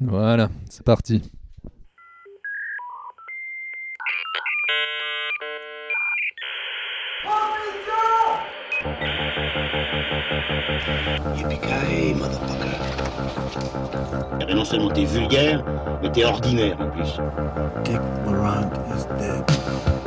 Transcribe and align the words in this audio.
Voilà, 0.00 0.48
c'est 0.70 0.84
parti. 0.84 1.22
Motherfucker. 12.14 12.78
Et 14.48 14.54
non 14.54 14.64
seulement 14.64 14.90
t'es 14.90 15.04
vulgaire, 15.04 15.64
mais 16.02 16.10
t'es 16.10 16.24
ordinaire 16.24 16.80
en 16.80 16.90
plus. 16.90 17.20
Dick 17.84 18.00
Laurent 18.26 18.70
is 18.94 19.04
dead. 19.18 19.97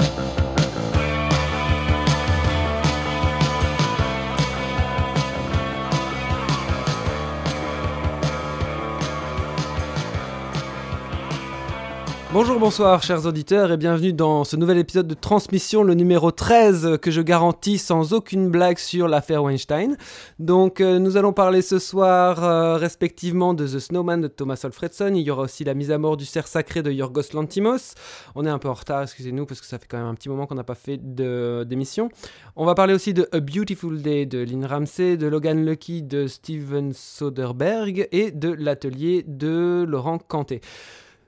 Bonjour, 12.33 12.59
bonsoir, 12.59 13.03
chers 13.03 13.25
auditeurs, 13.25 13.73
et 13.73 13.77
bienvenue 13.77 14.13
dans 14.13 14.45
ce 14.45 14.55
nouvel 14.55 14.77
épisode 14.77 15.05
de 15.05 15.13
Transmission, 15.13 15.83
le 15.83 15.95
numéro 15.95 16.31
13, 16.31 16.97
que 17.01 17.11
je 17.11 17.19
garantis 17.19 17.77
sans 17.77 18.13
aucune 18.13 18.49
blague 18.49 18.77
sur 18.77 19.09
l'affaire 19.09 19.43
Weinstein. 19.43 19.97
Donc, 20.39 20.79
euh, 20.79 20.97
nous 20.97 21.17
allons 21.17 21.33
parler 21.33 21.61
ce 21.61 21.77
soir 21.77 22.41
euh, 22.41 22.77
respectivement 22.77 23.53
de 23.53 23.67
The 23.67 23.79
Snowman 23.79 24.21
de 24.21 24.29
Thomas 24.29 24.61
Alfredson. 24.63 25.11
Il 25.13 25.23
y 25.23 25.29
aura 25.29 25.41
aussi 25.41 25.65
la 25.65 25.73
mise 25.73 25.91
à 25.91 25.97
mort 25.97 26.15
du 26.15 26.23
cerf 26.23 26.47
sacré 26.47 26.81
de 26.81 26.89
Yorgos 26.89 27.33
Lantimos. 27.33 27.95
On 28.35 28.45
est 28.45 28.49
un 28.49 28.59
peu 28.59 28.69
en 28.69 28.75
retard, 28.75 29.01
excusez-nous, 29.01 29.45
parce 29.45 29.59
que 29.59 29.67
ça 29.67 29.77
fait 29.77 29.87
quand 29.89 29.97
même 29.97 30.07
un 30.07 30.15
petit 30.15 30.29
moment 30.29 30.47
qu'on 30.47 30.55
n'a 30.55 30.63
pas 30.63 30.75
fait 30.75 31.01
d'émission. 31.03 32.07
On 32.55 32.63
va 32.63 32.75
parler 32.75 32.93
aussi 32.93 33.13
de 33.13 33.27
A 33.33 33.41
Beautiful 33.41 34.01
Day 34.01 34.25
de 34.25 34.39
Lynn 34.39 34.63
Ramsey, 34.65 35.17
de 35.17 35.27
Logan 35.27 35.65
Lucky 35.65 36.01
de 36.01 36.27
Steven 36.27 36.93
Soderbergh 36.93 38.07
et 38.13 38.31
de 38.31 38.55
L'Atelier 38.57 39.25
de 39.27 39.85
Laurent 39.85 40.17
Canté. 40.17 40.61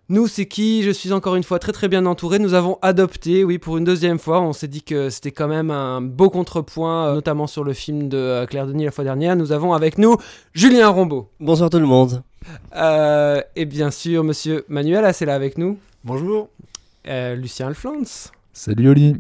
Nous, 0.09 0.27
c'est 0.27 0.45
qui? 0.47 0.83
Je 0.83 0.91
suis 0.91 1.13
encore 1.13 1.35
une 1.35 1.43
fois 1.43 1.59
très 1.59 1.71
très 1.71 1.87
bien 1.87 2.05
entouré. 2.05 2.37
Nous 2.37 2.53
avons 2.53 2.77
adopté, 2.81 3.45
oui, 3.45 3.57
pour 3.57 3.77
une 3.77 3.85
deuxième 3.85 4.19
fois. 4.19 4.41
On 4.41 4.51
s'est 4.51 4.67
dit 4.67 4.83
que 4.83 5.09
c'était 5.09 5.31
quand 5.31 5.47
même 5.47 5.71
un 5.71 6.01
beau 6.01 6.29
contrepoint, 6.29 7.07
euh, 7.07 7.13
notamment 7.15 7.47
sur 7.47 7.63
le 7.63 7.71
film 7.71 8.09
de 8.09 8.17
euh, 8.17 8.45
Claire 8.45 8.67
Denis 8.67 8.83
la 8.83 8.91
fois 8.91 9.05
dernière. 9.05 9.37
Nous 9.37 9.53
avons 9.53 9.71
avec 9.71 9.97
nous 9.97 10.17
Julien 10.53 10.89
Rombaud. 10.89 11.29
Bonsoir 11.39 11.69
tout 11.69 11.79
le 11.79 11.85
monde. 11.85 12.21
Euh, 12.75 13.41
et 13.55 13.63
bien 13.63 13.91
sûr, 13.91 14.25
monsieur 14.25 14.65
Manuel, 14.67 15.09
c'est 15.13 15.25
là 15.25 15.35
avec 15.35 15.57
nous. 15.57 15.77
Bonjour. 16.03 16.49
Euh, 17.07 17.35
Lucien 17.35 17.67
Alflans. 17.67 18.29
Salut 18.51 18.89
Oli. 18.89 19.15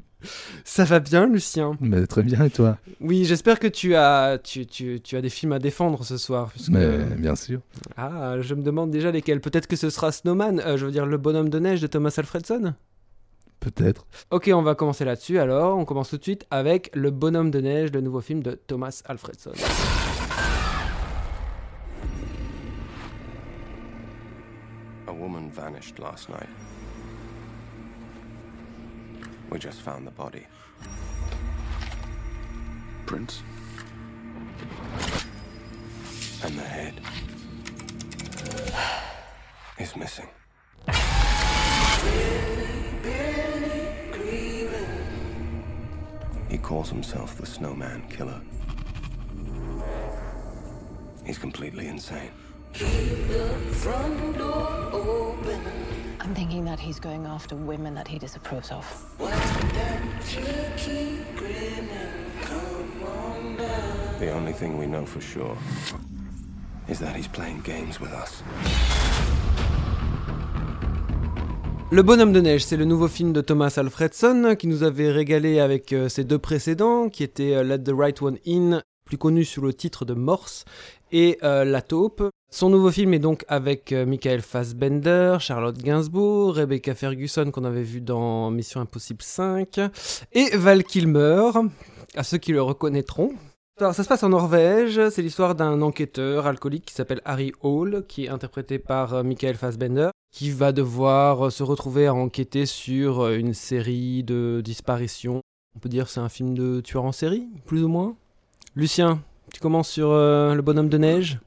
Ça 0.63 0.83
va 0.83 0.99
bien, 0.99 1.27
Lucien 1.27 1.77
Mais 1.81 2.05
très 2.07 2.23
bien 2.23 2.43
et 2.45 2.49
toi 2.49 2.77
Oui, 3.01 3.25
j'espère 3.25 3.59
que 3.59 3.67
tu 3.67 3.95
as, 3.95 4.37
tu, 4.43 4.65
tu, 4.65 4.99
tu 5.01 5.15
as 5.17 5.21
des 5.21 5.29
films 5.29 5.51
à 5.53 5.59
défendre 5.59 6.03
ce 6.03 6.17
soir. 6.17 6.49
puisque- 6.51 6.69
Mais 6.69 6.97
bien 7.17 7.35
sûr. 7.35 7.59
Ah, 7.97 8.35
je 8.41 8.53
me 8.55 8.61
demande 8.63 8.91
déjà 8.91 9.11
lesquels. 9.11 9.41
Peut-être 9.41 9.67
que 9.67 9.75
ce 9.75 9.89
sera 9.89 10.11
Snowman, 10.11 10.59
euh, 10.59 10.77
je 10.77 10.85
veux 10.85 10.91
dire 10.91 11.05
le 11.05 11.17
bonhomme 11.17 11.49
de 11.49 11.59
neige 11.59 11.81
de 11.81 11.87
Thomas 11.87 12.13
Alfredson 12.17 12.73
Peut-être. 13.59 14.05
Ok, 14.29 14.49
on 14.53 14.61
va 14.61 14.75
commencer 14.75 15.05
là-dessus 15.05 15.39
alors. 15.39 15.77
On 15.77 15.85
commence 15.85 16.09
tout 16.09 16.17
de 16.17 16.23
suite 16.23 16.45
avec 16.51 16.91
Le 16.93 17.11
Bonhomme 17.11 17.49
de 17.49 17.61
Neige, 17.61 17.91
le 17.93 18.01
nouveau 18.01 18.19
film 18.19 18.43
de 18.43 18.59
Thomas 18.67 19.01
Alfredson. 19.05 19.51
A 25.07 25.11
woman 25.13 25.49
vanished 25.49 25.99
last 25.99 26.29
night. 26.29 26.49
We 29.53 29.59
just 29.59 29.81
found 29.81 30.07
the 30.07 30.11
body. 30.11 30.47
Prince? 33.05 33.43
And 36.43 36.57
the 36.57 36.63
head 36.63 36.99
is 39.77 39.95
missing. 39.95 40.27
He 46.49 46.57
calls 46.57 46.89
himself 46.89 47.37
the 47.37 47.45
Snowman 47.45 48.07
Killer. 48.09 48.41
He's 51.27 51.37
completely 51.37 51.85
insane. 51.85 52.31
I'm 56.23 56.33
thinking 56.33 56.63
that 56.65 56.79
he's 56.79 56.99
going 56.99 57.25
after 57.25 57.55
women 57.55 57.93
that 57.95 58.07
he 58.07 58.17
disapproves 58.17 58.71
of. 58.71 58.85
The 64.19 64.31
only 64.31 64.53
thing 64.53 64.77
we 64.77 64.85
know 64.87 65.05
for 65.05 65.21
sure 65.21 65.57
is 66.87 66.99
that 66.99 67.15
he's 67.15 67.27
playing 67.27 67.61
games 67.63 67.99
with 67.99 68.11
us. 68.11 68.43
Le 71.91 72.01
Bonhomme 72.01 72.33
de 72.33 72.41
Neige, 72.41 72.65
c'est 72.65 72.75
le 72.77 72.85
nouveau 72.85 73.07
film 73.07 73.33
de 73.33 73.41
Thomas 73.41 73.75
Alfredson 73.77 74.55
qui 74.57 74.65
nous 74.65 74.81
avait 74.81 75.11
régalé 75.11 75.59
avec 75.59 75.93
euh, 75.93 76.09
ses 76.09 76.23
deux 76.23 76.39
précédents, 76.39 77.09
qui 77.09 77.21
étaient 77.21 77.53
euh, 77.53 77.63
Let 77.63 77.83
the 77.83 77.91
Right 77.95 78.19
One 78.19 78.39
In, 78.47 78.81
plus 79.05 79.19
connu 79.19 79.45
sous 79.45 79.61
le 79.61 79.73
titre 79.73 80.03
de 80.03 80.15
Morse, 80.15 80.65
et 81.11 81.37
euh, 81.43 81.65
La 81.65 81.83
Taupe. 81.83 82.23
Son 82.53 82.69
nouveau 82.69 82.91
film 82.91 83.15
est 83.15 83.19
donc 83.19 83.45
avec 83.47 83.91
euh, 83.91 84.05
Michael 84.05 84.41
Fassbender, 84.41 85.37
Charlotte 85.39 85.75
Gainsbourg, 85.75 86.53
Rebecca 86.53 86.93
Ferguson 86.93 87.49
qu'on 87.49 87.63
avait 87.63 87.81
vu 87.81 87.99
dans 87.99 88.51
Mission 88.51 88.79
Impossible 88.79 89.23
5, 89.23 89.79
et 90.33 90.55
Val 90.55 90.83
Kilmer, 90.83 91.49
à 92.15 92.21
ceux 92.21 92.37
qui 92.37 92.51
le 92.51 92.61
reconnaîtront. 92.61 93.33
Alors, 93.79 93.95
ça 93.95 94.03
se 94.03 94.07
passe 94.07 94.21
en 94.21 94.29
Norvège, 94.29 95.09
c'est 95.09 95.23
l'histoire 95.23 95.55
d'un 95.55 95.81
enquêteur 95.81 96.45
alcoolique 96.45 96.85
qui 96.85 96.93
s'appelle 96.93 97.21
Harry 97.25 97.53
Hall, 97.63 98.05
qui 98.07 98.25
est 98.25 98.29
interprété 98.29 98.77
par 98.77 99.15
euh, 99.15 99.23
Michael 99.23 99.55
Fassbender, 99.55 100.09
qui 100.31 100.51
va 100.51 100.71
devoir 100.71 101.47
euh, 101.47 101.49
se 101.49 101.63
retrouver 101.63 102.05
à 102.05 102.13
enquêter 102.13 102.67
sur 102.67 103.29
une 103.29 103.55
série 103.55 104.21
de 104.21 104.61
disparitions. 104.63 105.41
On 105.75 105.79
peut 105.79 105.89
dire 105.89 106.07
c'est 106.07 106.19
un 106.19 106.29
film 106.29 106.53
de 106.53 106.81
tueur 106.81 107.03
en 107.03 107.13
série, 107.13 107.47
plus 107.65 107.83
ou 107.83 107.87
moins. 107.87 108.15
Lucien, 108.75 109.23
tu 109.51 109.59
commences 109.59 109.89
sur 109.89 110.09
Le 110.11 110.61
Bonhomme 110.61 110.89
de 110.89 110.99
Neige? 110.99 111.39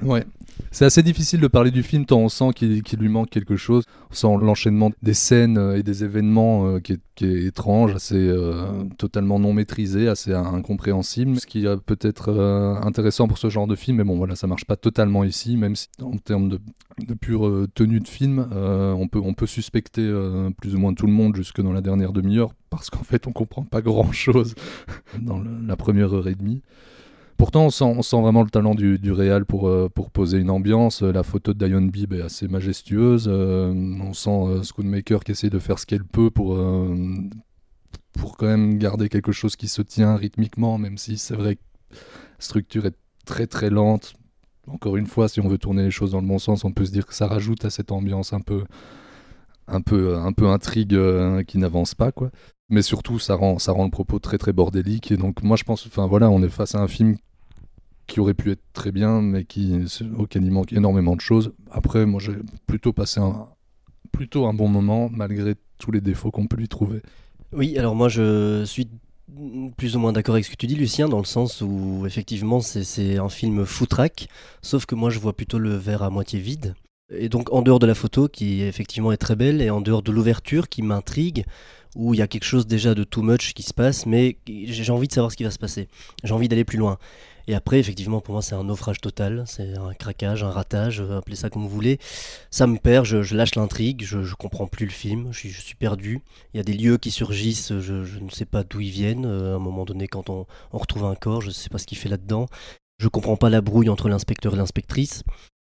Ouais. 0.00 0.24
C'est 0.70 0.84
assez 0.84 1.02
difficile 1.02 1.40
de 1.40 1.46
parler 1.46 1.70
du 1.70 1.82
film 1.82 2.04
tant 2.04 2.18
on 2.18 2.28
sent 2.28 2.50
qu'il 2.54 2.82
lui 2.98 3.08
manque 3.08 3.30
quelque 3.30 3.56
chose. 3.56 3.84
On 4.10 4.14
sent 4.14 4.44
l'enchaînement 4.44 4.90
des 5.02 5.14
scènes 5.14 5.56
euh, 5.56 5.78
et 5.78 5.82
des 5.82 6.04
événements 6.04 6.66
euh, 6.66 6.80
qui, 6.80 6.94
est, 6.94 7.46
étrange, 7.46 7.94
assez 7.94 8.16
euh, 8.16 8.84
totalement 8.98 9.38
non 9.38 9.52
maîtrisé, 9.52 10.08
assez 10.08 10.32
incompréhensible. 10.32 11.38
Ce 11.38 11.46
qui 11.46 11.64
est 11.64 11.76
peut-être 11.76 12.30
intéressant 12.82 13.28
pour 13.28 13.38
ce 13.38 13.48
genre 13.50 13.66
de 13.66 13.76
film, 13.76 13.98
mais 13.98 14.04
bon 14.04 14.16
voilà, 14.16 14.34
ça 14.34 14.46
marche 14.46 14.64
pas 14.64 14.76
totalement 14.76 15.22
ici, 15.22 15.56
même 15.56 15.76
si 15.76 15.88
en 16.02 16.16
termes 16.16 16.48
de, 16.48 16.58
pure 17.14 17.66
tenue 17.74 18.00
de 18.00 18.08
film, 18.08 18.48
on, 18.52 19.06
peut, 19.06 19.46
suspecter 19.46 20.02
plus 20.60 20.74
ou 20.74 20.78
moins 20.78 20.92
tout 20.92 21.06
le 21.06 21.12
monde 21.12 21.36
jusque 21.36 21.60
dans 21.60 21.72
la 21.72 21.80
dernière 21.80 22.12
demi-heure, 22.12 22.52
parce 22.70 22.90
qu'en 22.90 23.04
fait 23.04 23.26
on 23.26 23.32
comprend 23.32 23.62
pas 23.62 23.80
grand-chose 23.80 24.54
dans 25.20 25.40
la 25.40 25.76
première 25.76 26.12
heure 26.12 26.26
et 26.28 26.34
demie. 26.34 26.62
Pourtant, 27.36 27.66
on 27.66 27.70
sent, 27.70 28.20
vraiment 28.20 28.42
le 28.42 28.50
talent 28.50 28.74
du, 28.74 28.98
du 28.98 29.12
réal 29.12 29.44
pour, 29.44 29.68
euh, 29.68 29.88
pour 29.92 30.10
poser 30.10 30.38
une 30.38 30.50
ambiance. 30.50 31.02
La 31.02 31.22
photo 31.22 31.52
de 31.52 31.66
Diane 31.66 31.90
Bibb 31.90 32.12
est 32.12 32.22
assez 32.22 32.46
majestueuse. 32.48 33.26
Euh, 33.28 33.72
on 34.00 34.12
sent 34.12 34.30
euh, 34.30 35.18
qui 35.18 35.32
essaie 35.32 35.50
de 35.50 35.58
faire 35.58 35.78
ce 35.78 35.86
qu'elle 35.86 36.04
peut 36.04 36.30
pour, 36.30 36.54
euh, 36.54 36.94
pour 38.12 38.36
quand 38.36 38.46
même 38.46 38.78
garder 38.78 39.08
quelque 39.08 39.32
chose 39.32 39.56
qui 39.56 39.68
se 39.68 39.82
tient 39.82 40.16
rythmiquement, 40.16 40.78
même 40.78 40.96
si 40.96 41.18
c'est 41.18 41.34
vrai 41.34 41.56
que 41.56 41.60
la 41.92 41.98
structure 42.38 42.86
est 42.86 42.96
très 43.24 43.46
très 43.46 43.70
lente. 43.70 44.14
Encore 44.66 44.96
une 44.96 45.06
fois, 45.06 45.28
si 45.28 45.40
on 45.40 45.48
veut 45.48 45.58
tourner 45.58 45.82
les 45.82 45.90
choses 45.90 46.12
dans 46.12 46.20
le 46.20 46.26
bon 46.26 46.38
sens, 46.38 46.64
on 46.64 46.72
peut 46.72 46.86
se 46.86 46.92
dire 46.92 47.06
que 47.06 47.14
ça 47.14 47.26
rajoute 47.26 47.64
à 47.64 47.70
cette 47.70 47.92
ambiance 47.92 48.32
un 48.32 48.40
peu, 48.40 48.64
un 49.68 49.80
peu, 49.80 50.16
un 50.16 50.32
peu 50.32 50.48
intrigue 50.48 50.94
euh, 50.94 51.42
qui 51.42 51.58
n'avance 51.58 51.94
pas, 51.94 52.12
quoi. 52.12 52.30
Mais 52.70 52.82
surtout 52.82 53.18
ça 53.18 53.34
rend 53.34 53.58
ça 53.58 53.72
rend 53.72 53.84
le 53.84 53.90
propos 53.90 54.18
très 54.18 54.38
très 54.38 54.52
bordélique. 54.52 55.12
Et 55.12 55.16
donc 55.18 55.42
moi 55.42 55.56
je 55.56 55.64
pense 55.64 55.86
enfin 55.86 56.06
voilà 56.06 56.30
on 56.30 56.42
est 56.42 56.48
face 56.48 56.74
à 56.74 56.78
un 56.80 56.88
film 56.88 57.16
qui 58.06 58.20
aurait 58.20 58.34
pu 58.34 58.50
être 58.50 58.62
très 58.72 58.90
bien 58.90 59.20
mais 59.20 59.44
qui 59.44 59.84
auquel 60.16 60.44
il 60.44 60.50
manque 60.50 60.72
énormément 60.72 61.14
de 61.14 61.20
choses. 61.20 61.52
Après 61.70 62.06
moi 62.06 62.20
j'ai 62.20 62.32
plutôt 62.66 62.92
passé 62.94 63.20
un 63.20 63.48
plutôt 64.12 64.46
un 64.46 64.54
bon 64.54 64.68
moment 64.68 65.10
malgré 65.12 65.56
tous 65.78 65.90
les 65.90 66.00
défauts 66.00 66.30
qu'on 66.30 66.46
peut 66.46 66.56
lui 66.56 66.68
trouver. 66.68 67.02
Oui, 67.52 67.76
alors 67.78 67.94
moi 67.94 68.08
je 68.08 68.64
suis 68.64 68.88
plus 69.76 69.96
ou 69.96 69.98
moins 69.98 70.12
d'accord 70.12 70.34
avec 70.34 70.44
ce 70.44 70.50
que 70.50 70.56
tu 70.56 70.66
dis 70.66 70.74
Lucien, 70.76 71.08
dans 71.08 71.18
le 71.18 71.24
sens 71.24 71.60
où 71.60 72.04
effectivement 72.06 72.60
c'est- 72.60 73.18
un 73.18 73.28
film 73.28 73.64
foutraque, 73.66 74.28
sauf 74.62 74.86
que 74.86 74.94
moi 74.94 75.10
je 75.10 75.18
vois 75.18 75.34
plutôt 75.34 75.58
le 75.58 75.74
verre 75.74 76.02
à 76.02 76.10
moitié 76.10 76.40
vide. 76.40 76.74
Et 77.12 77.28
donc 77.28 77.52
en 77.52 77.62
dehors 77.62 77.78
de 77.78 77.86
la 77.86 77.94
photo 77.94 78.28
qui 78.28 78.62
effectivement 78.62 79.12
est 79.12 79.16
très 79.16 79.36
belle, 79.36 79.60
et 79.60 79.70
en 79.70 79.80
dehors 79.80 80.02
de 80.02 80.12
l'ouverture 80.12 80.68
qui 80.68 80.82
m'intrigue, 80.82 81.44
où 81.94 82.14
il 82.14 82.18
y 82.18 82.22
a 82.22 82.26
quelque 82.26 82.44
chose 82.44 82.66
déjà 82.66 82.94
de 82.94 83.04
too 83.04 83.22
much 83.22 83.52
qui 83.54 83.62
se 83.62 83.74
passe, 83.74 84.06
mais 84.06 84.38
j'ai 84.46 84.92
envie 84.92 85.08
de 85.08 85.12
savoir 85.12 85.30
ce 85.30 85.36
qui 85.36 85.44
va 85.44 85.50
se 85.50 85.58
passer. 85.58 85.88
J'ai 86.24 86.34
envie 86.34 86.48
d'aller 86.48 86.64
plus 86.64 86.78
loin. 86.78 86.98
Et 87.46 87.54
après, 87.54 87.78
effectivement, 87.78 88.20
pour 88.20 88.32
moi, 88.32 88.42
c'est 88.42 88.54
un 88.54 88.64
naufrage 88.64 89.00
total, 89.00 89.44
c'est 89.46 89.76
un 89.76 89.92
craquage, 89.92 90.42
un 90.42 90.50
ratage, 90.50 91.00
euh, 91.00 91.18
appelez 91.18 91.36
ça 91.36 91.50
comme 91.50 91.62
vous 91.62 91.68
voulez. 91.68 91.98
Ça 92.50 92.66
me 92.66 92.78
perd, 92.78 93.04
je, 93.04 93.34
lâche 93.34 93.54
l'intrigue, 93.54 94.02
je, 94.04 94.22
je 94.22 94.34
comprends 94.34 94.66
plus 94.66 94.86
le 94.86 94.92
film, 94.92 95.28
je 95.30 95.48
suis, 95.48 95.74
perdu. 95.74 96.22
Il 96.52 96.56
y 96.56 96.60
a 96.60 96.62
des 96.62 96.72
lieux 96.72 96.96
qui 96.96 97.10
surgissent, 97.10 97.78
je, 97.80 98.18
ne 98.18 98.30
sais 98.30 98.46
pas 98.46 98.64
d'où 98.64 98.80
ils 98.80 98.90
viennent. 98.90 99.26
Euh, 99.26 99.52
à 99.52 99.56
un 99.56 99.58
moment 99.58 99.84
donné, 99.84 100.08
quand 100.08 100.30
on, 100.30 100.46
retrouve 100.72 101.04
un 101.04 101.14
corps, 101.14 101.42
je 101.42 101.48
ne 101.48 101.52
sais 101.52 101.68
pas 101.68 101.78
ce 101.78 101.86
qu'il 101.86 101.98
fait 101.98 102.08
là-dedans. 102.08 102.46
Je 102.98 103.08
comprends 103.08 103.36
pas 103.36 103.50
la 103.50 103.60
brouille 103.60 103.90
entre 103.90 104.08
l'inspecteur 104.08 104.54
et 104.54 104.56
l'inspectrice. 104.56 105.22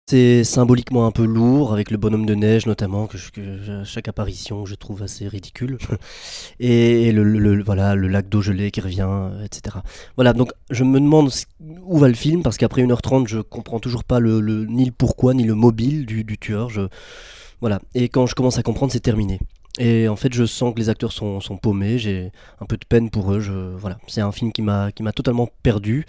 C'est 0.09 0.45
symboliquement 0.45 1.05
un 1.05 1.11
peu 1.11 1.25
lourd, 1.25 1.73
avec 1.73 1.91
le 1.91 1.97
bonhomme 1.97 2.25
de 2.25 2.33
neige 2.33 2.65
notamment, 2.65 3.07
que, 3.07 3.17
je- 3.17 3.29
que 3.29 3.83
chaque 3.83 4.07
apparition 4.07 4.65
je 4.65 4.75
trouve 4.75 5.03
assez 5.03 5.27
ridicule. 5.27 5.77
Et 6.61 7.11
le, 7.11 7.61
voilà, 7.61 7.93
le 7.93 8.07
lac 8.07 8.29
d'eau 8.29 8.41
gelée 8.41 8.71
qui 8.71 8.79
revient, 8.79 9.05
euh, 9.09 9.43
etc. 9.43 9.79
Voilà, 10.15 10.31
donc 10.31 10.51
je 10.69 10.85
me 10.85 11.01
demande 11.01 11.29
où 11.83 11.97
va 11.97 12.07
le 12.07 12.13
film, 12.13 12.41
parce 12.41 12.55
qu'après 12.55 12.83
1h30, 12.83 13.27
je 13.27 13.39
comprends 13.39 13.81
toujours 13.81 14.05
pas 14.05 14.21
le, 14.21 14.39
ni 14.63 14.85
le 14.85 14.93
pourquoi, 14.93 15.33
ni 15.33 15.43
le 15.43 15.55
mobile 15.55 16.05
du, 16.05 16.37
tueur. 16.37 16.69
Je, 16.69 16.83
voilà, 17.59 17.81
et 17.93 18.07
quand 18.07 18.27
je 18.27 18.35
commence 18.35 18.57
à 18.57 18.63
comprendre, 18.63 18.93
c'est 18.93 19.01
terminé. 19.01 19.41
Et 19.77 20.07
en 20.07 20.15
fait, 20.15 20.33
je 20.33 20.45
sens 20.45 20.73
que 20.73 20.79
les 20.79 20.87
acteurs 20.87 21.11
sont, 21.11 21.39
paumés, 21.61 21.99
j'ai 21.99 22.31
un 22.61 22.65
peu 22.65 22.77
de 22.77 22.85
peine 22.87 23.09
pour 23.09 23.33
eux. 23.33 23.41
Je, 23.41 23.51
voilà, 23.51 23.97
c'est 24.07 24.21
un 24.21 24.31
film 24.31 24.53
qui 24.53 24.61
m'a 24.61 24.91
totalement 25.13 25.49
perdu, 25.63 26.05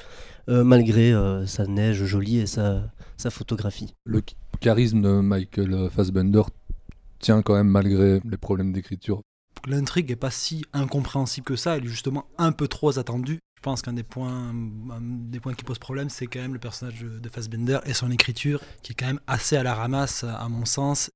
malgré 0.49 1.13
euh, 1.13 1.47
sa 1.47 1.67
neige 1.67 2.05
jolie 2.05 2.39
et 2.39 2.47
sa, 2.47 2.91
sa 3.17 3.31
photographie. 3.31 3.95
Le 4.05 4.19
ch- 4.19 4.37
charisme 4.61 5.01
de 5.03 5.21
Michael 5.21 5.89
Fassbender 5.91 6.43
tient 7.19 7.43
quand 7.43 7.55
même 7.55 7.69
malgré 7.69 8.21
les 8.25 8.37
problèmes 8.37 8.73
d'écriture. 8.73 9.23
L'intrigue 9.67 10.11
est 10.11 10.17
pas 10.17 10.31
si 10.31 10.65
incompréhensible 10.73 11.45
que 11.45 11.57
ça, 11.57 11.77
elle 11.77 11.85
est 11.85 11.89
justement 11.89 12.27
un 12.39 12.53
peu 12.53 12.69
trop 12.69 12.99
attendue. 12.99 13.41
Je 13.57 13.63
pense 13.63 13.83
qu'un 13.83 13.93
des 13.93 14.05
points, 14.05 14.51
un 14.51 15.01
des 15.01 15.41
points 15.41 15.53
qui 15.55 15.65
pose 15.65 15.81
problème, 15.81 16.11
c'est 16.11 16.29
quand 16.29 16.39
même 16.41 16.53
le 16.53 16.61
personnage 16.61 17.01
de 17.01 17.19
de 17.19 17.29
Fassbender 17.29 17.81
et 17.87 17.93
son 17.93 18.11
écriture, 18.13 18.61
qui 18.83 18.93
est 18.93 18.95
quand 18.95 19.09
même 19.09 19.21
assez 19.27 19.57
à 19.57 19.65
la 19.65 19.75
ramasse, 19.75 20.23
à 20.25 20.49
mon 20.49 20.65
sens. 20.65 21.11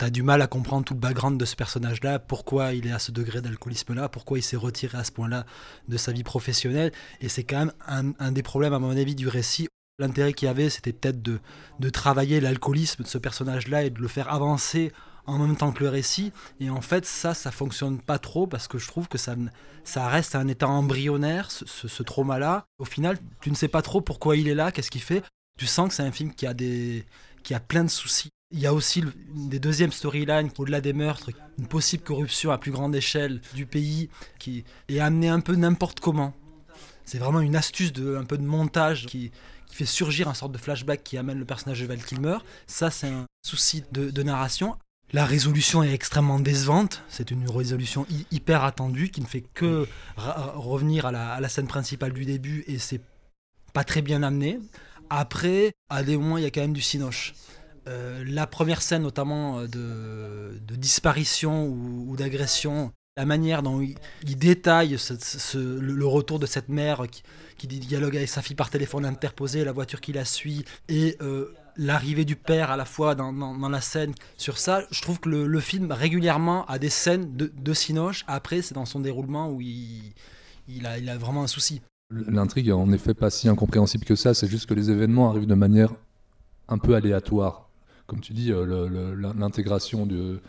T'as 0.00 0.08
du 0.08 0.22
mal 0.22 0.40
à 0.40 0.46
comprendre 0.46 0.86
tout 0.86 0.94
le 0.94 0.98
background 0.98 1.38
de 1.38 1.44
ce 1.44 1.54
personnage-là, 1.54 2.18
pourquoi 2.20 2.72
il 2.72 2.86
est 2.86 2.90
à 2.90 2.98
ce 2.98 3.12
degré 3.12 3.42
d'alcoolisme-là, 3.42 4.08
pourquoi 4.08 4.38
il 4.38 4.42
s'est 4.42 4.56
retiré 4.56 4.96
à 4.96 5.04
ce 5.04 5.12
point-là 5.12 5.44
de 5.88 5.98
sa 5.98 6.10
vie 6.10 6.22
professionnelle. 6.22 6.90
Et 7.20 7.28
c'est 7.28 7.44
quand 7.44 7.66
même 7.86 8.14
un, 8.18 8.32
des 8.32 8.42
problèmes, 8.42 8.72
à 8.72 8.78
mon 8.78 8.96
avis, 8.96 9.14
du 9.14 9.28
récit. 9.28 9.68
L'intérêt 9.98 10.32
qu'il 10.32 10.46
y 10.46 10.48
avait, 10.48 10.70
c'était 10.70 10.94
peut-être 10.94 11.20
de, 11.20 11.90
travailler 11.90 12.40
l'alcoolisme 12.40 13.02
de 13.02 13.08
ce 13.08 13.18
personnage-là 13.18 13.82
et 13.84 13.90
de 13.90 14.00
le 14.00 14.08
faire 14.08 14.32
avancer 14.32 14.90
en 15.26 15.36
même 15.36 15.54
temps 15.54 15.70
que 15.70 15.84
le 15.84 15.90
récit. 15.90 16.32
Et 16.60 16.70
en 16.70 16.80
fait, 16.80 17.04
ça, 17.04 17.34
ça 17.34 17.50
fonctionne 17.50 18.00
pas 18.00 18.18
trop 18.18 18.46
parce 18.46 18.68
que 18.68 18.78
je 18.78 18.88
trouve 18.88 19.06
que 19.06 19.18
ça, 19.18 19.34
ça 19.84 20.08
reste 20.08 20.34
un 20.34 20.48
état 20.48 20.66
embryonnaire, 20.66 21.50
ce, 21.50 21.66
ce- 21.66 21.88
ce 21.88 22.02
trauma-là. 22.02 22.64
Au 22.78 22.86
final, 22.86 23.18
tu 23.42 23.50
ne 23.50 23.54
sais 23.54 23.68
pas 23.68 23.82
trop 23.82 24.00
pourquoi 24.00 24.38
il 24.38 24.48
est 24.48 24.54
là, 24.54 24.72
qu'est-ce 24.72 24.90
qu'il 24.90 25.02
fait. 25.02 25.22
Tu 25.58 25.66
sens 25.66 25.90
que 25.90 25.94
c'est 25.94 26.02
un 26.04 26.10
film 26.10 26.32
qui 26.32 26.46
a, 26.46 26.54
des, 26.54 27.04
qui 27.42 27.52
a 27.52 27.60
plein 27.60 27.84
de 27.84 27.90
soucis. 27.90 28.30
Il 28.52 28.58
y 28.58 28.66
a 28.66 28.74
aussi 28.74 29.00
une 29.00 29.48
des 29.48 29.60
deuxièmes 29.60 29.92
storylines, 29.92 30.50
au-delà 30.58 30.80
des 30.80 30.92
meurtres, 30.92 31.30
une 31.58 31.68
possible 31.68 32.02
corruption 32.02 32.50
à 32.50 32.58
plus 32.58 32.72
grande 32.72 32.96
échelle 32.96 33.40
du 33.54 33.64
pays 33.64 34.08
qui 34.40 34.64
est 34.88 34.98
amenée 34.98 35.28
un 35.28 35.38
peu 35.38 35.54
n'importe 35.54 36.00
comment. 36.00 36.34
C'est 37.04 37.18
vraiment 37.18 37.40
une 37.40 37.54
astuce 37.54 37.92
de 37.92 38.16
un 38.16 38.24
peu 38.24 38.38
de 38.38 38.44
montage 38.44 39.06
qui, 39.06 39.30
fait 39.72 39.86
surgir 39.86 40.26
un 40.26 40.34
sorte 40.34 40.50
de 40.50 40.58
flashback 40.58 41.04
qui 41.04 41.16
amène 41.16 41.38
le 41.38 41.44
personnage 41.44 41.80
de 41.80 41.86
Val 41.86 42.02
Kilmer. 42.02 42.38
Ça, 42.66 42.90
c'est 42.90 43.06
un 43.06 43.26
souci 43.46 43.84
de, 43.92 44.22
narration. 44.24 44.76
La 45.12 45.24
résolution 45.24 45.84
est 45.84 45.92
extrêmement 45.92 46.40
décevante. 46.40 47.04
C'est 47.08 47.30
une 47.30 47.48
résolution 47.48 48.04
hy- 48.10 48.26
hyper 48.32 48.64
attendue 48.64 49.10
qui 49.10 49.20
ne 49.20 49.26
fait 49.26 49.44
que 49.54 49.86
revenir 50.16 51.06
à 51.06 51.12
la, 51.12 51.34
à 51.34 51.40
la 51.40 51.48
scène 51.48 51.68
principale 51.68 52.12
du 52.12 52.24
début 52.24 52.64
et 52.66 52.78
c'est 52.78 53.00
pas 53.72 53.84
très 53.84 54.02
bien 54.02 54.24
amené. 54.24 54.58
Après, 55.08 55.70
à 55.88 56.02
des 56.02 56.16
moments, 56.16 56.36
il 56.38 56.42
y 56.42 56.46
a 56.46 56.50
quand 56.50 56.62
même 56.62 56.72
du 56.72 56.82
cinoche. 56.82 57.34
Euh, 57.88 58.22
la 58.26 58.46
première 58.46 58.82
scène, 58.82 59.02
notamment 59.02 59.60
euh, 59.60 59.66
de, 59.66 60.76
disparition 60.76 61.66
ou, 61.66 62.14
d'agression, 62.16 62.92
la 63.16 63.24
manière 63.24 63.62
dont 63.62 63.80
il, 63.80 63.96
il 64.26 64.36
détaille 64.36 64.96
le, 65.54 66.06
retour 66.06 66.38
de 66.38 66.46
cette 66.46 66.68
mère 66.68 67.02
qui, 67.56 67.66
dialogue 67.66 68.16
avec 68.16 68.28
sa 68.28 68.42
fille 68.42 68.56
par 68.56 68.70
téléphone 68.70 69.04
interposé, 69.04 69.64
la 69.64 69.72
voiture 69.72 70.00
qui 70.00 70.12
la 70.12 70.24
suit, 70.24 70.64
et 70.88 71.16
euh, 71.22 71.54
l'arrivée 71.76 72.24
du 72.24 72.36
père 72.36 72.70
à 72.70 72.76
la 72.76 72.84
fois 72.84 73.14
dans, 73.14 73.32
la 73.68 73.80
scène. 73.80 74.14
Sur 74.36 74.58
ça, 74.58 74.84
je 74.90 75.00
trouve 75.00 75.20
que 75.20 75.28
le, 75.28 75.60
film 75.60 75.90
régulièrement 75.90 76.66
a 76.66 76.78
des 76.78 76.90
scènes 76.90 77.36
de, 77.36 77.50
de 77.54 77.74
cinoche. 77.74 78.24
Après, 78.26 78.62
c'est 78.62 78.74
dans 78.74 78.86
son 78.86 79.00
déroulement 79.00 79.50
où 79.50 79.60
il, 79.60 80.86
a, 80.86 81.18
vraiment 81.18 81.42
un 81.42 81.46
souci. 81.48 81.80
L'intrigue 82.10 82.72
en 82.72 82.90
effet 82.92 83.14
pas 83.14 83.30
si 83.30 83.48
incompréhensible 83.48 84.04
que 84.04 84.16
ça, 84.16 84.34
c'est 84.34 84.48
juste 84.48 84.66
que 84.66 84.74
les 84.74 84.90
événements 84.90 85.30
arrivent 85.30 85.46
de 85.46 85.54
manière 85.54 85.94
un 86.68 86.78
peu 86.78 86.94
aléatoire. 86.94 87.69
Comme 88.10 88.20
tu 88.20 88.32
dis, 88.32 88.50
euh, 88.50 88.64
le- 88.66 88.88
le- 88.88 89.32
l'intégration 89.38 90.04
de- 90.04 90.40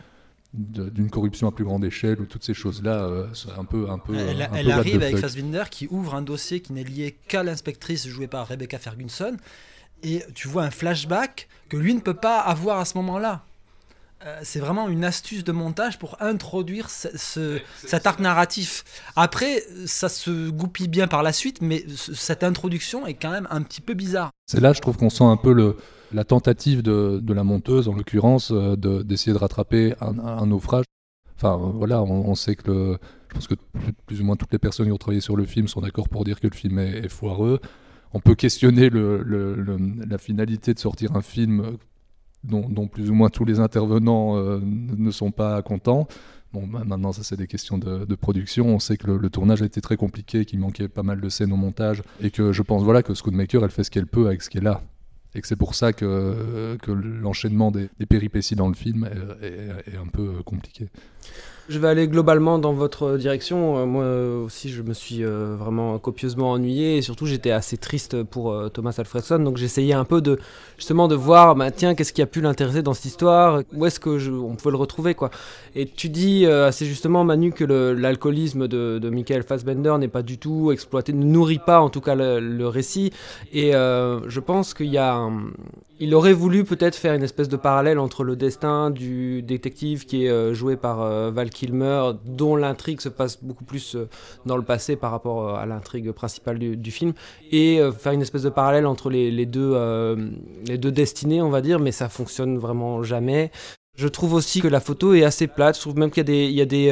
de- 0.55 0.89
d'une 0.89 1.11
corruption 1.11 1.47
à 1.47 1.51
plus 1.51 1.63
grande 1.63 1.85
échelle 1.85 2.19
ou 2.19 2.25
toutes 2.25 2.43
ces 2.43 2.55
choses-là, 2.55 3.03
euh, 3.03 3.27
c'est 3.35 3.51
un 3.55 3.65
peu, 3.65 3.87
un 3.87 3.99
peu, 3.99 4.15
Elle, 4.15 4.41
un 4.41 4.49
elle 4.55 4.65
peu 4.65 4.71
what 4.71 4.77
arrive 4.79 4.95
avec. 5.03 5.17
Fassbinder 5.19 5.63
qui 5.69 5.87
ouvre 5.91 6.15
un 6.15 6.23
dossier 6.23 6.59
qui 6.61 6.73
n'est 6.73 6.83
lié 6.83 7.15
qu'à 7.27 7.43
l'inspectrice 7.43 8.07
jouée 8.07 8.25
par 8.27 8.47
Rebecca 8.47 8.79
Ferguson. 8.79 9.37
Et 10.01 10.23
tu 10.33 10.47
vois 10.47 10.63
un 10.63 10.71
flashback 10.71 11.47
que 11.69 11.77
lui 11.77 11.93
ne 11.93 11.99
peut 11.99 12.15
pas 12.15 12.39
avoir 12.39 12.79
à 12.79 12.85
ce 12.85 12.97
moment-là. 12.97 13.43
Euh, 14.25 14.39
c'est 14.43 14.59
vraiment 14.59 14.89
une 14.89 15.03
astuce 15.03 15.43
de 15.43 15.51
montage 15.51 15.97
pour 15.99 16.17
introduire 16.19 16.89
ce- 16.89 17.15
ce- 17.15 17.59
cet 17.87 18.05
arc 18.07 18.19
narratif. 18.19 18.83
Après, 19.15 19.63
ça 19.85 20.09
se 20.09 20.49
goupille 20.49 20.87
bien 20.87 21.07
par 21.07 21.21
la 21.23 21.31
suite, 21.33 21.61
mais 21.61 21.85
ce- 21.95 22.13
cette 22.15 22.43
introduction 22.43 23.05
est 23.07 23.13
quand 23.15 23.31
même 23.31 23.47
un 23.51 23.61
petit 23.61 23.81
peu 23.81 23.93
bizarre. 23.93 24.31
C'est 24.47 24.59
là, 24.59 24.73
je 24.73 24.81
trouve 24.81 24.97
qu'on 24.97 25.09
sent 25.11 25.23
un 25.23 25.37
peu 25.37 25.53
le, 25.53 25.77
la 26.13 26.23
tentative 26.23 26.81
de, 26.81 27.33
la 27.33 27.43
monteuse, 27.43 27.87
en 27.87 27.95
l'occurrence, 27.95 28.51
euh, 28.51 28.75
de- 28.75 29.03
d'essayer 29.03 29.33
de, 29.33 29.37
rattraper 29.37 29.93
un, 30.01 30.45
naufrage. 30.45 30.85
Enfin, 31.35 31.53
euh, 31.55 31.71
voilà, 31.73 32.01
on, 32.03 32.35
sait 32.35 32.55
que 32.55 32.97
je 33.29 33.33
pense 33.33 33.47
que 33.47 33.55
plus, 34.05 34.21
ou 34.21 34.25
moins 34.25 34.35
toutes 34.35 34.51
les 34.51 34.59
personnes 34.59 34.85
qui 34.85 34.91
ont 34.91 34.97
travaillé 34.97 35.21
sur 35.21 35.35
le 35.35 35.45
film 35.45 35.67
sont 35.67 35.81
d'accord 35.81 36.09
pour 36.09 36.23
dire 36.23 36.39
que 36.39 36.47
le 36.47 36.55
film 36.55 36.79
est, 36.79 37.09
foireux. 37.09 37.59
On 38.13 38.19
peut 38.19 38.35
questionner 38.35 38.89
la 38.89 40.17
finalité 40.17 40.73
de 40.73 40.79
sortir 40.79 41.15
un 41.15 41.21
film 41.21 41.77
dont, 42.43 42.87
plus 42.87 43.09
ou 43.09 43.13
moins 43.13 43.29
tous 43.29 43.45
les 43.45 43.59
intervenants 43.59 44.37
euh, 44.37 44.59
ne 44.61 45.11
sont 45.11 45.31
pas 45.31 45.61
contents. 45.61 46.07
Bon, 46.53 46.67
bah, 46.67 46.83
maintenant, 46.85 47.13
ça, 47.13 47.23
c'est 47.23 47.37
des 47.37 47.47
questions 47.47 47.77
de, 47.77 48.15
production. 48.15 48.67
On 48.67 48.79
sait 48.79 48.97
que 48.97 49.07
le, 49.07 49.17
le 49.17 49.29
tournage 49.29 49.61
a 49.61 49.65
été 49.65 49.79
très 49.79 49.95
compliqué, 49.95 50.43
qu'il 50.43 50.59
manquait 50.59 50.89
pas 50.89 51.03
mal 51.03 51.21
de 51.21 51.29
scènes 51.29 51.53
au 51.53 51.57
montage, 51.57 52.03
et 52.21 52.29
que 52.29 52.51
je 52.51 52.61
pense 52.61 52.83
voilà, 52.83 53.01
que 53.01 53.13
Scootmaker, 53.13 53.63
elle 53.63 53.71
fait 53.71 53.85
ce 53.85 53.91
qu'elle 53.91 54.07
peut 54.07 54.27
avec 54.27 54.41
ce 54.41 54.49
qu'elle 54.49 54.67
a. 54.67 54.83
Et 55.33 55.41
que 55.41 55.47
c'est 55.47 55.55
pour 55.55 55.75
ça 55.75 55.93
que, 55.93 56.77
l'enchaînement 56.91 57.71
des, 57.71 57.89
péripéties 58.07 58.55
dans 58.55 58.67
le 58.67 58.73
film 58.73 59.09
est, 59.41 59.97
un 59.97 60.07
peu 60.07 60.43
compliqué. 60.43 60.89
Je 61.71 61.79
vais 61.79 61.87
aller 61.87 62.09
globalement 62.09 62.59
dans 62.59 62.73
votre 62.73 63.15
direction. 63.15 63.77
Euh, 63.77 63.85
Moi 63.85 64.43
aussi, 64.43 64.69
je 64.69 64.81
me 64.81 64.93
suis 64.93 65.23
euh, 65.23 65.55
vraiment 65.57 65.97
copieusement 65.99 66.51
ennuyé 66.51 66.97
et 66.97 67.01
surtout, 67.01 67.25
j'étais 67.25 67.51
assez 67.51 67.77
triste 67.77 68.23
pour 68.23 68.51
euh, 68.51 68.67
Thomas 68.67 68.93
Alfredson. 68.97 69.39
Donc, 69.39 69.55
j'essayais 69.55 69.93
un 69.93 70.03
peu 70.03 70.19
de 70.19 70.37
justement 70.77 71.07
de 71.07 71.15
voir, 71.15 71.55
bah, 71.55 71.71
tiens, 71.71 71.95
qu'est-ce 71.95 72.11
qui 72.11 72.21
a 72.21 72.25
pu 72.25 72.41
l'intéresser 72.41 72.83
dans 72.83 72.93
cette 72.93 73.05
histoire? 73.05 73.61
Où 73.73 73.85
est-ce 73.85 74.01
que 74.01 74.09
peut 74.61 74.71
le 74.71 74.77
retrouver, 74.77 75.15
Et 75.75 75.85
tu 75.85 76.09
dis 76.09 76.45
euh, 76.45 76.67
assez 76.67 76.85
justement, 76.85 77.23
Manu, 77.23 77.51
que 77.51 77.63
l'alcoolisme 77.63 78.67
de, 78.67 79.09
Michael 79.09 79.43
Fassbender 79.43 79.95
n'est 79.99 80.07
pas 80.07 80.21
du 80.21 80.37
tout 80.37 80.71
exploité, 80.71 81.13
ne 81.13 81.25
nourrit 81.25 81.59
pas 81.59 81.81
en 81.81 81.89
tout 81.89 82.01
cas 82.01 82.15
le, 82.15 82.67
récit. 82.67 83.11
Et 83.51 83.75
euh, 83.75 84.21
je 84.29 84.39
pense 84.39 84.73
qu'il 84.73 84.87
y 84.87 84.97
a 84.97 85.29
il 86.01 86.15
aurait 86.15 86.33
voulu 86.33 86.63
peut-être 86.63 86.95
faire 86.95 87.13
une 87.13 87.21
espèce 87.21 87.47
de 87.47 87.57
parallèle 87.57 87.99
entre 87.99 88.23
le 88.23 88.35
destin 88.35 88.89
du 88.89 89.43
détective 89.43 90.05
qui 90.05 90.25
est 90.25 90.29
euh, 90.29 90.51
joué 90.51 90.75
par 90.75 91.01
euh, 91.01 91.29
Val 91.29 91.51
Kilmer, 91.51 92.13
dont 92.25 92.55
l'intrigue 92.55 92.99
se 92.99 93.07
passe 93.07 93.43
beaucoup 93.43 93.65
plus 93.65 93.95
euh, 93.95 94.09
dans 94.47 94.57
le 94.57 94.63
passé 94.63 94.95
par 94.95 95.11
rapport 95.11 95.55
à 95.55 95.67
l'intrigue 95.67 96.11
principale 96.11 96.57
du, 96.57 96.91
film, 96.91 97.13
et 97.51 97.79
faire 97.99 98.13
une 98.13 98.23
espèce 98.23 98.41
de 98.41 98.49
parallèle 98.49 98.87
entre 98.87 99.11
les, 99.11 99.45
deux, 99.45 100.91
destinées, 100.91 101.41
on 101.43 101.51
va 101.51 101.61
dire, 101.61 101.79
mais 101.79 101.91
ça 101.91 102.09
fonctionne 102.09 102.57
vraiment 102.57 103.03
jamais. 103.03 103.51
Je 103.95 104.07
trouve 104.07 104.33
aussi 104.33 104.59
que 104.61 104.67
la 104.67 104.79
photo 104.79 105.13
est 105.13 105.23
assez 105.23 105.45
plate. 105.45 105.75
Je 105.75 105.81
trouve 105.81 105.97
même 105.97 106.09
qu'il 106.09 106.27
y 106.29 106.61
a 106.61 106.65
des, 106.65 106.89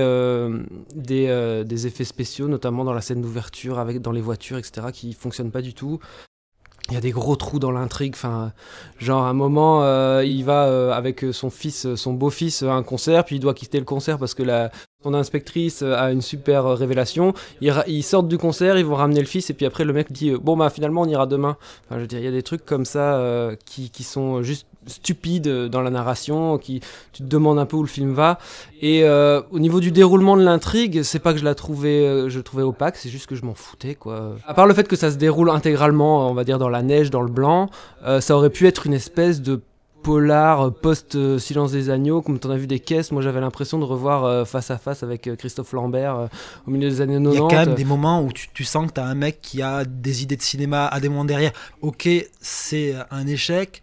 des, 0.93 1.87
effets 1.87 2.03
spéciaux, 2.03 2.47
notamment 2.47 2.83
dans 2.83 2.93
la 2.93 3.01
scène 3.01 3.21
d'ouverture, 3.21 3.83
dans 3.99 4.11
les 4.11 4.21
voitures, 4.21 4.59
etc., 4.59 4.87
qui 4.93 5.13
fonctionnent 5.13 5.51
pas 5.51 5.63
du 5.63 5.73
tout. 5.73 5.99
Il 6.89 6.95
y 6.95 6.97
a 6.97 7.01
des 7.01 7.11
gros 7.11 7.35
trous 7.35 7.59
dans 7.59 7.71
l'intrigue. 7.71 8.13
Enfin, 8.15 8.51
genre 8.97 9.23
à 9.23 9.29
un 9.29 9.33
moment, 9.33 9.83
euh, 9.83 10.23
il 10.25 10.43
va 10.43 10.65
euh, 10.65 10.91
avec 10.91 11.23
son 11.31 11.49
fils, 11.49 11.85
euh, 11.85 11.95
son 11.95 12.13
beau-fils, 12.13 12.63
à 12.63 12.73
un 12.73 12.83
concert, 12.83 13.25
puis 13.25 13.35
il 13.35 13.39
doit 13.39 13.53
quitter 13.53 13.77
le 13.77 13.85
concert 13.85 14.17
parce 14.17 14.33
que 14.33 14.41
la, 14.41 14.71
son 15.01 15.13
inspectrice 15.13 15.81
euh, 15.81 15.95
a 15.95 16.11
une 16.11 16.21
super 16.21 16.65
euh, 16.65 16.73
révélation. 16.73 17.33
Ils, 17.61 18.03
sortent 18.03 18.27
du 18.27 18.37
concert, 18.37 18.77
ils 18.77 18.85
vont 18.85 18.95
ramener 18.95 19.21
le 19.21 19.25
fils, 19.25 19.49
et 19.49 19.53
puis 19.53 19.65
après 19.65 19.85
le 19.85 19.93
mec 19.93 20.11
dit 20.11 20.31
euh, 20.31 20.37
bon 20.37 20.57
bah 20.57 20.69
finalement 20.69 21.03
on 21.03 21.07
ira 21.07 21.25
demain. 21.25 21.55
Enfin, 21.85 21.95
je 21.95 22.01
veux 22.01 22.07
dire, 22.07 22.19
il 22.19 22.25
y 22.25 22.27
a 22.27 22.31
des 22.31 22.43
trucs 22.43 22.65
comme 22.65 22.83
ça 22.83 23.15
euh, 23.15 23.55
qui, 23.65 23.91
qui 23.91 24.03
sont 24.03 24.43
juste 24.43 24.67
stupides 24.87 25.47
dans 25.47 25.81
la 25.81 25.89
narration, 25.89 26.57
qui 26.57 26.81
tu 27.13 27.23
te 27.23 27.27
demandes 27.27 27.59
un 27.59 27.65
peu 27.65 27.77
où 27.77 27.81
le 27.81 27.87
film 27.87 28.13
va. 28.13 28.39
Et 28.81 29.03
euh, 29.03 29.41
au 29.51 29.59
niveau 29.59 29.79
du 29.79 29.91
déroulement 29.91 30.35
de 30.35 30.43
l'intrigue, 30.43 31.03
c'est 31.03 31.19
pas 31.19 31.31
que 31.31 31.39
je 31.39 31.45
la 31.45 31.55
trouvais, 31.55 32.29
je 32.29 32.39
trouvais 32.39 32.63
opaque, 32.63 32.97
c'est 32.97 33.09
juste 33.09 33.27
que 33.27 33.35
je 33.35 33.45
m'en 33.45 33.53
foutais 33.53 33.95
quoi. 33.95 34.35
À 34.45 34.53
part 34.53 34.67
le 34.67 34.73
fait 34.73 34.87
que 34.87 34.95
ça 34.97 35.11
se 35.11 35.17
déroule 35.17 35.49
intégralement, 35.49 36.29
on 36.29 36.33
va 36.33 36.43
dire 36.43 36.57
dans 36.57 36.69
la 36.69 36.81
neige, 36.81 37.09
dans 37.09 37.21
le 37.21 37.31
blanc, 37.31 37.69
euh, 38.05 38.19
ça 38.19 38.35
aurait 38.35 38.49
pu 38.49 38.67
être 38.67 38.85
une 38.85 38.93
espèce 38.93 39.41
de 39.41 39.61
polar 40.03 40.73
post-Silence 40.73 41.71
des 41.71 41.89
Agneaux, 41.89 42.21
comme 42.21 42.39
t'en 42.39 42.49
as 42.51 42.57
vu 42.57 42.67
des 42.67 42.79
caisses, 42.79 43.11
moi 43.11 43.21
j'avais 43.21 43.41
l'impression 43.41 43.79
de 43.79 43.83
revoir 43.83 44.25
euh, 44.25 44.45
face 44.45 44.71
à 44.71 44.77
face 44.77 45.03
avec 45.03 45.27
euh, 45.27 45.35
Christophe 45.35 45.73
Lambert 45.73 46.15
euh, 46.15 46.27
au 46.67 46.71
milieu 46.71 46.89
des 46.89 47.01
années 47.01 47.17
90. 47.17 47.35
Il 47.35 47.35
y 47.35 47.37
a 47.37 47.49
quand 47.49 47.65
même 47.67 47.75
des 47.75 47.85
moments 47.85 48.21
où 48.21 48.31
tu, 48.31 48.49
tu 48.53 48.63
sens 48.63 48.87
que 48.87 48.93
tu 48.93 48.99
as 48.99 49.05
un 49.05 49.15
mec 49.15 49.39
qui 49.41 49.61
a 49.61 49.85
des 49.85 50.23
idées 50.23 50.37
de 50.37 50.41
cinéma 50.41 50.87
à 50.87 50.99
des 50.99 51.09
moments 51.09 51.25
derrière. 51.25 51.51
Ok, 51.81 52.07
c'est 52.41 52.95
un 53.11 53.27
échec. 53.27 53.81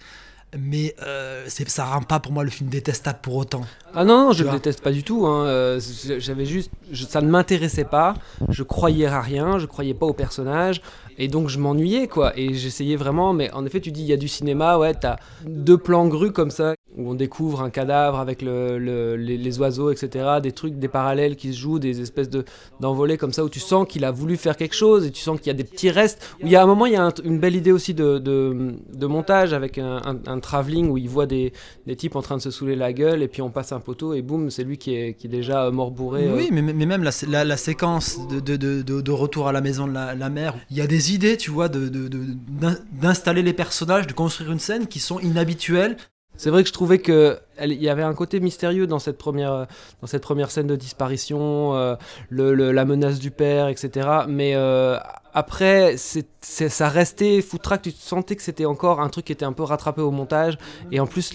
Mais 0.60 0.94
euh, 1.02 1.44
ça 1.48 1.84
rend 1.86 2.02
pas 2.02 2.20
pour 2.20 2.32
moi 2.32 2.44
le 2.44 2.50
film 2.50 2.68
détestable 2.70 3.18
pour 3.22 3.36
autant. 3.36 3.62
Ah 3.94 4.04
non, 4.04 4.26
non, 4.26 4.32
je 4.32 4.44
le 4.44 4.50
déteste 4.56 4.82
pas 4.82 4.92
du 4.92 5.02
tout. 5.02 5.26
hein, 5.26 5.46
euh, 5.46 5.80
J'avais 6.18 6.44
juste, 6.46 6.70
je- 6.92 7.04
ça 7.06 7.20
ne 7.20 7.28
m'intéressait 7.28 7.84
pas. 7.84 8.14
Je 8.48 8.62
croyais 8.62 9.06
à 9.06 9.20
rien, 9.20 9.58
je 9.58 9.66
croyais 9.66 9.94
pas 9.94 10.06
au 10.06 10.12
personnage, 10.12 10.82
et 11.18 11.28
donc 11.28 11.48
je 11.48 11.58
m'ennuyais 11.58 12.06
quoi. 12.08 12.32
Et 12.38 12.52
j'essayais 12.54 12.96
vraiment, 12.96 13.32
mais 13.32 13.50
en 13.52 13.64
effet, 13.64 13.80
tu 13.80 13.90
dis 13.92 14.02
il 14.02 14.06
y 14.08 14.12
a 14.12 14.16
du 14.18 14.28
cinéma, 14.28 14.76
ouais, 14.78 14.94
t'as 14.94 15.16
deux 15.46 15.78
plans 15.78 16.06
grus 16.08 16.32
comme 16.32 16.50
ça 16.50 16.75
où 16.96 17.10
on 17.10 17.14
découvre 17.14 17.62
un 17.62 17.70
cadavre 17.70 18.18
avec 18.18 18.42
le, 18.42 18.78
le- 18.78 19.16
les, 19.16 19.58
oiseaux, 19.58 19.90
etc. 19.90 20.38
Des 20.42 20.52
trucs, 20.52 20.78
des 20.78 20.88
parallèles 20.88 21.36
qui 21.36 21.52
se 21.52 21.58
jouent, 21.58 21.78
des 21.78 22.00
espèces 22.00 22.30
de 22.30 22.44
d'envolées 22.80 23.16
comme 23.16 23.32
ça 23.32 23.44
où 23.44 23.48
tu 23.48 23.60
sens 23.60 23.86
qu'il 23.88 24.04
a 24.04 24.10
voulu 24.10 24.36
faire 24.36 24.56
quelque 24.56 24.74
chose 24.74 25.06
et 25.06 25.10
tu 25.10 25.22
sens 25.22 25.38
qu'il 25.38 25.48
y 25.48 25.50
a 25.50 25.54
des 25.54 25.64
petits 25.64 25.90
restes. 25.90 26.34
Où 26.42 26.46
il 26.46 26.52
y 26.52 26.56
a 26.56 26.62
un 26.62 26.66
moment, 26.66 26.86
il 26.86 26.92
y 26.92 26.96
a 26.96 27.04
un- 27.04 27.12
une 27.24 27.38
belle 27.38 27.56
idée 27.56 27.72
aussi 27.72 27.94
de, 27.94 29.06
montage 29.06 29.52
avec 29.52 29.78
un, 29.78 30.00
un, 30.26 30.40
travelling 30.40 30.88
où 30.88 30.98
il 30.98 31.08
voit 31.08 31.26
des, 31.26 31.52
types 31.96 32.16
en 32.16 32.22
train 32.22 32.36
de 32.36 32.42
se 32.42 32.50
saouler 32.50 32.76
la 32.76 32.92
gueule 32.92 33.22
et 33.22 33.28
puis 33.28 33.40
on 33.42 33.50
passe 33.50 33.72
un 33.72 33.80
poteau 33.80 34.14
et 34.14 34.22
boum, 34.22 34.50
c'est 34.50 34.64
lui 34.64 34.78
qui 34.78 34.94
est, 34.94 35.26
déjà 35.26 35.70
mort 35.70 35.90
bourré. 35.90 36.28
euh. 36.28 36.36
Oui, 36.36 36.48
mais, 36.52 36.62
même 36.62 37.02
la, 37.02 37.56
séquence 37.56 38.18
de, 38.28 39.10
retour 39.12 39.48
à 39.48 39.52
la 39.52 39.60
maison 39.60 39.86
de 39.86 39.92
la, 39.92 40.30
mère, 40.30 40.54
il 40.70 40.76
y 40.76 40.80
a 40.80 40.86
des 40.86 41.14
idées, 41.14 41.36
tu 41.36 41.50
vois, 41.50 41.68
d'installer 41.68 43.42
les 43.42 43.52
personnages, 43.52 44.06
de 44.06 44.12
construire 44.12 44.52
une 44.52 44.58
scène 44.58 44.86
qui 44.86 44.98
sont 45.00 45.18
inhabituelles. 45.20 45.96
C'est 46.36 46.50
vrai 46.50 46.62
que 46.62 46.68
je 46.68 46.72
trouvais 46.72 46.98
que 46.98 47.38
il 47.62 47.82
y 47.82 47.88
avait 47.88 48.02
un 48.02 48.14
côté 48.14 48.40
mystérieux 48.40 48.86
dans 48.86 48.98
cette 48.98 49.18
première, 49.18 49.66
dans 50.00 50.06
cette 50.06 50.22
première 50.22 50.50
scène 50.50 50.66
de 50.66 50.76
disparition, 50.76 51.74
euh, 51.74 51.94
la 52.30 52.84
menace 52.84 53.18
du 53.18 53.30
père, 53.30 53.68
etc. 53.68 54.08
Mais 54.28 54.52
euh, 54.54 54.98
après, 55.32 55.96
ça 55.96 56.88
restait 56.88 57.40
foutraque. 57.40 57.82
Tu 57.82 57.90
sentais 57.92 58.36
que 58.36 58.42
c'était 58.42 58.66
encore 58.66 59.00
un 59.00 59.08
truc 59.08 59.26
qui 59.26 59.32
était 59.32 59.44
un 59.44 59.52
peu 59.52 59.62
rattrapé 59.62 60.00
au 60.00 60.10
montage. 60.10 60.58
Et 60.92 61.00
en 61.00 61.06
plus, 61.06 61.32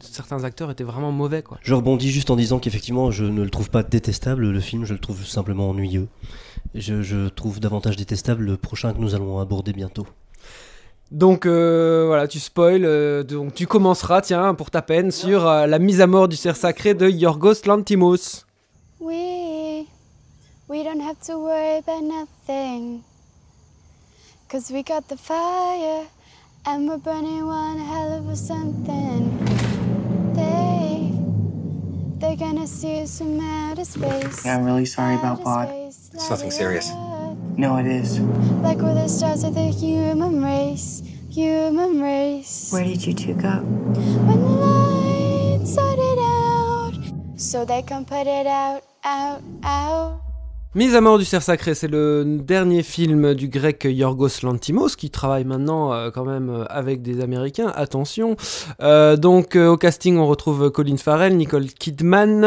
certains 0.00 0.44
acteurs 0.44 0.70
étaient 0.70 0.84
vraiment 0.84 1.12
mauvais, 1.12 1.42
quoi. 1.42 1.58
Je 1.62 1.74
rebondis 1.74 2.10
juste 2.10 2.30
en 2.30 2.36
disant 2.36 2.58
qu'effectivement, 2.58 3.10
je 3.10 3.24
ne 3.24 3.42
le 3.42 3.50
trouve 3.50 3.70
pas 3.70 3.82
détestable, 3.82 4.50
le 4.50 4.60
film, 4.60 4.84
je 4.84 4.94
le 4.94 4.98
trouve 4.98 5.24
simplement 5.26 5.70
ennuyeux. 5.70 6.08
Je 6.74 7.28
trouve 7.28 7.60
davantage 7.60 7.96
détestable 7.96 8.44
le 8.44 8.56
prochain 8.56 8.92
que 8.92 8.98
nous 8.98 9.14
allons 9.14 9.38
aborder 9.38 9.72
bientôt. 9.72 10.06
Donc 11.10 11.44
euh, 11.44 12.04
voilà, 12.06 12.28
tu 12.28 12.38
spoil. 12.38 12.84
euh, 12.84 13.22
donc 13.24 13.54
tu 13.54 13.66
commenceras, 13.66 14.20
tiens, 14.22 14.54
pour 14.54 14.70
ta 14.70 14.80
peine, 14.80 15.10
sur 15.10 15.46
euh, 15.48 15.66
la 15.66 15.78
mise 15.80 16.00
à 16.00 16.06
mort 16.06 16.28
du 16.28 16.36
cerf 16.36 16.56
sacré 16.56 16.94
de 16.94 17.08
Yorgos 17.08 17.66
Lantimos. 17.66 18.44
We 19.00 19.86
we 20.68 20.84
don't 20.84 21.00
have 21.00 21.18
to 21.26 21.36
worry 21.38 21.78
about 21.78 22.02
nothing. 22.02 23.00
Cause 24.48 24.70
we 24.72 24.82
got 24.84 25.02
the 25.08 25.16
fire 25.16 26.06
and 26.66 26.88
we're 26.88 26.98
burning 26.98 27.44
one 27.44 27.78
hell 27.78 28.18
of 28.18 28.28
a 28.28 28.36
something. 28.36 29.30
They 30.34 31.12
they're 32.20 32.36
gonna 32.36 32.66
see 32.66 33.02
us 33.02 33.18
from 33.18 33.40
outer 33.40 33.84
space. 33.84 34.44
Yeah, 34.44 34.56
I'm 34.58 34.64
really 34.64 34.86
sorry 34.86 35.14
about 35.16 35.42
Bod. 35.42 35.68
It's 35.88 36.12
nothing 36.30 36.50
serious. 36.52 36.90
No, 37.60 37.76
it 37.76 37.84
is. 37.84 38.18
Like 38.64 38.78
we're 38.78 38.94
the 38.94 39.06
stars 39.06 39.44
of 39.44 39.54
the 39.54 39.68
human 39.68 40.42
race, 40.42 41.02
human 41.28 42.00
race. 42.00 42.72
Where 42.72 42.84
did 42.84 43.06
you 43.06 43.12
two 43.12 43.34
go? 43.34 43.50
When 43.50 44.40
the 44.40 44.48
lights 44.48 45.70
started 45.74 46.18
out, 46.22 46.94
so 47.36 47.66
they 47.66 47.82
can 47.82 48.06
put 48.06 48.26
it 48.26 48.46
out, 48.46 48.82
out, 49.04 49.42
out. 49.62 50.29
Mise 50.76 50.94
à 50.94 51.00
mort 51.00 51.18
du 51.18 51.24
cerf 51.24 51.42
sacré, 51.42 51.74
c'est 51.74 51.88
le 51.88 52.38
dernier 52.44 52.84
film 52.84 53.34
du 53.34 53.48
grec 53.48 53.88
Yorgos 53.90 54.44
Lantimos 54.44 54.90
qui 54.96 55.10
travaille 55.10 55.44
maintenant 55.44 55.92
euh, 55.92 56.12
quand 56.12 56.24
même 56.24 56.48
euh, 56.48 56.64
avec 56.68 57.02
des 57.02 57.20
Américains. 57.20 57.72
Attention. 57.74 58.36
Euh, 58.80 59.16
donc 59.16 59.56
au 59.56 59.76
casting, 59.76 60.16
on 60.16 60.28
retrouve 60.28 60.70
Colin 60.70 60.96
Farrell, 60.96 61.36
Nicole 61.36 61.66
Kidman, 61.66 62.44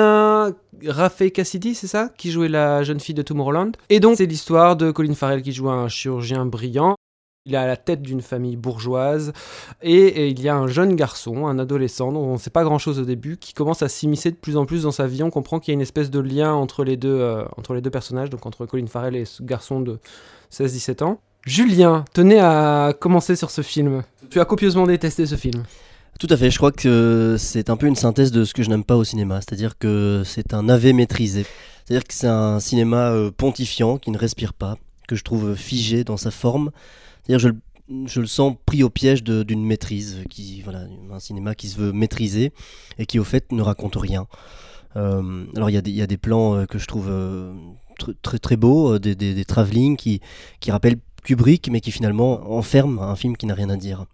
Rafe 0.85 1.31
Cassidy, 1.33 1.75
c'est 1.75 1.87
ça, 1.87 2.11
qui 2.17 2.31
jouait 2.31 2.47
la 2.47 2.83
jeune 2.83 3.01
fille 3.01 3.13
de 3.13 3.23
Tomorrowland. 3.23 3.73
Et 3.89 3.99
donc 3.99 4.15
c'est 4.15 4.25
l'histoire 4.25 4.77
de 4.77 4.91
Colin 4.91 5.15
Farrell 5.15 5.41
qui 5.41 5.51
joue 5.51 5.69
un 5.69 5.89
chirurgien 5.89 6.45
brillant. 6.45 6.95
Il 7.45 7.55
est 7.55 7.57
à 7.57 7.67
la 7.67 7.75
tête 7.75 8.01
d'une 8.01 8.21
famille 8.21 8.55
bourgeoise 8.55 9.33
et, 9.81 10.29
il 10.29 10.41
y 10.41 10.47
a 10.47 10.55
un 10.55 10.67
jeune 10.67 10.95
garçon, 10.95 11.45
un 11.45 11.59
adolescent 11.59 12.13
dont 12.13 12.21
on 12.21 12.33
ne 12.33 12.37
sait 12.37 12.49
pas 12.49 12.63
grand-chose 12.63 12.99
au 12.99 13.03
début, 13.03 13.35
qui 13.35 13.51
commence 13.51 13.81
à 13.81 13.89
s'immiscer 13.89 14.31
de 14.31 14.37
plus 14.37 14.55
en 14.55 14.65
plus 14.65 14.83
dans 14.83 14.93
sa 14.93 15.07
vie. 15.07 15.23
On 15.23 15.29
comprend 15.29 15.59
qu'il 15.59 15.73
y 15.73 15.73
a 15.73 15.75
une 15.75 15.81
espèce 15.81 16.09
de 16.09 16.19
lien 16.19 16.53
entre 16.53 16.85
les 16.85 16.95
deux, 16.95 17.19
euh, 17.19 17.43
entre 17.57 17.73
les 17.73 17.81
deux 17.81 17.89
personnages, 17.89 18.29
donc 18.29 18.45
entre 18.45 18.65
Colin 18.65 18.87
Farrell 18.87 19.17
et 19.17 19.25
ce 19.25 19.43
garçon 19.43 19.81
de 19.81 19.99
16-17 20.53 21.03
ans. 21.03 21.19
Julien, 21.45 22.05
tenez 22.13 22.39
à 22.39 22.93
commencer 22.97 23.35
sur 23.35 23.51
ce 23.51 23.61
film. 23.61 24.03
Tu 24.29 24.39
as 24.39 24.45
copieusement 24.45 24.87
détesté 24.87 25.25
ce 25.25 25.35
film. 25.35 25.63
Tout 26.21 26.27
à 26.29 26.37
fait, 26.37 26.49
je 26.49 26.57
crois 26.57 26.71
que 26.71 27.35
c'est 27.37 27.69
un 27.69 27.75
peu 27.75 27.87
une 27.87 27.97
synthèse 27.97 28.31
de 28.31 28.45
ce 28.45 28.53
que 28.53 28.63
je 28.63 28.69
n'aime 28.69 28.85
pas 28.85 28.95
au 28.95 29.03
cinéma, 29.03 29.41
c'est-à-dire 29.41 29.77
que 29.77 30.21
c'est 30.23 30.53
un 30.53 30.69
AV 30.69 30.93
maîtrisé. 30.93 31.45
C'est-à-dire 31.83 32.07
que 32.07 32.13
c'est 32.13 32.27
un 32.27 32.61
cinéma 32.61 33.09
euh, 33.09 33.31
pontifiant 33.31 33.97
qui 33.97 34.11
ne 34.11 34.17
respire 34.17 34.53
pas, 34.53 34.77
que 35.09 35.17
je 35.17 35.25
trouve 35.25 35.55
figé 35.55 36.05
dans 36.05 36.15
sa 36.15 36.31
forme. 36.31 36.71
C'est-à-dire 37.23 37.39
je, 37.39 37.47
le- 37.49 38.07
je 38.07 38.21
le 38.21 38.27
sens 38.27 38.55
pris 38.65 38.83
au 38.83 38.89
piège 38.89 39.23
d'une 39.23 39.65
maîtrise, 39.65 40.23
qui, 40.29 40.61
voilà, 40.61 40.85
un 41.11 41.19
cinéma 41.19 41.55
qui 41.55 41.67
se 41.67 41.77
veut 41.77 41.91
maîtriser 41.91 42.51
et 42.97 43.05
qui 43.05 43.19
au 43.19 43.23
fait 43.23 43.51
ne 43.51 43.61
raconte 43.61 43.95
rien. 43.95 44.27
Euh, 44.95 45.45
alors 45.55 45.69
il 45.69 45.73
y, 45.73 46.01
a 46.01 46.07
des- 46.07 46.17
plans 46.17 46.55
euh, 46.55 46.65
que 46.65 46.77
je 46.77 46.85
trouve 46.85 47.07
euh, 47.09 47.51
tr- 47.99 48.13
très 48.21 48.37
très 48.37 48.57
beaux, 48.57 48.99
des, 48.99 49.15
des, 49.15 49.43
qui, 49.97 50.21
qui 50.59 50.71
rappellent 50.71 50.97
Kubrick, 51.23 51.69
mais 51.71 51.79
qui 51.79 51.91
finalement 51.91 52.51
enferment 52.51 53.01
un 53.01 53.15
film 53.15 53.37
qui 53.37 53.45
n'a 53.45 53.53
rien 53.53 53.69
à 53.69 53.77
dire. 53.77 54.05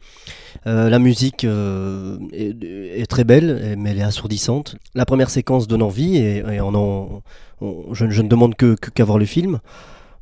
La 0.66 1.00
musique 1.00 1.44
est, 1.44 3.10
très 3.10 3.24
belle, 3.24 3.76
mais 3.80 3.90
elle 3.92 3.98
est 4.00 4.04
assourdissante. 4.04 4.76
La 4.94 5.06
première 5.08 5.32
séquence 5.32 5.68
donne 5.68 5.82
envie, 5.82 6.18
et, 6.18 6.44
on 6.62 6.76
en- 6.76 7.24
je, 7.94 8.06
ne 8.22 8.28
demande 8.28 8.54
que 8.56 8.76
que- 8.76 8.92
qu'à 8.92 9.06
voir 9.06 9.18
le 9.18 9.26
film. 9.26 9.60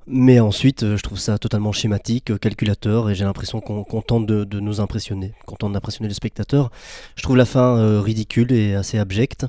Mais 0.10 0.40
ensuite, 0.40 0.84
euh, 0.84 0.96
je 0.96 1.04
trouve 1.04 1.20
ça 1.20 1.38
totalement 1.38 1.74
schématique, 1.74 2.32
euh, 2.32 2.38
calculateur, 2.38 3.10
et 3.10 3.16
j'ai 3.16 3.26
l'impression 3.26 3.60
qu'on 3.60 3.84
qu'on 3.84 4.02
tente 4.02 4.26
de, 4.26 4.60
nous 4.60 4.80
impressionner, 4.80 5.34
qu'on 5.46 5.58
tente 5.58 5.74
d'impressionner 5.74 6.08
le 6.08 6.14
spectateur. 6.14 6.72
Je 7.18 7.24
trouve 7.24 7.36
la 7.36 7.46
fin 7.46 7.78
euh, 7.78 8.00
ridicule 8.00 8.54
et 8.54 8.74
assez 8.74 8.98
abjecte. 8.98 9.46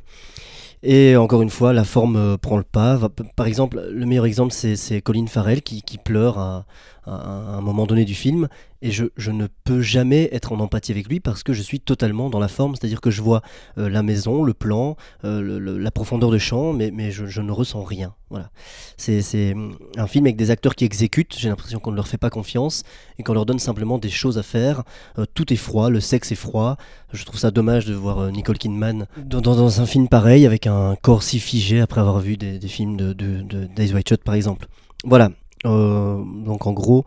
Et 0.82 1.16
encore 1.16 1.42
une 1.42 1.50
fois, 1.50 1.72
la 1.72 1.84
forme 1.84 2.38
prend 2.38 2.56
le 2.56 2.64
pas. 2.64 3.00
Par 3.36 3.46
exemple, 3.46 3.84
le 3.90 4.06
meilleur 4.06 4.26
exemple, 4.26 4.52
c'est 4.52 5.00
Colin 5.02 5.26
Farrell 5.26 5.62
qui 5.62 5.98
pleure 5.98 6.38
à, 6.38 6.66
à- 7.04 7.56
un 7.56 7.60
moment 7.60 7.86
donné 7.86 8.04
du 8.04 8.14
film. 8.14 8.48
Et 8.80 8.92
je, 8.92 9.30
ne 9.30 9.48
peux 9.64 9.80
jamais 9.80 10.28
être 10.30 10.52
en 10.52 10.60
empathie 10.60 10.92
avec 10.92 11.08
lui 11.08 11.18
parce 11.18 11.42
que 11.42 11.52
je 11.52 11.62
suis 11.62 11.80
totalement 11.80 12.30
dans 12.30 12.38
la 12.38 12.46
forme. 12.46 12.76
C'est-à-dire 12.76 13.00
que 13.00 13.10
je 13.10 13.22
vois 13.22 13.42
euh, 13.76 13.88
la 13.88 14.04
maison, 14.04 14.44
le 14.44 14.54
plan, 14.54 14.96
euh, 15.24 15.78
la 15.80 15.90
profondeur 15.90 16.30
de 16.30 16.38
champ, 16.38 16.72
mais, 16.72 16.92
mais 16.92 17.10
je, 17.10 17.40
ne 17.40 17.50
ressens 17.50 17.82
rien. 17.82 18.14
Voilà. 18.30 18.50
C'est 18.96 19.52
hum, 19.52 19.76
un 19.96 20.06
film 20.06 20.26
avec 20.26 20.36
des 20.36 20.52
acteurs 20.52 20.76
qui 20.76 20.84
exécutent. 20.84 21.34
J'ai 21.36 21.48
l'impression 21.48 21.80
qu'on 21.80 21.90
ne 21.90 21.96
leur 21.96 22.06
fait 22.06 22.18
pas 22.18 22.30
confiance 22.30 22.84
et 23.18 23.24
qu'on 23.24 23.34
leur 23.34 23.46
donne 23.46 23.58
simplement 23.58 23.98
des 23.98 24.10
choses 24.10 24.38
à 24.38 24.44
faire. 24.44 24.84
Euh, 25.18 25.24
tout 25.34 25.52
est 25.52 25.56
froid, 25.56 25.90
le 25.90 25.98
sexe 25.98 26.30
est 26.30 26.36
froid. 26.36 26.76
Je 27.12 27.24
trouve 27.24 27.40
ça 27.40 27.50
dommage 27.50 27.84
de 27.84 27.94
voir 27.94 28.30
Nicole 28.30 28.58
Kidman 28.58 29.06
dans, 29.24 29.80
un 29.80 29.86
film 29.86 30.08
pareil 30.08 30.46
avec 30.46 30.66
un 30.68 30.94
corps 31.02 31.24
si 31.24 31.40
figé 31.40 31.80
après 31.80 32.00
avoir 32.00 32.20
vu 32.20 32.36
des, 32.36 32.60
films 32.68 32.96
de, 32.96 33.12
de, 33.12 33.42
de 33.42 33.92
White 33.94 34.08
Shot 34.08 34.16
par 34.24 34.34
exemple. 34.34 34.68
Voilà. 35.04 35.30
Euh, 35.66 36.22
donc 36.44 36.66
en 36.66 36.72
gros, 36.72 37.04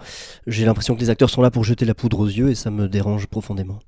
j'ai 0.48 0.66
l'impression 0.66 0.96
que 0.96 1.00
les 1.00 1.10
acteurs 1.10 1.30
sont 1.30 1.42
là 1.42 1.52
pour 1.52 1.64
jeter 1.64 1.86
la 1.86 1.94
poudre 1.94 2.20
aux 2.20 2.28
yeux 2.28 2.50
et 2.50 2.56
ça 2.56 2.72
me 2.72 2.88
dérange 2.88 3.28
profondément. 3.28 3.80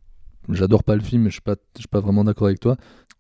J'adore 0.50 0.84
pas 0.84 0.96
le 0.96 1.02
film, 1.02 1.24
mais 1.24 1.30
je 1.30 1.36
suis 1.36 1.42
pas, 1.42 1.56
je 1.76 1.82
suis 1.82 1.88
pas 1.88 2.02
vraiment 2.02 2.24
d'accord 2.24 2.48
avec 2.48 2.60
toi. 2.60 2.76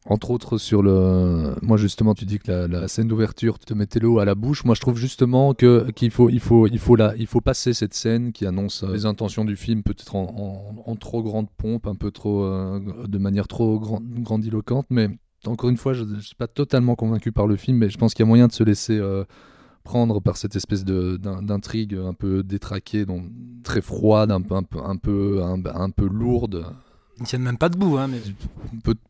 Entre 0.05 0.31
autres 0.31 0.57
sur 0.57 0.81
le, 0.81 1.55
moi 1.61 1.77
justement, 1.77 2.13
tu 2.13 2.25
dis 2.25 2.37
que 2.37 2.51
la, 2.51 2.89
scène 2.89 3.07
d'ouverture 3.07 3.57
te 3.57 3.73
mettait 3.73 3.99
l'eau 3.99 4.19
à 4.19 4.25
la 4.25 4.35
bouche. 4.35 4.65
Moi, 4.65 4.75
je 4.75 4.81
trouve 4.81 4.97
justement 4.97 5.53
que 5.53 5.89
qu'il 5.91 6.11
faut, 6.11 6.29
il 6.29 6.41
faut, 6.41 6.67
il 6.67 6.79
faut 6.79 6.97
la, 6.97 7.15
il 7.15 7.27
faut 7.27 7.39
passer 7.39 7.73
cette 7.73 7.93
scène 7.93 8.33
qui 8.33 8.45
annonce 8.45 8.83
euh, 8.83 8.91
les 8.91 9.05
intentions 9.05 9.45
du 9.45 9.55
film, 9.55 9.81
peut-être 9.81 10.17
en, 10.17 10.95
trop 10.99 11.23
grande 11.23 11.49
pompe, 11.49 11.87
un 11.87 11.95
peu 11.95 12.11
trop, 12.11 12.43
euh, 12.43 12.81
de 13.07 13.17
manière 13.17 13.47
trop 13.47 13.79
grand- 13.79 14.01
grandiloquente. 14.03 14.87
Mais 14.89 15.07
encore 15.45 15.69
une 15.69 15.77
fois, 15.77 15.93
je, 15.93 16.03
je 16.03 16.19
suis 16.19 16.35
pas 16.35 16.47
totalement 16.47 16.95
convaincu 16.95 17.31
par 17.31 17.47
le 17.47 17.55
film, 17.55 17.77
mais 17.77 17.89
je 17.89 17.97
pense 17.97 18.13
qu'il 18.13 18.25
y 18.25 18.27
a 18.27 18.27
moyen 18.27 18.47
de 18.47 18.53
se 18.53 18.63
laisser. 18.63 18.99
Prendre 19.83 20.19
par 20.21 20.37
cette 20.37 20.55
espèce 20.55 20.85
d'intrigue 20.85 21.95
un 21.95 22.13
peu 22.13 22.43
détraquée, 22.43 23.05
donc 23.05 23.23
très 23.63 23.81
froide, 23.81 24.31
un 24.31 24.41
peu, 24.41 24.55
un 24.55 24.63
peu, 24.63 24.79
un 24.83 24.95
peu, 24.97 25.41
un, 25.43 25.61
un 25.75 25.89
peu 25.89 26.07
lourde, 26.07 26.65
Ils 27.17 27.23
ne 27.23 27.27
tiennent 27.27 27.43
même 27.43 27.57
pas 27.57 27.69
debout, 27.69 27.97
hein, 27.97 28.07
mais 28.07 28.19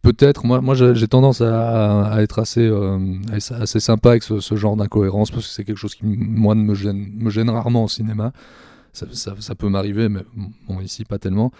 Peut-être, 0.01 0.46
moi, 0.46 0.62
moi 0.62 0.75
j'ai 0.75 1.08
tendance 1.08 1.42
à, 1.42 2.03
à 2.06 2.22
être 2.22 2.39
assez, 2.39 2.65
euh, 2.68 3.00
assez, 3.32 3.53
assez 3.53 3.80
sympa 3.80 4.10
avec 4.12 4.24
ce, 4.24 4.39
ce 4.39 4.56
genre 4.56 4.75
d'incohérence 4.75 5.32
parce 5.32 5.48
que 5.48 5.51
c'est 5.53 5.63
quelque 5.63 5.77
chose 5.77 5.96
qui, 5.96 6.06
moi, 6.06 6.53
me 6.56 6.74
gêne, 6.74 7.12
me 7.15 7.30
gêne 7.30 7.50
rarement 7.50 7.84
au 7.86 7.88
cinéma. 7.88 8.34
Ça, 8.92 9.06
ça- 9.13 9.36
ça 9.39 9.56
peut 9.56 9.70
m'arriver, 9.70 10.10
mais 10.10 10.22
bon, 10.68 10.80
ici, 10.82 11.06
pas 11.06 11.18
tellement. 11.18 11.51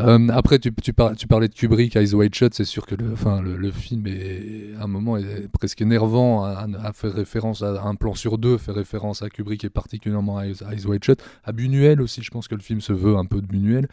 Euh, 0.00 0.28
après, 0.28 0.58
tu, 0.60 0.72
tu, 0.74 0.92
par- 0.92 1.16
tu 1.16 1.26
parlais 1.26 1.48
de 1.48 1.54
Kubrick, 1.54 1.96
Eyes 1.96 2.14
Wide 2.14 2.34
Shut, 2.34 2.54
c'est 2.54 2.64
sûr 2.64 2.86
que 2.86 2.94
le, 2.94 3.70
film, 3.72 4.06
est, 4.06 4.74
à 4.78 4.84
un 4.84 4.86
moment, 4.86 5.18
presque 5.52 5.80
énervant 5.82 6.44
à, 6.44 6.66
à 6.82 6.92
faire 6.92 7.12
référence 7.12 7.62
à 7.62 7.82
un 7.82 7.94
plan 7.96 8.14
sur 8.14 8.38
deux, 8.38 8.58
fait 8.58 8.72
référence 8.72 9.22
à 9.22 9.28
Kubrick 9.28 9.64
et 9.64 9.70
particulièrement 9.70 10.38
à 10.38 10.46
Eyes, 10.46 10.86
Wide 10.86 11.04
Shut. 11.04 11.20
À 11.44 11.52
Buñuel 11.52 12.00
aussi, 12.00 12.22
je 12.22 12.30
pense 12.30 12.46
que 12.46 12.54
le 12.54 12.60
film 12.60 12.80
se 12.80 12.92
veut 12.92 13.16
un 13.16 13.24
peu 13.24 13.40
de 13.40 13.46
Buñuel. 13.46 13.88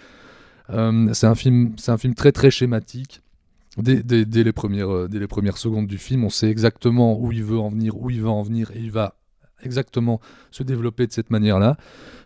Euh, 0.70 1.10
c'est 1.14 1.28
un 1.28 1.36
film, 1.36 1.76
très 2.16 2.32
très 2.32 2.52
schématique. 2.52 3.22
Euh, 3.88 4.04
dès 4.04 4.44
les 4.44 4.52
premières 5.28 5.58
secondes 5.58 5.88
du 5.88 5.98
film, 5.98 6.24
on 6.24 6.30
sait 6.30 6.50
exactement 6.50 7.20
où 7.20 7.32
il 7.32 7.44
veut 7.44 7.60
en 7.60 7.70
venir, 7.70 7.98
où 7.98 8.10
il 8.10 8.22
va 8.22 8.30
en 8.30 8.42
venir, 8.42 8.72
et 8.76 8.80
il 8.80 8.92
va 8.92 9.16
exactement 9.62 10.20
se 10.52 10.64
développer 10.64 11.08
de 11.08 11.12
cette 11.12 11.30
manière-là. 11.30 11.78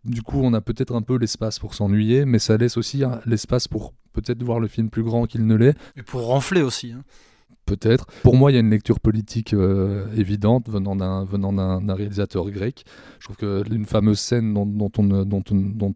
Du 0.05 0.21
coup, 0.21 0.39
on 0.41 0.53
a 0.53 0.62
peut-être 0.62 0.95
un 0.95 1.01
peu 1.01 1.17
l'espace 1.17 1.59
pour 1.59 1.74
s'ennuyer, 1.74 2.25
mais 2.25 2.39
ça 2.39 2.57
laisse 2.57 2.77
aussi 2.77 3.03
hein, 3.03 3.19
l'espace 3.25 3.67
pour 3.67 3.93
peut-être 4.13 4.41
voir 4.43 4.59
le 4.59 4.67
film 4.67 4.89
plus 4.89 5.03
grand 5.03 5.25
qu'il 5.25 5.45
ne 5.45 5.55
l'est. 5.55 5.75
Et 5.95 6.03
pour 6.03 6.21
ronfler 6.25 6.62
aussi. 6.62 6.91
hein. 6.91 7.03
Peut-être. 7.69 8.07
Pour 8.23 8.35
moi, 8.35 8.51
il 8.51 8.55
y 8.55 8.57
a 8.57 8.61
une 8.61 8.71
lecture 8.71 8.99
politique 8.99 9.53
euh, 9.53 10.07
évidente 10.17 10.69
venant 10.69 10.95
d'un 10.95 11.93
réalisateur 11.93 12.49
grec. 12.49 12.83
Je 13.19 13.25
trouve 13.25 13.35
que 13.35 13.63
une 13.71 13.85
fameuse 13.85 14.19
scène 14.19 14.53
dont, 14.55 14.65
dont 14.65 14.91
on 14.97 15.03
dont 15.03 15.43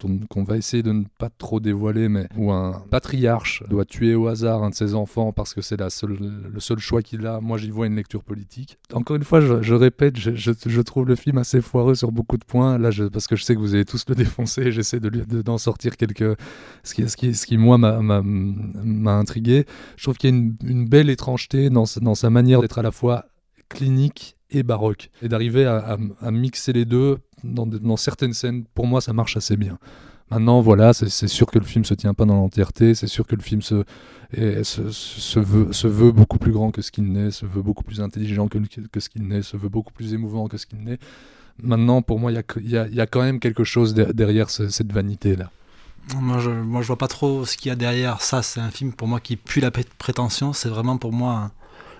on 0.04 0.20
qu'on 0.30 0.44
va 0.44 0.58
essayer 0.58 0.84
de 0.84 0.92
ne 0.92 1.04
pas 1.18 1.30
trop 1.30 1.60
dévoiler, 1.60 2.10
mais 2.10 2.28
où 2.38 2.52
un 2.52 2.84
patriarche 2.92 3.64
doit 3.70 3.86
tuer 3.86 4.14
au 4.14 4.28
hasard 4.28 4.64
un 4.64 4.70
de 4.70 4.76
ses 4.76 4.94
enfants 4.94 5.32
parce 5.32 5.54
que 5.54 5.62
c'est 5.62 5.80
la 5.80 5.90
seule 5.90 6.18
le 6.54 6.60
seul 6.60 6.78
choix 6.78 7.02
qu'il 7.02 7.26
a. 7.26 7.40
Moi, 7.42 7.58
j'y 7.58 7.72
vois 7.72 7.88
une 7.88 7.96
lecture 7.96 8.24
politique. 8.24 8.78
Encore 8.94 9.16
une 9.16 9.24
fois, 9.24 9.42
je, 9.42 9.74
répète, 9.74 10.18
je, 10.18 10.82
trouve 10.82 11.08
le 11.08 11.16
film 11.16 11.38
assez 11.38 11.62
foireux 11.62 11.96
sur 11.96 12.12
beaucoup 12.12 12.38
de 12.38 12.46
points. 12.46 12.78
Là, 12.78 12.90
parce 13.12 13.28
que 13.28 13.36
je 13.36 13.44
sais 13.44 13.56
que 13.56 13.60
vous 13.60 13.74
allez 13.74 13.86
tous 13.86 14.06
le 14.08 14.16
défoncer, 14.24 14.72
j'essaie 14.72 15.00
de 15.00 15.10
d'en 15.42 15.58
sortir 15.58 15.98
quelques 15.98 16.38
ce 16.84 16.94
qui, 16.94 17.10
ce 17.10 17.18
qui, 17.18 17.34
ce 17.34 17.46
qui 17.46 17.58
moi 17.58 17.78
m'a- 17.78 18.22
intrigué. 19.14 19.66
Je 19.98 20.04
trouve 20.04 20.18
qu'il 20.18 20.30
y 20.30 20.34
a 20.34 20.36
une 20.36 20.88
belle 20.88 21.10
étrangeté 21.10 21.63
dans, 21.70 21.86
sa- 21.86 22.30
manière 22.30 22.62
d'être 22.62 22.80
à 22.80 22.84
la 22.84 22.92
fois 22.92 23.26
clinique 23.70 24.36
et 24.52 24.64
baroque. 24.64 25.10
Et 25.22 25.28
d'arriver 25.30 25.66
à, 25.66 25.98
mixer 26.32 26.74
les 26.74 26.86
deux 26.86 27.18
dans, 27.44 27.66
certaines 27.98 28.34
scènes, 28.34 28.66
pour 28.74 28.88
moi, 28.88 29.02
ça 29.02 29.14
marche 29.14 29.36
assez 29.38 29.58
bien. 29.58 29.78
Maintenant, 30.32 30.62
voilà, 30.62 30.94
c'est 30.94 31.28
sûr 31.28 31.48
que 31.48 31.60
le 31.60 31.66
film 31.66 31.86
se 31.86 31.94
tient 31.94 32.14
pas 32.14 32.26
dans 32.26 32.36
l'entièreté, 32.36 32.96
c'est 32.96 33.08
sûr 33.08 33.28
que 33.28 33.36
le 33.36 33.42
film 33.42 33.62
se, 33.62 33.84
se, 34.32 35.40
veut, 35.88 36.12
beaucoup 36.12 36.40
plus 36.40 36.52
grand 36.52 36.72
que 36.72 36.82
ce 36.82 36.92
qu'il 36.92 37.12
n'est, 37.12 37.32
se 37.32 37.46
veut 37.46 37.62
beaucoup 37.62 37.84
plus 37.84 38.02
intelligent 38.02 38.48
que, 38.48 38.58
ce 39.00 39.10
qu'il 39.10 39.28
n'est, 39.28 39.42
se 39.42 39.58
veut 39.58 39.70
beaucoup 39.70 39.94
plus 39.94 40.14
émouvant 40.14 40.48
que 40.48 40.58
ce 40.58 40.66
qu'il 40.66 40.80
n'est. 40.84 40.98
Maintenant, 41.62 42.02
pour 42.02 42.20
moi, 42.20 42.32
il 42.32 42.70
y 42.70 43.00
a, 43.00 43.06
quand 43.08 43.22
même 43.22 43.40
quelque 43.40 43.64
chose 43.64 43.94
de- 43.94 44.12
derrière 44.12 44.50
ce- 44.50 44.70
cette 44.70 44.92
vanité-là. 44.92 45.52
Moi 46.16 46.40
je, 46.40 46.50
moi, 46.50 46.82
vois 46.82 46.98
pas 46.98 47.08
trop 47.08 47.46
ce 47.46 47.58
qu'il 47.58 47.70
y 47.70 47.72
a 47.72 47.76
derrière. 47.76 48.22
Ça, 48.22 48.44
c'est 48.44 48.60
un 48.60 48.72
film 48.72 48.92
pour 48.92 49.08
moi 49.08 49.20
qui 49.20 49.36
pue 49.38 49.62
la 49.62 49.72
prétention. 49.72 50.54
C'est 50.54 50.70
vraiment 50.70 50.98
pour 50.98 51.14
moi 51.14 51.52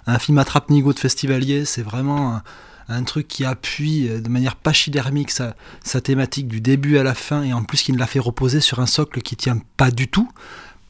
un, 0.06 0.20
film 0.20 0.38
attrape-nigo 0.38 0.94
de 0.94 1.00
festivalier. 1.00 1.66
C'est 1.66 1.84
vraiment 1.84 2.36
un, 2.36 2.44
un 2.90 3.04
truc 3.04 3.28
qui 3.28 3.46
appuie 3.46 4.10
euh, 4.10 4.20
de 4.20 4.30
manière 4.30 4.56
pachydermique 4.56 5.32
sa, 5.32 5.56
sa 5.84 6.02
thématique 6.02 6.48
du 6.48 6.62
début 6.62 6.98
à 6.98 7.04
la 7.04 7.14
fin 7.14 7.44
et 7.44 7.54
en 7.54 7.64
plus 7.64 7.82
qui 7.82 7.94
ne 7.94 7.98
l'a 7.98 8.08
fait 8.08 8.20
reposer 8.20 8.60
sur 8.60 8.80
un 8.80 8.86
socle 8.86 9.22
qui 9.22 9.36
tient 9.36 9.60
pas 9.78 9.92
du 9.92 10.08
tout. 10.08 10.30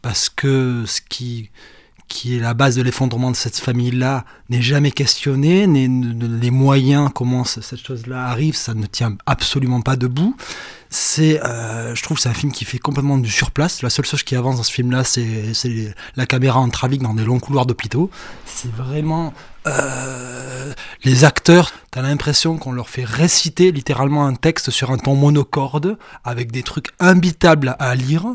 Parce 0.02 0.28
que 0.28 0.84
ce 0.86 1.00
qui, 1.02 1.50
qui 2.08 2.36
est 2.36 2.40
la 2.40 2.54
base 2.54 2.76
de 2.76 2.82
l'effondrement 2.82 3.32
de 3.32 3.36
cette 3.36 3.58
famille-là 3.58 4.26
n'est 4.54 4.62
jamais 4.62 4.92
questionné, 4.92 5.68
les 5.68 6.52
moyens, 6.52 7.10
comment 7.14 7.44
ce- 7.44 7.62
cette 7.62 7.86
chose-là 7.86 8.26
arrive, 8.28 8.56
ça 8.56 8.74
ne 8.74 8.86
tient 8.86 9.16
absolument 9.26 9.82
pas 9.82 9.96
debout. 9.96 10.36
C'est, 10.90 11.44
euh, 11.44 11.96
je 11.96 12.04
trouve, 12.04 12.18
que 12.18 12.24
c'est 12.24 12.30
un 12.30 12.36
film 12.36 12.52
qui 12.52 12.66
fait 12.66 12.78
complètement 12.78 13.18
du 13.18 13.32
surplace. 13.32 13.82
La 13.82 13.90
seule 13.90 14.06
chose 14.06 14.22
qui 14.22 14.36
avance 14.36 14.58
dans 14.58 14.64
ce 14.64 14.72
film-là, 14.72 15.04
c'est, 15.04 15.56
la 16.16 16.26
caméra 16.28 16.60
en 16.60 16.70
travelling 16.70 17.02
dans 17.02 17.16
des 17.16 17.26
longs 17.26 17.40
couloirs 17.40 17.66
d'hôpitaux. 17.66 18.12
C'est 18.46 18.72
vraiment 18.72 19.34
euh, 19.66 20.74
les 21.04 21.24
acteurs. 21.24 21.72
T'as 21.90 22.02
l'impression 22.02 22.58
qu'on 22.58 22.74
leur 22.74 22.90
fait 22.90 23.06
réciter 23.06 23.72
littéralement 23.72 24.26
un 24.28 24.36
texte 24.36 24.70
sur 24.72 24.92
un 24.92 24.98
ton 24.98 25.16
monocorde 25.16 25.98
avec 26.24 26.52
des 26.52 26.64
trucs 26.64 26.90
imbitables 27.00 27.76
à 27.80 27.96
lire. 27.96 28.26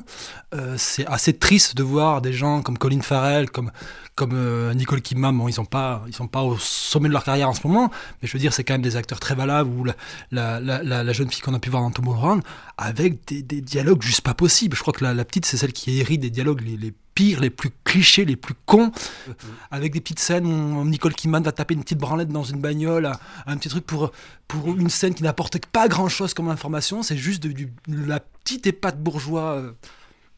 Euh, 0.54 0.74
c'est 0.78 1.06
assez 1.06 1.34
triste 1.34 1.76
de 1.76 1.82
voir 1.82 2.22
des 2.22 2.32
gens 2.32 2.62
comme 2.62 2.78
Colin 2.78 3.02
Farrell, 3.02 3.50
comme 3.50 3.70
comme 4.18 4.32
euh, 4.34 4.74
Nicole 4.74 5.00
Kidman, 5.00 5.36
bon, 5.38 5.48
ils 5.48 5.52
sont 5.54 5.64
pas, 5.64 6.02
ils 6.08 6.14
sont 6.14 6.26
pas 6.28 6.42
au 6.42 6.58
sommet 6.58 7.08
de 7.08 7.12
leur 7.14 7.24
carrière 7.24 7.48
en 7.48 7.54
ce 7.54 7.66
moment, 7.66 7.90
mais 8.20 8.28
je 8.28 8.32
veux 8.32 8.38
dire, 8.40 8.52
c'est 8.52 8.64
quand 8.64 8.74
même 8.74 8.82
des 8.82 8.96
acteurs 8.96 9.20
très 9.20 9.34
valables. 9.34 9.70
Ou 9.70 9.84
la, 9.84 9.94
la, 10.32 10.60
la, 10.60 10.82
la- 10.82 11.04
la 11.04 11.12
jeune 11.12 11.30
fille 11.30 11.40
qu'on 11.40 11.54
a 11.54 11.58
pu 11.60 11.70
voir 11.70 11.82
dans 11.82 11.90
Tomorrowland, 11.90 12.40
avec 12.76 13.26
des, 13.28 13.42
des 13.42 13.60
dialogues 13.60 14.02
juste 14.02 14.20
pas 14.22 14.34
possibles. 14.34 14.76
Je 14.76 14.82
crois 14.82 14.92
que 14.92 15.04
la, 15.04 15.24
petite, 15.24 15.46
c'est 15.46 15.56
celle 15.56 15.72
qui 15.72 15.98
hérite 16.00 16.20
des 16.20 16.30
dialogues 16.30 16.60
les, 16.62 16.76
les 16.76 16.92
pires, 17.14 17.40
les 17.40 17.50
plus 17.50 17.70
clichés, 17.84 18.24
les 18.24 18.36
plus 18.36 18.54
cons, 18.66 18.92
euh, 19.28 19.32
avec 19.70 19.92
des 19.92 20.00
petites 20.00 20.20
scènes 20.20 20.46
où 20.46 20.84
Nicole 20.84 21.14
Kidman 21.14 21.42
va 21.42 21.52
taper 21.52 21.74
une 21.74 21.82
petite 21.82 21.98
branlette 21.98 22.28
dans 22.28 22.44
une 22.44 22.60
bagnole, 22.60 23.06
un, 23.06 23.18
un 23.46 23.56
petit 23.56 23.68
truc 23.68 23.84
pour, 23.86 24.12
pour 24.46 24.66
une 24.68 24.90
scène 24.90 25.14
qui 25.14 25.22
n'apporte 25.22 25.64
pas 25.66 25.88
grand 25.88 26.08
chose 26.08 26.34
comme 26.34 26.48
information. 26.48 27.02
C'est 27.02 27.16
juste 27.16 27.42
de 27.42 27.68
la 27.88 28.20
petite 28.20 28.66
épate 28.66 29.00
bourgeois. 29.02 29.52
euh, 29.54 29.72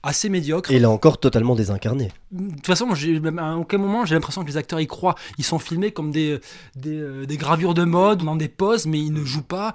assez 0.02 0.28
médiocre. 0.28 0.70
Et 0.70 0.78
là 0.78 0.88
encore, 0.90 1.20
totalement 1.20 1.54
désincarné. 1.54 2.10
De 2.32 2.54
toute 2.54 2.66
façon, 2.66 2.88
à 3.38 3.56
aucun 3.56 3.78
moment, 3.78 4.06
j'ai 4.06 4.14
l'impression 4.14 4.42
que 4.42 4.48
les 4.48 4.56
acteurs 4.56 4.80
y 4.80 4.86
croient. 4.86 5.14
Ils 5.38 5.44
sont 5.44 5.58
filmés 5.58 5.92
comme 5.92 6.10
des, 6.10 6.38
des, 6.76 6.96
euh, 6.98 7.26
des 7.26 7.36
gravures 7.36 7.74
de 7.74 7.84
mode, 7.84 8.22
dans 8.24 8.36
des 8.36 8.48
poses, 8.48 8.86
mais 8.86 8.98
ils 8.98 9.12
ne 9.12 9.24
jouent 9.24 9.42
pas. 9.42 9.74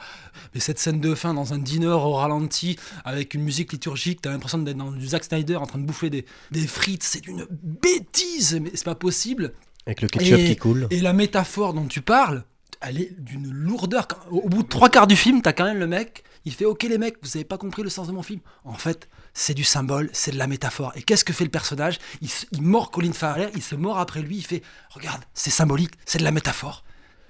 Mais 0.53 0.59
cette 0.59 0.79
scène 0.79 0.99
de 0.99 1.13
fin 1.15 1.33
dans 1.33 1.53
un 1.53 1.59
dîner 1.59 1.87
au 1.87 2.13
ralenti, 2.13 2.77
avec 3.03 3.33
une 3.33 3.43
musique 3.43 3.71
liturgique, 3.73 4.21
t'as 4.21 4.31
l'impression 4.31 4.57
d'être 4.57 4.77
dans 4.77 4.91
du 4.91 5.05
Zack 5.07 5.23
Snyder 5.25 5.57
en 5.57 5.65
train 5.67 5.79
de 5.79 5.85
bouffer 5.85 6.09
des, 6.09 6.25
des 6.51 6.65
frites. 6.67 7.03
C'est 7.03 7.27
une 7.27 7.45
bêtise, 7.51 8.59
mais 8.61 8.71
c'est 8.73 8.85
pas 8.85 8.95
possible. 8.95 9.53
Avec 9.85 10.01
le 10.01 10.07
ketchup 10.07 10.39
Et- 10.39 10.45
qui 10.45 10.55
coule. 10.57 10.87
Et 10.89 10.99
la 11.01 11.13
métaphore 11.13 11.73
dont 11.73 11.85
tu 11.85 12.01
parles, 12.01 12.43
elle 12.81 12.99
est 12.99 13.15
d'une 13.19 13.51
lourdeur. 13.51 14.07
Au 14.31 14.49
bout 14.49 14.63
de 14.63 14.67
trois 14.67 14.89
quarts 14.89 15.07
du 15.07 15.15
film, 15.15 15.41
t'as 15.41 15.53
quand 15.53 15.65
même 15.65 15.77
le 15.79 15.87
mec, 15.87 16.23
il 16.45 16.53
fait 16.53 16.65
Ok, 16.65 16.83
les 16.83 16.97
mecs, 16.97 17.17
vous 17.21 17.35
avez 17.37 17.43
pas 17.45 17.57
compris 17.57 17.83
le 17.83 17.89
sens 17.89 18.07
de 18.07 18.11
mon 18.11 18.23
film. 18.23 18.39
En 18.63 18.73
fait, 18.73 19.07
c'est 19.35 19.53
du 19.53 19.65
symbole, 19.65 20.09
c'est 20.13 20.31
de 20.31 20.37
la 20.37 20.47
métaphore. 20.47 20.93
Et 20.95 21.03
qu'est-ce 21.03 21.25
que 21.25 21.33
fait 21.33 21.43
le 21.43 21.51
personnage? 21.51 21.99
Il, 22.21 22.61
mord 22.61 22.89
Colin 22.89 23.11
Farrell, 23.11 23.51
il 23.53 23.61
se 23.61 23.75
mord 23.75 23.99
après 23.99 24.21
lui, 24.21 24.37
il 24.37 24.45
fait 24.45 24.63
Regarde, 24.89 25.21
c'est 25.35 25.51
symbolique, 25.51 25.91
c'est 26.05 26.17
de 26.17 26.23
la 26.23 26.31
métaphore. 26.31 26.83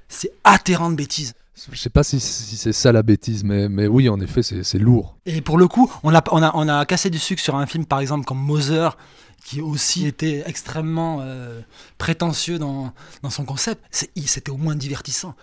C'est 0.08 0.32
atterrant 0.44 0.92
de 0.92 0.96
bêtises. 0.96 1.34
Je 1.72 1.78
sais 1.78 1.90
pas 1.90 2.04
si, 2.04 2.20
si 2.20 2.58
c'est 2.58 2.74
ça 2.74 2.92
la 2.92 3.02
bêtise, 3.02 3.44
mais, 3.44 3.68
mais 3.70 3.88
oui, 3.88 4.08
en 4.08 4.20
effet, 4.20 4.44
c'est 4.44 4.78
lourd. 4.78 5.18
Et 5.26 5.42
pour 5.42 5.58
le 5.58 5.68
coup, 5.68 5.92
on 6.04 6.14
a, 6.14 6.22
on, 6.32 6.44
a, 6.44 6.52
on 6.54 6.68
a 6.68 6.86
cassé 6.86 7.10
du 7.10 7.18
sucre 7.18 7.42
sur 7.42 7.56
un 7.56 7.66
film, 7.66 7.86
par 7.86 8.02
exemple, 8.02 8.26
comme 8.26 8.40
Mother, 8.40 8.98
qui 9.44 9.62
aussi 9.62 10.06
était 10.06 10.44
extrêmement 10.46 11.20
euh, 11.22 11.62
prétentieux 11.98 12.60
dans, 12.60 12.94
dans 13.24 13.30
son 13.30 13.46
concept. 13.46 13.84
C'était 13.90 14.52
au 14.52 14.58
moins 14.58 14.76
divertissant. 14.76 15.34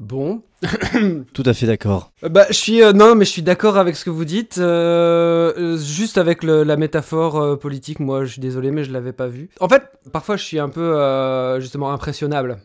Bon. 0.00 0.42
Tout 1.32 1.42
à 1.44 1.52
fait 1.54 1.66
d'accord. 1.66 2.12
Euh, 2.22 2.28
Bah, 2.28 2.46
je 2.48 2.54
suis 2.54 2.82
euh, 2.82 2.92
non, 2.92 3.14
mais 3.14 3.24
je 3.24 3.30
suis 3.30 3.42
d'accord 3.42 3.76
avec 3.76 3.96
ce 3.96 4.04
que 4.04 4.10
vous 4.10 4.24
dites. 4.24 4.58
euh, 4.58 5.76
juste 5.78 6.18
avec 6.18 6.42
le- 6.44 6.62
la 6.62 6.76
métaphore 6.76 7.36
euh, 7.40 7.56
politique, 7.56 7.98
moi, 8.00 8.24
je 8.24 8.32
suis 8.32 8.40
désolé, 8.40 8.70
mais 8.70 8.84
je 8.84 8.92
l'avais 8.92 9.12
pas 9.12 9.26
vu. 9.26 9.48
En 9.60 9.68
fait, 9.68 9.82
parfois, 10.12 10.36
je 10.36 10.44
suis 10.44 10.58
un 10.60 10.68
peu 10.68 11.58
justement 11.60 11.92
impressionnable. 11.92 12.58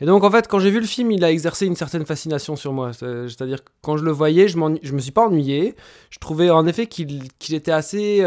Et 0.00 0.04
donc, 0.04 0.24
en 0.24 0.30
fait, 0.30 0.46
quand 0.46 0.58
j'ai 0.58 0.70
vu 0.70 0.78
le 0.80 0.86
film, 0.86 1.10
il 1.12 1.24
a 1.24 1.30
exercé 1.30 1.64
une 1.64 1.76
certaine 1.76 2.04
fascination 2.04 2.54
sur 2.56 2.72
moi. 2.72 2.92
C'est- 2.92 3.28
C'est-à-dire 3.28 3.60
quand 3.80 3.96
je 3.96 4.04
le 4.04 4.10
voyais, 4.10 4.46
je, 4.48 4.58
je 4.82 4.92
me 4.92 4.98
suis 4.98 5.12
pas 5.12 5.26
ennuyé. 5.26 5.74
Je 6.10 6.18
trouvais 6.18 6.50
en 6.50 6.66
effet 6.66 6.86
qu'il 6.86 7.22
qu'il 7.38 7.54
était 7.54 7.72
assez 7.72 8.20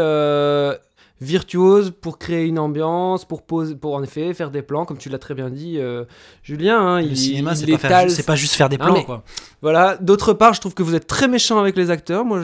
virtuose 1.20 1.92
pour 2.00 2.18
créer 2.18 2.46
une 2.46 2.58
ambiance, 2.58 3.24
pour 3.24 3.42
poser, 3.42 3.74
pour 3.74 3.94
en 3.94 4.02
effet 4.02 4.32
faire 4.34 4.50
des 4.50 4.62
plans, 4.62 4.84
comme 4.84 4.98
tu 4.98 5.08
l'as 5.08 5.18
très 5.18 5.34
bien 5.34 5.50
dit, 5.50 5.78
euh, 5.78 6.04
Julien. 6.42 6.78
hein, 6.80 7.00
Le 7.00 7.08
il- 7.08 7.16
cinéma, 7.16 7.54
c'est 7.54 7.66
pas, 7.72 7.78
faire 8.06 8.24
pas 8.26 8.36
juste 8.36 8.54
faire 8.54 8.68
des 8.68 8.78
plans, 8.78 9.02
quoi. 9.02 9.24
voilà. 9.62 9.96
D'autre 9.96 10.32
part, 10.32 10.54
je 10.54 10.60
trouve 10.60 10.74
que 10.74 10.82
vous 10.82 10.94
êtes 10.94 11.06
très 11.06 11.28
méchant 11.28 11.58
avec 11.58 11.76
les 11.76 11.90
acteurs. 11.90 12.24
Moi, 12.24 12.40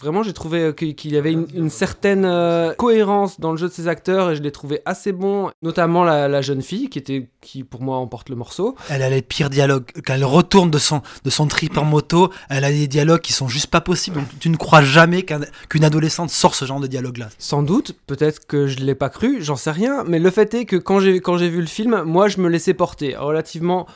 vraiment, 0.00 0.22
j'ai 0.22 0.32
trouvé 0.32 0.60
euh, 0.60 0.72
qu'il 0.72 1.12
y 1.12 1.16
avait 1.16 1.32
une, 1.32 1.46
une 1.54 1.70
certaine 1.70 2.24
euh, 2.24 2.72
cohérence 2.74 3.40
dans 3.40 3.50
le 3.52 3.56
jeu 3.58 3.68
de 3.68 3.72
ces 3.72 3.88
acteurs 3.88 4.30
et 4.30 4.36
je 4.36 4.42
les 4.42 4.52
trouvais 4.52 4.82
assez 4.84 5.12
bons. 5.12 5.50
Notamment 5.62 6.04
la, 6.04 6.28
la 6.28 6.42
jeune 6.42 6.62
fille 6.62 6.88
qui 6.88 6.98
était, 6.98 7.28
qui 7.40 7.64
pour 7.64 7.82
moi 7.82 7.96
emporte 7.96 8.28
le 8.28 8.36
morceau. 8.36 8.76
Elle 8.88 9.02
a 9.02 9.10
les 9.10 9.22
pires 9.22 9.50
dialogues. 9.50 9.84
Quand 10.06 10.14
elle 10.14 10.24
retourne 10.24 10.70
de 10.70 10.78
son, 10.78 11.02
de 11.24 11.30
son 11.30 11.46
trip 11.46 11.76
en 11.76 11.84
moto, 11.84 12.30
elle 12.48 12.64
a 12.64 12.70
des 12.70 12.88
dialogues 12.88 13.20
qui 13.20 13.32
sont 13.32 13.48
juste 13.48 13.66
pas 13.68 13.80
possibles. 13.80 14.16
Donc, 14.16 14.26
tu 14.40 14.48
ne 14.48 14.56
crois 14.56 14.82
jamais 14.82 15.22
qu'un- 15.22 15.40
qu'une 15.68 15.84
adolescente 15.84 16.30
sort 16.30 16.54
ce 16.54 16.64
genre 16.64 16.80
de 16.80 16.86
dialogue-là. 16.86 17.28
Sans 17.38 17.62
doute, 17.62 17.89
peut-être 17.92 18.46
que 18.46 18.66
je 18.66 18.78
l'ai 18.80 18.94
pas 18.94 19.08
cru, 19.10 19.42
j'en 19.42 19.56
sais 19.56 19.70
rien. 19.70 20.04
Mais 20.04 20.18
le 20.18 20.30
fait 20.30 20.52
est 20.54 20.64
que 20.64 20.76
quand 20.76 21.00
j'ai 21.00 21.20
quand 21.20 21.36
j'ai 21.36 21.48
vu 21.48 21.60
le 21.60 21.66
film, 21.66 22.02
moi, 22.02 22.28
je 22.28 22.40
me 22.40 22.48
laissais 22.48 22.74
porter 22.74 23.16
relativement 23.16 23.86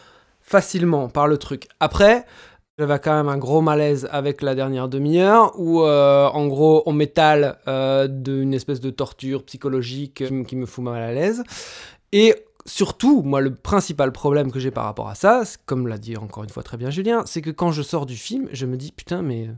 facilement 0.41 1.09
par 1.09 1.27
le 1.29 1.39
truc. 1.39 1.69
Après. 1.81 2.25
J'avais 2.77 2.99
quand 2.99 3.15
même 3.15 3.29
un 3.29 3.39
gros 3.39 3.61
malaise 3.61 4.09
avec 4.11 4.43
la 4.43 4.57
dernière 4.57 4.89
demi-heure 4.89 5.53
où, 5.61 5.83
euh, 5.83 6.27
en 6.27 6.49
gros, 6.49 6.83
on 6.87 6.93
m'étale 6.93 7.57
euh, 7.69 8.09
d'une 8.09 8.53
espèce 8.53 8.81
de 8.81 8.91
torture 8.91 9.45
psychologique 9.45 10.25
qui, 10.45 10.57
me- 10.57 10.67
fout 10.67 10.83
mal 10.83 11.01
à 11.01 11.13
l'aise. 11.13 11.45
Et 12.11 12.35
surtout, 12.67 13.23
moi, 13.23 13.41
le 13.41 13.55
principal 13.55 14.11
problème 14.11 14.51
que 14.51 14.59
j'ai 14.59 14.73
par 14.73 14.87
rapport 14.87 15.09
à 15.09 15.15
ça, 15.15 15.45
comme 15.67 15.87
l'a 15.87 15.99
dit 15.99 16.17
encore 16.17 16.43
une 16.43 16.51
fois 16.51 16.65
très 16.65 16.77
bien 16.77 16.91
Julien, 16.91 17.23
c'est 17.27 17.43
que 17.43 17.51
quand 17.53 17.71
je 17.71 17.81
sors 17.83 18.07
du 18.07 18.17
film, 18.17 18.49
je 18.51 18.67
me 18.67 18.77
dis 18.77 18.91
putain, 18.91 19.23
mais 19.23 19.51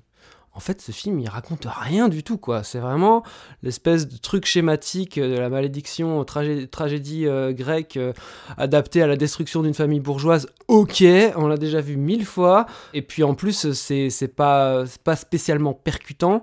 En 0.56 0.60
fait, 0.60 0.80
ce 0.80 0.90
film, 0.90 1.20
il 1.20 1.28
raconte 1.28 1.66
rien 1.68 2.08
du 2.08 2.22
tout, 2.22 2.38
quoi. 2.38 2.62
C'est 2.62 2.78
vraiment 2.78 3.22
l'espèce 3.62 4.08
de 4.08 4.16
truc 4.16 4.46
schématique 4.46 5.20
de 5.20 5.36
la 5.38 5.50
malédiction, 5.50 6.24
tragé- 6.24 6.66
tragédie 6.66 7.26
euh, 7.26 7.52
grecque 7.52 7.98
euh, 7.98 8.14
adaptée 8.56 9.02
à 9.02 9.06
la 9.06 9.16
destruction 9.16 9.62
d'une 9.62 9.74
famille 9.74 10.00
bourgeoise. 10.00 10.48
Ok, 10.68 11.04
on 11.36 11.46
l'a 11.46 11.58
déjà 11.58 11.82
vu 11.82 11.96
mille 11.98 12.24
fois. 12.24 12.64
Et 12.94 13.02
puis 13.02 13.22
en 13.22 13.34
plus, 13.34 13.70
c'est 13.72 14.34
pas, 14.34 14.84
pas 15.04 15.14
spécialement 15.16 15.74
percutant. 15.74 16.42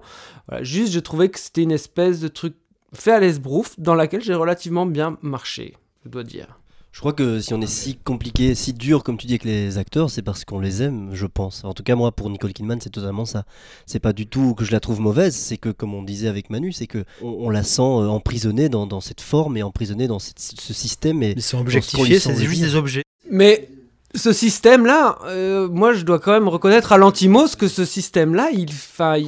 Juste, 0.62 0.94
je 0.94 1.00
trouvais 1.00 1.30
que 1.30 1.40
c'était 1.40 1.64
une 1.64 1.72
espèce 1.72 2.20
de 2.20 2.28
truc 2.28 2.54
fait 2.94 3.14
à 3.14 3.20
l'esbrouf 3.20 3.80
dans 3.80 3.96
laquelle 3.96 4.22
j'ai 4.22 4.36
relativement 4.36 4.86
bien 4.86 5.18
marché, 5.24 5.76
je 6.06 6.10
dois 6.10 6.24
dire. 6.24 6.60
Je 6.94 7.00
crois 7.00 7.12
que 7.14 7.40
si 7.42 7.54
on 7.56 7.60
est 7.62 7.66
si 7.68 7.96
compliqué, 7.96 8.54
si 8.54 8.72
dur 8.72 9.04
comme 9.04 9.18
tu 9.18 9.26
dis 9.26 9.34
avec 9.34 9.46
les 9.46 9.80
acteurs, 9.80 10.12
c'est 10.12 10.22
parce 10.22 10.46
qu'on 10.46 10.60
les 10.60 10.84
aime, 10.84 11.10
je 11.12 11.26
pense. 11.26 11.64
En 11.64 11.74
tout 11.74 11.82
cas, 11.82 11.96
moi, 11.96 12.12
pour 12.12 12.30
Nicole 12.30 12.54
Kidman, 12.54 12.80
c'est 12.80 12.92
totalement 12.92 13.26
ça. 13.26 13.46
C'est 13.88 14.00
pas 14.00 14.14
du 14.14 14.28
tout 14.28 14.54
que 14.54 14.64
je 14.64 14.72
la 14.72 14.80
trouve 14.80 15.00
mauvaise, 15.02 15.36
c'est 15.36 15.58
que, 15.58 15.70
comme 15.70 15.96
on 15.96 16.04
disait 16.04 16.28
avec 16.28 16.52
Manu, 16.52 16.72
c'est 16.72 16.86
que 16.86 17.04
on, 17.24 17.30
on 17.46 17.50
la 17.50 17.64
sent 17.64 17.82
euh, 17.82 18.08
emprisonnée 18.08 18.70
dans, 18.70 18.86
dans 18.86 19.02
cette 19.02 19.22
forme 19.22 19.58
et 19.58 19.64
emprisonnée 19.64 20.06
dans 20.08 20.20
cette- 20.20 20.38
ce 20.40 20.72
système. 20.74 21.24
Et 21.24 21.34
Ils 21.36 21.42
sont 21.42 21.58
objectifiés, 21.60 22.20
c'est 22.20 22.36
juste 22.46 22.62
des 22.62 22.76
objets. 22.76 23.04
Mais 23.30 23.68
ce 24.14 24.32
système-là, 24.32 25.18
euh, 25.26 25.68
moi 25.68 25.94
je 25.94 26.04
dois 26.04 26.20
quand 26.20 26.32
même 26.34 26.48
reconnaître 26.48 26.92
à 26.92 26.98
l'antimos 27.00 27.56
que 27.58 27.68
ce 27.68 27.86
système-là, 27.86 28.52
il- 28.54 28.70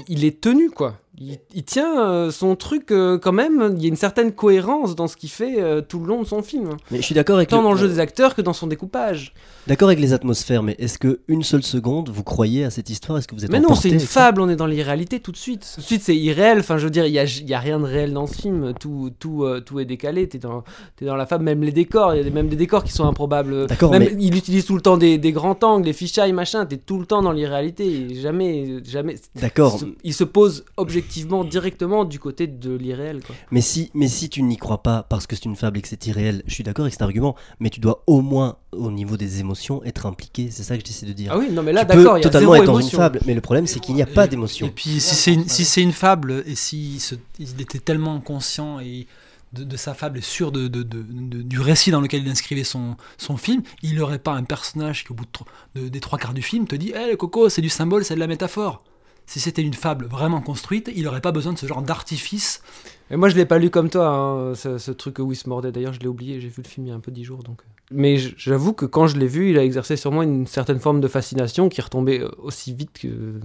il 0.07 0.23
est 0.23 0.39
tenu 0.39 0.69
quoi. 0.69 0.99
Il, 1.17 1.37
il 1.53 1.63
tient 1.63 2.01
euh, 2.05 2.29
son 2.31 2.55
truc 2.55 2.91
euh, 2.91 3.17
quand 3.17 3.31
même, 3.31 3.73
il 3.77 3.81
y 3.81 3.85
a 3.85 3.87
une 3.87 3.95
certaine 3.95 4.33
cohérence 4.33 4.95
dans 4.95 5.07
ce 5.07 5.15
qu'il 5.15 5.29
fait 5.29 5.61
euh, 5.61 5.81
tout 5.81 5.99
le 5.99 6.07
long 6.07 6.21
de 6.21 6.27
son 6.27 6.41
film. 6.41 6.71
Mais 6.91 6.97
je 6.97 7.03
suis 7.03 7.15
d'accord 7.15 7.37
avec 7.37 7.49
Tant 7.49 7.57
le- 7.59 7.63
dans 7.63 7.71
le 7.71 7.77
jeu 7.79 7.87
des 7.87 7.99
acteurs 7.99 8.35
que 8.35 8.41
dans 8.41 8.51
son 8.53 8.67
découpage. 8.67 9.33
D'accord 9.67 9.87
avec 9.87 9.99
les 9.99 10.13
atmosphères, 10.13 10.61
mais 10.61 10.75
est-ce 10.77 10.99
que 10.99 11.21
une 11.27 11.41
seule 11.41 11.63
seconde 11.63 12.09
vous 12.09 12.23
croyez 12.23 12.65
à 12.65 12.69
cette 12.69 12.89
histoire? 12.89 13.17
Est-ce 13.17 13.27
que 13.27 13.33
vous 13.35 13.45
êtes 13.45 13.51
Mais 13.51 13.59
non, 13.61 13.75
c'est 13.75 13.89
une 13.89 13.99
fable, 14.01 14.41
on 14.41 14.49
est 14.49 14.55
dans 14.57 14.67
l'irréalité 14.67 15.19
tout 15.21 15.31
de 15.31 15.37
suite. 15.37 15.65
Tout 15.75 15.81
de 15.81 15.85
suite, 15.85 16.01
c'est 16.03 16.15
irréel. 16.15 16.59
Enfin, 16.59 16.77
je 16.77 16.83
veux 16.83 16.91
dire, 16.91 17.05
il 17.05 17.13
y 17.13 17.19
a, 17.19 17.23
il 17.23 17.49
y 17.49 17.53
a 17.53 17.59
rien 17.59 17.79
de 17.79 17.85
réel 17.85 18.11
dans 18.13 18.27
ce 18.27 18.35
film. 18.35 18.73
Tout, 18.79 19.09
tout, 19.17 19.43
euh, 19.45 19.61
tout 19.61 19.79
est 19.79 19.85
décalé. 19.85 20.27
T'es 20.27 20.37
dans, 20.37 20.63
t'es 20.97 21.05
dans 21.05 21.15
la 21.15 21.25
fable. 21.25 21.45
Même 21.45 21.63
les 21.63 21.71
décors, 21.71 22.13
il 22.13 22.23
y 22.23 22.27
a 22.27 22.29
même 22.29 22.49
des 22.49 22.55
décors 22.57 22.83
qui 22.83 22.91
sont 22.91 23.05
improbables. 23.07 23.67
D'accord, 23.67 23.91
mais- 23.91 24.15
il 24.19 24.35
utilise 24.35 24.65
tout 24.65 24.75
le 24.75 24.81
temps 24.81 24.97
des, 24.97 25.17
des 25.17 25.31
grands 25.31 25.57
angles, 25.63 25.85
des 25.85 25.93
fisheye, 25.93 26.33
machin. 26.33 26.65
T'es 26.65 26.77
tout 26.77 26.99
le 26.99 27.05
temps 27.05 27.21
dans 27.21 27.31
l'irréalité. 27.31 28.13
Jamais, 28.15 28.83
jamais. 28.83 29.15
D'accord. 29.35 29.79
Il 30.03 30.13
se 30.13 30.25
pose 30.25 30.65
objectivement, 30.77 31.04
directement 31.43 32.05
du 32.05 32.19
côté 32.19 32.47
de 32.47 32.75
l'irréel. 32.75 33.21
quoi. 33.25 33.35
Mais 33.51 33.61
si, 33.61 33.91
mais 33.93 34.07
si 34.07 34.29
tu 34.29 34.41
n'y 34.43 34.57
crois 34.57 34.83
pas 34.83 35.03
parce 35.03 35.27
que 35.27 35.35
c'est 35.35 35.45
une 35.45 35.55
fable 35.55 35.77
et 35.77 35.81
que 35.81 35.87
c'est 35.87 36.05
irréel, 36.07 36.43
je 36.47 36.53
suis 36.53 36.63
d'accord 36.63 36.83
avec 36.85 36.93
cet 36.93 37.01
argument, 37.01 37.35
mais 37.59 37.69
tu 37.69 37.79
dois 37.79 38.03
au 38.07 38.21
moins, 38.21 38.57
au 38.71 38.91
niveau 38.91 39.17
des 39.17 39.39
émotions, 39.39 39.83
être 39.83 40.05
impliqué. 40.05 40.49
C'est 40.51 40.63
ça 40.63 40.77
que 40.77 40.83
j'essaie 40.85 41.05
de 41.05 41.13
dire. 41.13 41.31
Ah 41.33 41.37
oui, 41.37 41.49
non, 41.51 41.63
mais 41.63 41.73
là, 41.73 41.85
d'accord, 41.85 42.17
il 42.17 42.21
y 42.21 42.25
a 42.25 42.29
totalement 42.29 42.55
être 42.55 42.65
dans 42.65 42.79
une 42.79 42.89
fable, 42.89 43.19
mais 43.25 43.33
le 43.33 43.41
problème 43.41 43.67
c'est 43.67 43.79
qu'il 43.79 43.95
n'y 43.95 44.01
a 44.01 44.05
pas 44.07 44.27
d'émotion. 44.27 44.67
Et 44.67 44.71
puis 44.71 44.99
si 44.99 45.15
c'est 45.15 45.33
une, 45.33 45.47
si 45.47 45.65
c'est 45.65 45.81
une 45.81 45.91
fable 45.93 46.43
et 46.45 46.55
s'il 46.55 46.99
il 47.39 47.61
était 47.61 47.79
tellement 47.79 48.19
conscient 48.19 48.79
et 48.79 49.07
de, 49.53 49.63
de 49.63 49.77
sa 49.77 49.93
fable 49.93 50.17
et 50.17 50.21
sûr 50.21 50.51
de, 50.51 50.67
de- 50.67 50.83
de- 50.83 51.03
de- 51.03 51.41
du 51.41 51.59
récit 51.61 51.89
dans 51.91 52.01
lequel 52.01 52.23
il 52.23 52.29
inscrivait 52.29 52.63
son, 52.65 52.97
son 53.17 53.37
film, 53.37 53.61
il 53.83 53.95
n'aurait 53.95 54.19
pas 54.19 54.33
un 54.33 54.43
personnage 54.43 55.05
qui 55.05 55.11
au 55.11 55.15
bout 55.15 55.25
de, 55.25 55.31
tro- 55.31 55.45
de- 55.75 55.87
des 55.87 55.99
trois 56.01 56.19
quarts 56.19 56.33
du 56.33 56.41
film 56.41 56.67
te 56.67 56.75
dit 56.75 56.91
«Eh 56.95 57.11
le 57.11 57.15
coco, 57.15 57.47
c'est 57.47 57.61
du 57.61 57.69
symbole, 57.69 58.03
c'est 58.03 58.15
de 58.15 58.19
la 58.19 58.27
métaphore». 58.27 58.83
Si 59.27 59.39
c'était 59.39 59.63
une 59.63 59.73
fable 59.73 60.05
vraiment 60.05 60.39
construite, 60.39 60.91
il 60.95 61.03
n'aurait 61.03 61.21
pas 61.21 61.31
besoin 61.31 61.51
de 61.53 61.57
ce 61.57 61.65
genre 61.65 61.81
d'artifice. 61.81 62.61
Et 63.09 63.15
moi, 63.15 63.27
je 63.29 63.35
l'ai 63.35 63.45
pas 63.45 63.57
lu 63.57 63.69
comme 63.71 63.89
toi, 63.89 64.07
hein, 64.07 64.55
ce, 64.55 64.77
ce 64.77 64.91
truc 64.91 65.17
où 65.19 65.31
il 65.31 65.35
se 65.35 65.49
mordait. 65.49 65.71
D'ailleurs, 65.71 65.93
je 65.93 65.99
l'ai 65.99 66.07
oublié. 66.07 66.39
J'ai 66.39 66.47
vu 66.47 66.61
le 66.63 66.67
film 66.69 66.85
il 66.85 66.89
y 66.89 66.91
a 66.91 66.95
un 66.95 66.99
peu 66.99 67.11
dix 67.11 67.23
jours, 67.23 67.41
donc. 67.43 67.61
Mais 67.91 68.17
j- 68.17 68.33
j'avoue 68.37 68.73
que 68.73 68.85
quand 68.85 69.07
je 69.07 69.17
l'ai 69.17 69.27
vu, 69.27 69.49
il 69.49 69.57
a 69.57 69.63
exercé 69.63 69.97
sur 69.97 70.11
moi 70.11 70.23
une 70.23 70.45
certaine 70.47 70.79
forme 70.79 71.01
de 71.01 71.07
fascination 71.07 71.69
qui 71.69 71.81
retombait 71.81 72.19
euh, 72.19 72.29
aussi 72.37 72.73
vite 72.73 72.91
que, 72.93 73.39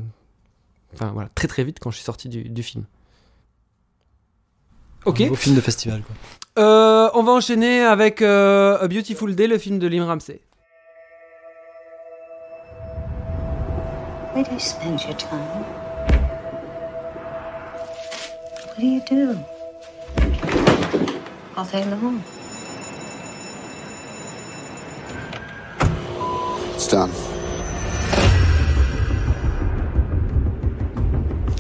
enfin 0.95 1.13
voilà, 1.13 1.29
très 1.35 1.49
très 1.49 1.65
vite 1.65 1.79
quand 1.81 1.91
je 1.91 1.97
suis 1.97 2.05
sorti 2.05 2.29
du, 2.29 2.45
du 2.45 2.63
film. 2.63 2.85
Ok. 5.07 5.23
Au 5.31 5.35
film 5.35 5.57
de 5.57 5.61
festival. 5.63 6.03
Quoi. 6.03 6.63
Euh, 6.63 7.11
on 7.15 7.23
va 7.23 7.33
enchaîner 7.33 7.81
avec 7.81 8.21
euh, 8.21 8.79
A 8.81 8.87
Beautiful 8.89 9.35
Day, 9.35 9.47
le 9.47 9.57
film 9.57 9.79
de 9.79 9.87
Lim 9.87 10.03
Ramsey. 10.05 10.41
Where 14.33 14.45
do 14.45 14.53
you 14.53 14.61
spend 14.61 15.03
your 15.03 15.15
time? 15.15 15.65
What 18.65 18.79
do 18.79 18.87
you 18.87 19.01
do? 19.01 19.45
All 21.57 21.65
day 21.65 21.85
long. 21.87 22.23
It's 26.75 26.87
done. 26.87 27.11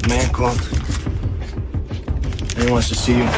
Man 0.08 0.32
called. 0.32 0.60
He 2.56 2.70
wants 2.70 2.88
to 2.90 2.94
see 2.94 3.16
you. 3.18 3.28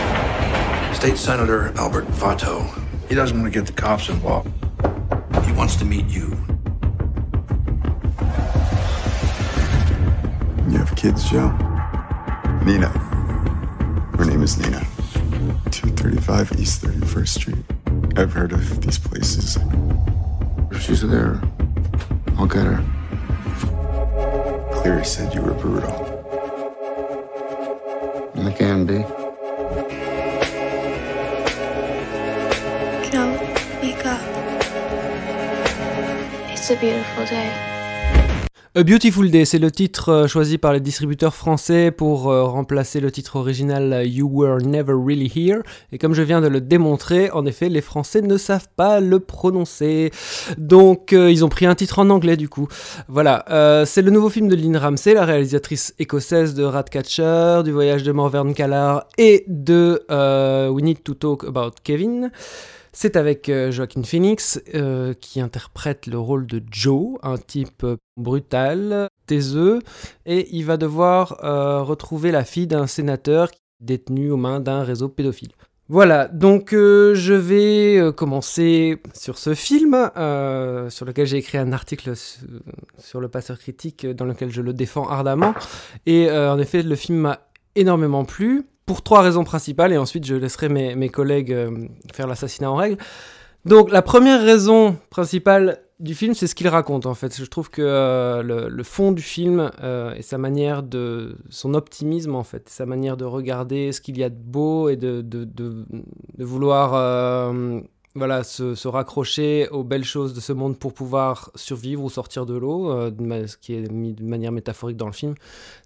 State 0.93 1.17
Senator 1.17 1.73
Albert 1.79 2.05
Fato. 2.17 2.67
He 3.09 3.15
doesn't 3.15 3.41
want 3.41 3.51
to 3.51 3.59
get 3.59 3.67
the 3.67 3.73
cops 3.73 4.11
involved. 4.11 4.51
He 5.47 5.53
wants 5.53 5.77
to 5.77 5.87
meet 5.87 6.05
you. 6.07 6.37
Kids, 11.03 11.29
Joe? 11.29 11.49
Nina. 12.65 12.87
Her 14.17 14.25
name 14.25 14.41
is 14.45 14.57
Nina. 14.57 14.87
235 15.73 16.61
East 16.61 16.81
31st 16.85 17.29
Street. 17.29 17.65
I've 18.17 18.33
heard 18.33 18.53
of 18.53 18.81
these 18.83 18.99
places. 18.99 19.59
If 20.71 20.81
she's 20.81 21.01
there, 21.01 21.43
I'll 22.39 22.47
get 22.47 22.67
her. 22.67 22.85
Cleary 24.75 25.05
said 25.05 25.35
you 25.35 25.43
were 25.43 25.55
brutal. 25.55 25.91
I 28.37 28.53
can 28.53 28.87
be. 28.87 28.99
Joe, 33.11 33.33
wake 33.83 34.07
up. 34.07 34.23
It's 36.53 36.71
a 36.71 36.77
beautiful 36.77 37.25
day. 37.27 37.82
A 38.75 38.85
Beautiful 38.85 39.31
Day, 39.31 39.45
c'est 39.45 39.59
le 39.59 39.71
titre 39.71 40.09
euh, 40.09 40.27
choisi 40.27 40.57
par 40.57 40.73
les 40.73 40.81
distributeurs 40.81 41.35
français 41.35 41.91
pour 41.91 42.31
euh, 42.31 42.45
remplacer 42.45 43.01
le 43.01 43.13
titre 43.13 43.37
original 43.37 43.93
euh, 43.93 44.03
You 44.03 44.27
Were 44.33 44.63
Never 44.63 44.95
Really 44.95 45.31
Here. 45.37 45.61
Et 45.93 45.99
comme 45.99 46.15
je 46.15 46.23
viens 46.23 46.41
de 46.41 46.47
le 46.49 46.63
démontrer, 46.63 47.31
en 47.33 47.45
effet, 47.45 47.69
les 47.69 47.83
Français 47.83 48.23
ne 48.23 48.39
savent 48.39 48.69
pas 48.75 49.01
le 49.01 49.21
prononcer. 49.21 50.11
Donc, 50.57 51.13
ils 51.13 51.45
ont 51.45 51.51
pris 51.51 51.67
un 51.67 51.75
titre 51.75 51.99
en 51.99 52.09
anglais 52.09 52.39
du 52.39 52.49
coup. 52.49 52.67
Voilà, 53.09 53.45
c'est 53.85 54.01
le 54.01 54.11
nouveau 54.11 54.31
film 54.31 54.49
de 54.49 54.57
Lynn 54.57 54.79
Ramsey, 54.79 55.13
la 55.13 55.27
réalisatrice 55.27 55.95
écossaise 55.99 56.55
de 56.55 56.65
Ratcatcher, 56.65 57.61
du 57.65 57.73
voyage 57.73 58.05
de 58.05 58.13
Morvern 58.13 58.55
Callar 58.55 59.07
et 59.19 59.45
de 59.49 60.03
We 60.71 60.83
Need 60.83 61.03
to 61.03 61.13
Talk 61.13 61.45
About 61.45 61.73
Kevin. 61.85 62.31
C'est 62.95 63.17
avec 63.17 63.49
euh, 63.49 63.71
Joaquin 63.71 64.03
Phoenix 64.03 64.61
euh, 64.75 65.15
qui 65.15 65.41
interprète 65.41 66.07
le 66.07 66.19
rôle 66.19 66.47
de 66.47 66.63
Joe, 66.71 67.19
un 67.23 67.39
type 67.39 67.85
euh, 67.85 67.97
brutal, 68.19 69.09
taiseux, 69.27 69.79
et 70.27 70.49
il 70.55 70.67
va 70.67 70.77
devoir 70.77 71.39
retrouver 71.87 72.31
la 72.33 72.45
fille 72.45 72.67
d'un 72.67 72.87
sénateur 72.87 73.49
détenu 73.81 74.31
aux 74.31 74.37
mains 74.37 74.61
d'un 74.61 74.83
réseau 74.83 75.09
pédophile. 75.09 75.53
Voilà, 75.89 76.29
donc 76.29 76.71
je 76.73 77.33
vais 77.35 78.13
commencer 78.15 79.01
sur 79.15 79.39
ce 79.39 79.55
film, 79.55 80.11
sur 80.91 81.05
lequel 81.07 81.27
j'ai 81.27 81.39
écrit 81.39 81.59
un 81.59 81.73
article 81.73 82.15
su- 82.17 82.41
sur 82.99 83.21
le 83.21 83.29
passeur 83.29 83.59
critique 83.59 84.07
dans 84.07 84.25
lequel 84.25 84.51
je 84.51 84.61
le 84.63 84.73
défends 84.73 85.09
ardemment. 85.09 85.55
Et 86.07 86.31
en 86.31 86.59
effet, 86.59 86.83
le 86.83 86.95
film 86.95 87.19
m'a 87.19 87.41
énormément 87.75 88.25
plu, 88.25 88.65
pour 88.87 89.03
trois 89.03 89.23
raisons 89.23 89.45
principales, 89.45 89.93
et 89.93 89.99
ensuite 89.99 90.25
je 90.25 90.35
laisserai 90.35 90.69
mes, 90.69 90.95
mes 90.95 91.09
collègues 91.09 91.53
euh, 91.53 91.89
faire 92.13 92.27
l'assassinat 92.27 92.71
en 92.71 92.77
règle. 92.77 92.99
Donc 93.65 93.91
la 93.91 94.03
première 94.03 94.43
raison 94.43 94.97
principale 95.11 95.81
du 96.01 96.17
film, 96.17 96.35
c'est 96.35 96.49
ce 96.49 96.57
qu'il 96.57 96.67
raconte 96.67 97.07
en 97.07 97.15
fait. 97.15 97.37
Je 97.37 97.45
trouve 97.45 97.71
que 97.71 97.81
euh, 97.81 98.43
le, 98.43 98.83
fond 98.83 99.13
du 99.13 99.23
film 99.23 99.71
euh, 99.83 100.15
et 100.15 100.23
sa 100.23 100.37
manière 100.37 100.83
de... 100.83 101.37
son 101.49 101.75
optimisme 101.75 102.35
en 102.35 102.43
fait, 102.43 102.69
sa 102.69 102.87
manière 102.87 103.17
de 103.17 103.25
regarder 103.25 103.93
ce 103.93 104.01
qu'il 104.01 104.19
y 104.19 104.25
a 104.25 104.29
de 104.29 104.35
beau 104.35 104.89
et 104.89 104.97
de, 104.97 105.23
de 105.23 106.45
vouloir 106.45 106.95
euh, 106.95 107.81
voilà, 108.15 108.45
se, 108.45 108.89
raccrocher 108.89 109.69
aux 109.71 109.85
belles 109.85 110.05
choses 110.05 110.35
de 110.35 110.41
ce 110.41 110.53
monde 110.53 110.79
pour 110.79 110.93
pouvoir 110.93 111.51
survivre 111.55 112.03
ou 112.05 112.11
sortir 112.11 112.45
de 112.45 112.55
l'eau, 112.55 112.91
euh, 112.91 113.11
ce 113.47 113.57
qui 113.57 113.75
est 113.75 113.91
mis 113.91 114.13
de 114.13 114.25
manière 114.25 114.53
métaphorique 114.53 114.97
dans 114.97 115.07
le 115.07 115.13
film, 115.13 115.35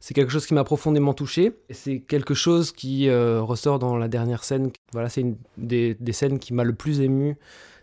c'est 0.00 0.14
quelque 0.14 0.32
chose 0.32 0.46
qui 0.46 0.54
m'a 0.54 0.64
profondément 0.64 1.14
touché. 1.14 1.52
C'est 1.70 2.00
quelque 2.00 2.34
chose 2.34 2.72
qui 2.72 3.08
euh, 3.08 3.40
ressort 3.40 3.78
dans 3.78 3.96
la 3.96 4.08
dernière 4.08 4.42
scène. 4.44 4.70
Voilà, 4.92 5.08
c'est 5.08 5.20
une 5.20 5.36
des, 5.56 5.94
des 5.94 6.12
scènes 6.12 6.38
qui 6.38 6.52
m'a 6.52 6.64
le 6.64 6.74
plus 6.74 7.00
ému 7.00 7.36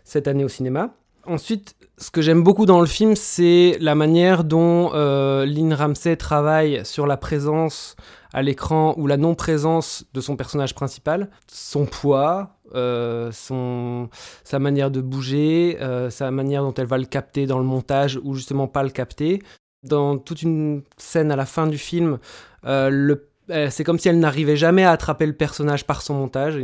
cette 0.04 0.28
année 0.28 0.44
au 0.44 0.48
cinéma. 0.48 0.94
Ensuite, 1.26 1.74
ce 1.96 2.10
que 2.10 2.22
j'aime 2.22 2.42
beaucoup 2.42 2.66
dans 2.66 2.80
le 2.80 2.86
film, 2.86 3.16
c'est 3.16 3.76
la 3.80 3.94
manière 3.94 4.44
dont 4.44 4.90
euh, 4.94 5.46
Lynn 5.46 5.72
Ramsey 5.72 6.16
travaille 6.16 6.84
sur 6.84 7.06
la 7.06 7.16
présence 7.16 7.96
à 8.32 8.42
l'écran 8.42 8.94
ou 8.98 9.06
la 9.06 9.16
non-présence 9.16 10.04
de 10.12 10.20
son 10.20 10.36
personnage 10.36 10.74
principal, 10.74 11.30
son 11.46 11.86
poids, 11.86 12.58
euh, 12.74 13.30
son, 13.32 14.08
sa 14.42 14.58
manière 14.58 14.90
de 14.90 15.00
bouger, 15.00 15.78
euh, 15.80 16.10
sa 16.10 16.30
manière 16.32 16.62
dont 16.62 16.74
elle 16.74 16.86
va 16.86 16.98
le 16.98 17.04
capter 17.04 17.46
dans 17.46 17.58
le 17.58 17.64
montage 17.64 18.18
ou 18.24 18.34
justement 18.34 18.66
pas 18.66 18.82
le 18.82 18.90
capter. 18.90 19.40
Dans 19.84 20.18
toute 20.18 20.42
une 20.42 20.82
scène 20.96 21.30
à 21.30 21.36
la 21.36 21.46
fin 21.46 21.66
du 21.66 21.78
film, 21.78 22.18
euh, 22.66 22.90
le 22.90 23.28
c'est 23.48 23.84
comme 23.84 23.98
si 23.98 24.08
elle 24.08 24.18
n'arrivait 24.18 24.56
jamais 24.56 24.84
à 24.84 24.90
attraper 24.90 25.26
le 25.26 25.34
personnage 25.34 25.86
par 25.86 26.02
son 26.02 26.14
montage. 26.14 26.58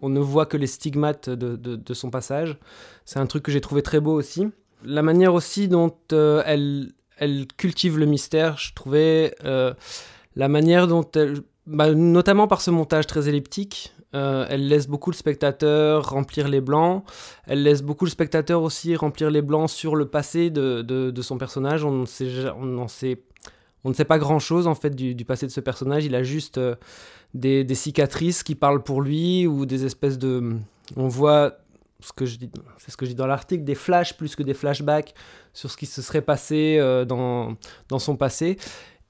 on 0.00 0.08
ne 0.08 0.20
voit 0.20 0.46
que 0.46 0.56
les 0.56 0.66
stigmates 0.66 1.28
de, 1.28 1.94
son 1.94 2.10
passage. 2.10 2.56
C'est 3.04 3.18
un 3.18 3.26
truc 3.26 3.42
que 3.42 3.52
j'ai 3.52 3.60
trouvé 3.60 3.82
très 3.82 4.00
beau 4.00 4.12
aussi. 4.12 4.48
La 4.84 5.02
manière 5.02 5.34
aussi 5.34 5.68
dont 5.68 5.94
euh, 6.12 6.42
elle, 6.46 7.46
cultive 7.56 7.98
le 7.98 8.06
mystère, 8.06 8.58
je 8.58 8.72
trouvais 8.74 9.34
euh, 9.44 9.74
la 10.34 10.48
manière 10.48 10.88
dont 10.88 11.08
elle, 11.14 11.42
bah, 11.66 11.92
notamment 11.92 12.48
par 12.48 12.60
ce 12.62 12.70
montage 12.70 13.06
très 13.06 13.28
elliptique, 13.28 13.94
elle 14.12 14.68
laisse 14.68 14.88
beaucoup 14.88 15.10
le 15.10 15.16
spectateur 15.16 16.10
remplir 16.10 16.48
les 16.48 16.60
blancs. 16.60 17.04
Elle 17.46 17.62
laisse 17.62 17.82
beaucoup 17.82 18.04
le 18.04 18.10
spectateur 18.10 18.62
aussi 18.62 18.94
remplir 18.94 19.30
les 19.30 19.40
blancs 19.40 19.70
sur 19.70 19.96
le 19.96 20.06
passé 20.06 20.50
de, 20.50 21.12
son 21.22 21.38
personnage. 21.38 21.84
On 21.84 22.04
on 22.04 22.88
sait 22.88 23.22
on 23.84 23.88
ne 23.88 23.94
sait 23.94 24.04
pas 24.04 24.18
grand-chose 24.18 24.66
en 24.66 24.74
fait 24.74 24.94
du, 24.94 25.24
passé 25.24 25.46
de 25.46 25.52
ce 25.52 25.60
personnage. 25.60 26.04
Il 26.04 26.14
a 26.14 26.22
juste 26.22 26.58
euh, 26.58 26.76
des, 27.34 27.74
cicatrices 27.74 28.42
qui 28.42 28.54
parlent 28.54 28.82
pour 28.82 29.02
lui 29.02 29.46
ou 29.46 29.66
des 29.66 29.84
espèces 29.84 30.18
de... 30.18 30.56
On 30.96 31.08
voit 31.08 31.58
ce 32.00 32.12
que 32.12 32.26
je 32.26 32.36
dis, 32.36 32.50
c'est 32.78 32.90
ce 32.90 32.96
que 32.96 33.06
je 33.06 33.10
dis 33.10 33.16
dans 33.16 33.26
l'article, 33.26 33.64
des 33.64 33.74
flashs 33.74 34.16
plus 34.16 34.34
que 34.34 34.42
des 34.42 34.54
flashbacks 34.54 35.14
sur 35.52 35.70
ce 35.70 35.76
qui 35.76 35.86
se 35.86 36.02
serait 36.02 36.22
passé 36.22 36.76
euh, 36.78 37.04
dans, 37.04 37.56
dans 37.88 37.98
son 37.98 38.16
passé. 38.16 38.56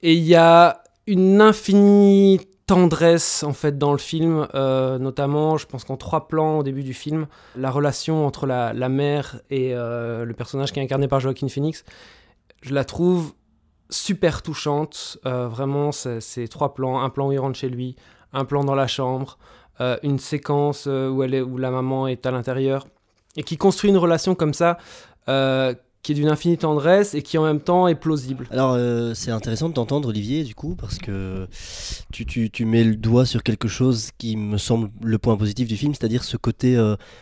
Et 0.01 0.13
il 0.13 0.23
y 0.23 0.35
a 0.35 0.83
une 1.07 1.41
infinie 1.41 2.39
tendresse 2.65 3.43
en 3.43 3.51
fait 3.51 3.77
dans 3.77 3.91
le 3.91 3.97
film, 3.97 4.47
euh, 4.53 4.97
notamment 4.97 5.57
je 5.57 5.67
pense 5.67 5.83
qu'en 5.83 5.97
trois 5.97 6.27
plans 6.27 6.59
au 6.59 6.63
début 6.63 6.83
du 6.83 6.93
film, 6.93 7.27
la 7.57 7.69
relation 7.69 8.25
entre 8.25 8.45
la, 8.45 8.73
la 8.73 8.89
mère 8.89 9.41
et 9.49 9.73
le 9.73 10.31
personnage 10.33 10.71
qui 10.71 10.79
est 10.79 10.83
incarné 10.83 11.07
par 11.07 11.19
Joaquin 11.19 11.49
Phoenix, 11.49 11.83
je 12.61 12.73
la 12.73 12.85
trouve 12.85 13.33
super 13.93 14.41
touchante. 14.41 15.17
Euh, 15.25 15.47
vraiment, 15.47 15.91
c'est 15.91 16.47
trois 16.47 16.73
plans. 16.73 17.01
Un 17.01 17.09
plan 17.09 17.27
où 17.27 17.31
il 17.31 17.39
rentre 17.39 17.57
chez 17.57 17.69
lui, 17.69 17.95
un 18.33 18.45
plan 18.45 18.63
dans 18.63 18.75
la 18.75 18.87
chambre, 18.87 19.37
euh, 19.81 19.97
une 20.03 20.19
séquence 20.19 20.85
euh, 20.87 21.09
où, 21.09 21.23
elle 21.23 21.33
est, 21.33 21.41
où 21.41 21.57
la 21.57 21.71
maman 21.71 22.07
est 22.07 22.25
à 22.25 22.31
l'intérieur. 22.31 22.87
Et 23.35 23.43
qui 23.43 23.57
construit 23.57 23.89
une 23.89 23.97
relation 23.97 24.35
comme 24.35 24.53
ça, 24.53 24.77
qui 26.03 26.11
est 26.11 26.15
d'une 26.15 26.27
infinie 26.27 26.57
tendresse 26.57 27.15
et 27.15 27.21
qui 27.21 27.37
en 27.37 27.43
même 27.43 27.61
temps 27.61 27.87
est 27.87 27.95
plausible. 27.95 28.47
Alors, 28.51 28.77
c'est 29.15 29.31
intéressant 29.31 29.69
de 29.69 29.73
t'entendre, 29.73 30.09
Olivier, 30.09 30.43
du 30.43 30.53
coup, 30.53 30.75
parce 30.75 30.97
que 30.97 31.47
tu, 32.11 32.25
tu, 32.25 32.51
tu, 32.51 32.65
mets 32.65 32.83
le 32.83 32.95
doigt 32.95 33.25
sur 33.25 33.41
quelque 33.41 33.67
chose 33.67 34.09
qui 34.17 34.35
me 34.35 34.57
semble 34.57 34.91
le 35.01 35.17
point 35.17 35.37
positif 35.37 35.67
du 35.67 35.77
film, 35.77 35.93
c'est-à-dire 35.93 36.23
ce 36.23 36.37
côté 36.37 36.77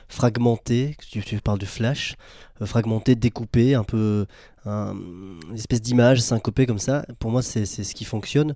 fragmenté, 0.10 0.98
tu, 1.10 1.22
tu 1.22 1.40
parles 1.40 1.60
de 1.60 1.66
flash, 1.66 2.16
fragmenté, 2.64 3.16
découpé, 3.16 3.76
un 3.76 3.84
peu 3.84 4.26
une 4.66 5.56
espèce 5.56 5.82
d'image 5.82 6.20
syncopée 6.20 6.66
comme 6.66 6.80
ça. 6.80 7.06
Pour 7.20 7.32
moi, 7.32 7.42
c'est 7.42 7.66
ce 7.66 7.94
qui 7.94 8.06
fonctionne. 8.06 8.56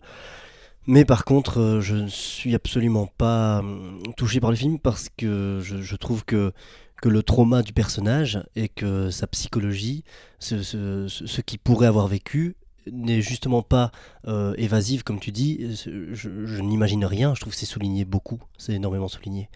Mais 0.88 1.04
par 1.04 1.26
contre, 1.26 1.60
euh, 1.60 1.82
je 1.82 1.96
ne 1.96 2.08
suis 2.08 2.54
absolument 2.54 3.08
pas 3.18 3.60
hum, 3.60 4.02
touché 4.18 4.40
par 4.40 4.52
le 4.52 4.56
film 4.56 4.78
parce 4.80 5.10
que 5.10 5.60
je, 5.64 5.96
trouve 5.96 6.24
que, 6.26 6.52
que 7.02 7.10
le 7.10 7.24
trauma 7.24 7.62
du 7.62 7.74
personnage 7.74 8.44
et 8.56 8.70
que 8.70 9.10
sa 9.10 9.28
psychologie, 9.28 10.04
ce, 10.40 10.64
ce, 10.64 11.08
ce 11.08 11.42
qu'il 11.42 11.60
pourrait 11.60 11.88
avoir 11.88 12.08
vécu, 12.08 12.56
n'est 12.92 13.22
justement 13.22 13.62
pas 13.62 13.92
euh, 14.28 14.54
évasive, 14.58 15.04
comme 15.04 15.20
tu 15.20 15.32
dis. 15.32 15.78
Je, 16.14 16.62
n'imagine 16.62 17.06
rien, 17.06 17.34
je 17.36 17.42
trouve 17.42 17.54
que 17.54 17.60
c'est 17.60 17.66
souligné 17.66 18.06
beaucoup, 18.06 18.40
c'est 18.58 18.74
énormément 18.74 19.08
souligné. 19.08 19.50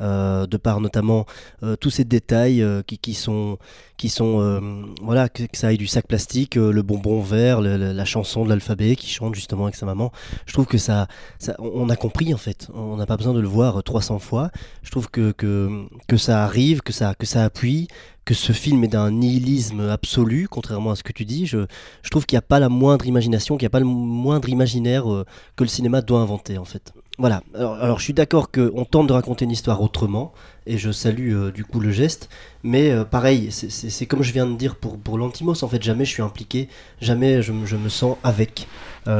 Euh, 0.00 0.46
de 0.46 0.56
par 0.56 0.80
notamment 0.80 1.26
euh, 1.62 1.76
tous 1.76 1.90
ces 1.90 2.04
détails 2.04 2.64
qui, 2.86 2.98
qui, 2.98 3.14
sont, 3.14 3.58
qui 3.96 4.08
sont 4.08 4.92
voilà, 5.02 5.28
que, 5.28 5.44
ça 5.52 5.68
aille 5.68 5.78
du 5.78 5.86
sac 5.86 6.06
plastique, 6.06 6.54
le 6.56 6.82
bonbon 6.82 7.20
vert, 7.20 7.60
la 7.60 8.04
chanson 8.04 8.44
de 8.44 8.48
l'alphabet 8.48 8.96
qui 8.96 9.08
chante 9.08 9.34
justement 9.34 9.64
avec 9.64 9.76
sa 9.76 9.86
maman. 9.86 10.12
Je 10.46 10.52
trouve 10.52 10.66
que 10.66 10.78
ça, 10.78 11.08
ça 11.38 11.54
on 11.58 11.88
a 11.88 11.96
compris 11.96 12.34
en 12.34 12.38
fait, 12.38 12.68
on 12.74 12.96
n'a 12.96 13.06
pas 13.06 13.16
besoin 13.16 13.34
de 13.34 13.40
le 13.40 13.48
voir 13.48 13.82
300 13.82 14.18
fois. 14.18 14.50
Je 14.82 14.90
trouve 14.90 15.10
que, 15.10 15.32
que, 15.32 15.86
que 16.08 16.16
ça 16.16 16.44
arrive, 16.44 16.80
que 16.80 16.92
ça, 16.92 17.14
que 17.14 17.26
ça 17.26 17.44
appuie, 17.44 17.88
que 18.24 18.34
ce 18.34 18.52
film 18.52 18.84
est 18.84 18.88
d'un 18.88 19.10
nihilisme 19.10 19.88
absolu, 19.88 20.46
contrairement 20.48 20.92
à 20.92 20.96
ce 20.96 21.02
que 21.02 21.12
tu 21.12 21.24
dis. 21.24 21.46
Je, 21.46 21.66
je 22.02 22.10
trouve 22.10 22.24
qu'il 22.24 22.36
n'y 22.36 22.40
a 22.40 22.42
pas 22.42 22.60
la 22.60 22.68
moindre 22.68 23.06
imagination, 23.06 23.56
qu'il 23.56 23.64
n'y 23.64 23.68
a 23.68 23.70
pas 23.70 23.80
le 23.80 23.86
moindre 23.86 24.48
imaginaire 24.48 25.12
euh, 25.12 25.24
que 25.56 25.64
le 25.64 25.68
cinéma 25.68 26.02
doit 26.02 26.20
inventer, 26.20 26.58
en 26.58 26.64
fait. 26.64 26.92
Voilà. 27.18 27.42
Alors, 27.54 27.98
je 27.98 28.04
suis 28.04 28.14
d'accord 28.14 28.50
qu'on 28.50 28.84
tente 28.84 29.08
de 29.08 29.12
raconter 29.12 29.44
une 29.44 29.50
histoire 29.50 29.82
autrement, 29.82 30.32
et 30.66 30.78
je 30.78 30.92
salue 30.92 31.34
euh, 31.34 31.50
du 31.50 31.64
coup 31.64 31.80
le 31.80 31.90
geste, 31.90 32.28
mais 32.62 32.90
euh, 32.90 33.04
pareil, 33.04 33.50
c'est 33.50 34.06
comme 34.06 34.22
je 34.22 34.32
viens 34.32 34.46
de 34.46 34.56
dire 34.56 34.76
pour, 34.76 34.98
pour 34.98 35.18
l'Antimos, 35.18 35.62
en 35.62 35.68
fait, 35.68 35.82
jamais 35.82 36.04
je 36.04 36.10
suis 36.10 36.22
impliqué, 36.22 36.68
jamais 37.00 37.42
je, 37.42 37.52
je 37.64 37.76
me 37.76 37.88
sens 37.88 38.16
avec. 38.22 38.68
et 39.06 39.10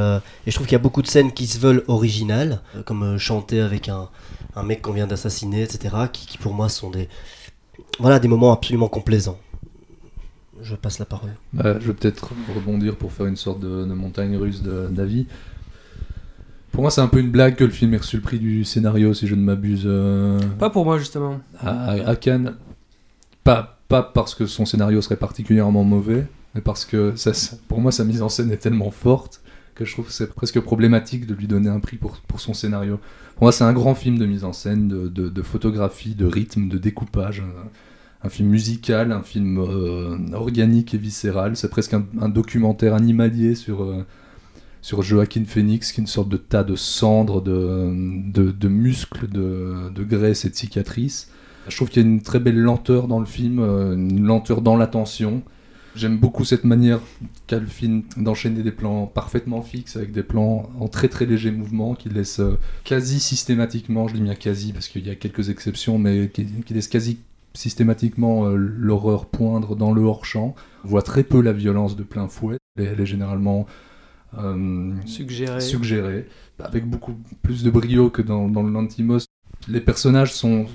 je 0.47 0.51
trouve 0.51 0.65
qu'il 0.65 0.73
y 0.73 0.75
a 0.75 0.79
beaucoup 0.79 1.01
de 1.01 1.07
scènes 1.07 1.33
qui 1.33 1.45
se 1.45 1.59
veulent 1.59 1.83
originales, 1.87 2.61
comme 2.85 3.17
chanter 3.17 3.59
avec 3.59 3.89
un, 3.89 4.09
un 4.55 4.63
mec 4.63 4.81
qu'on 4.81 4.93
vient 4.93 5.07
d'assassiner, 5.07 5.63
etc., 5.63 5.95
qui, 6.11 6.25
qui 6.25 6.37
pour 6.37 6.53
moi 6.53 6.69
sont 6.69 6.89
des 6.89 7.09
voilà 7.99 8.19
des 8.19 8.27
moments 8.27 8.53
absolument 8.53 8.87
complaisants. 8.87 9.37
Je 10.61 10.75
passe 10.75 10.99
la 10.99 11.05
parole. 11.05 11.31
Bah, 11.51 11.77
je 11.79 11.87
vais 11.87 11.93
peut-être 11.93 12.31
rebondir 12.55 12.95
pour 12.95 13.11
faire 13.11 13.25
une 13.25 13.35
sorte 13.35 13.59
de, 13.59 13.83
montagne 13.85 14.37
russe 14.37 14.61
d'avis. 14.63 15.27
Pour 16.71 16.81
moi, 16.81 16.89
c'est 16.89 17.01
un 17.01 17.07
peu 17.07 17.19
une 17.19 17.29
blague 17.29 17.55
que 17.55 17.63
le 17.63 17.69
film 17.69 17.93
ait 17.93 17.97
reçu 17.97 18.15
le 18.15 18.21
prix 18.23 18.39
du 18.39 18.63
scénario, 18.63 19.13
si 19.13 19.27
je 19.27 19.35
ne 19.35 19.41
m'abuse. 19.41 19.83
Euh, 19.85 20.39
pas 20.57 20.69
pour 20.69 20.85
moi, 20.85 20.97
justement. 20.97 21.39
À, 21.59 22.15
Cannes. 22.15 22.55
Pas, 23.43 23.77
pas 23.89 24.01
parce 24.01 24.33
que 24.33 24.45
son 24.45 24.65
scénario 24.65 25.01
serait 25.01 25.17
particulièrement 25.17 25.83
mauvais, 25.83 26.25
mais 26.55 26.61
parce 26.61 26.85
que 26.85 27.13
ça, 27.15 27.31
pour 27.67 27.79
moi, 27.79 27.91
sa 27.91 28.05
mise 28.05 28.21
en 28.21 28.29
scène 28.29 28.51
est 28.51 28.57
tellement 28.57 28.89
forte 28.89 29.42
que 29.75 29.85
je 29.85 29.93
trouve 29.93 30.11
c'est 30.11 30.33
presque 30.33 30.59
problématique 30.59 31.25
de 31.25 31.33
lui 31.33 31.47
donner 31.47 31.69
un 31.69 31.79
prix 31.79 31.97
pour, 31.97 32.17
pour 32.27 32.39
son 32.39 32.53
scénario. 32.53 32.99
Pour 33.35 33.43
moi, 33.43 33.51
c'est 33.51 33.63
un 33.63 33.73
grand 33.73 33.95
film 33.95 34.17
de 34.17 34.25
mise 34.25 34.43
en 34.43 34.53
scène, 34.53 34.87
de, 34.87 35.07
de, 35.07 35.41
photographie, 35.41 36.15
de 36.15 36.25
rythme, 36.25 36.69
de 36.69 36.77
découpage. 36.77 37.43
Un, 38.23 38.29
film 38.29 38.49
musical, 38.49 39.11
un 39.11 39.21
film 39.21 39.57
euh, 39.57 40.17
organique 40.33 40.93
et 40.93 40.97
viscéral. 40.97 41.57
C'est 41.57 41.69
presque 41.69 41.93
un, 41.93 42.29
documentaire 42.29 42.93
animalier 42.93 43.53
sur, 43.55 43.83
euh, 43.83 44.05
sur 44.81 45.01
Joaquin 45.01 45.43
Phoenix, 45.45 45.91
qui 45.91 45.99
est 45.99 46.03
une 46.03 46.07
sorte 46.07 46.29
de 46.29 46.37
tas 46.37 46.63
de 46.63 46.75
cendres, 46.75 47.41
de, 47.41 47.91
de 48.31 48.67
muscles, 48.69 49.27
de, 49.27 49.89
de 49.93 50.03
graisse 50.03 50.45
et 50.45 50.49
de 50.49 50.55
cicatrices. 50.55 51.29
Je 51.67 51.75
trouve 51.75 51.89
qu'il 51.89 52.03
y 52.03 52.05
a 52.05 52.09
une 52.09 52.21
très 52.21 52.39
belle 52.39 52.59
lenteur 52.59 53.07
dans 53.07 53.19
le 53.19 53.25
film, 53.25 53.59
euh, 53.59 53.93
une 53.93 54.25
lenteur 54.25 54.61
dans 54.61 54.77
l'attention. 54.77 55.43
J'aime 55.95 56.17
beaucoup 56.17 56.43
cette 56.43 56.63
manière 56.63 56.99
qu'a 57.45 57.59
le 57.59 57.67
film 57.67 58.03
d'enchaîner 58.17 58.63
des 58.63 58.71
plans 58.71 59.05
parfaitement 59.05 59.61
fixes 59.61 59.95
avec 59.95 60.11
des 60.11 60.23
plans 60.23 60.71
en 60.79 60.87
très 60.87 61.07
très 61.07 61.25
léger 61.25 61.51
mouvement 61.51 61.93
qui 61.93 62.09
laissent 62.09 62.39
euh, 62.39 62.57
quasi 62.83 63.19
systématiquement, 63.19 64.07
je 64.07 64.15
dis 64.15 64.21
bien 64.21 64.33
quasi 64.33 64.73
parce 64.73 64.87
qu'il 64.87 65.05
y 65.05 65.11
a 65.11 65.15
quelques 65.15 65.49
exceptions, 65.49 65.99
mais 65.99 66.29
qui, 66.29 66.47
laissent 66.71 66.87
quasi 66.87 67.19
systématiquement 67.53 68.47
euh, 68.47 68.55
l'horreur 68.55 69.27
poindre 69.27 69.75
dans 69.75 69.93
le 69.93 70.01
hors-champ. 70.01 70.55
On 70.83 70.87
voit 70.87 71.03
très 71.03 71.23
peu 71.23 71.41
la 71.41 71.53
violence 71.53 71.95
de 71.95 72.03
plein 72.03 72.27
fouet. 72.27 72.57
Elle 72.75 72.99
est 72.99 73.05
généralement 73.05 73.67
euh, 74.39 74.93
suggérée. 75.05 75.61
suggérée, 75.61 76.27
avec 76.57 76.85
beaucoup 76.85 77.13
plus 77.43 77.63
de 77.63 77.69
brio 77.69 78.09
que 78.09 78.23
dans, 78.23 78.49
dans 78.49 78.63
l'Antimos. 78.63 79.25
Les 79.67 79.79
personnages 79.79 80.33
sont 80.33 80.65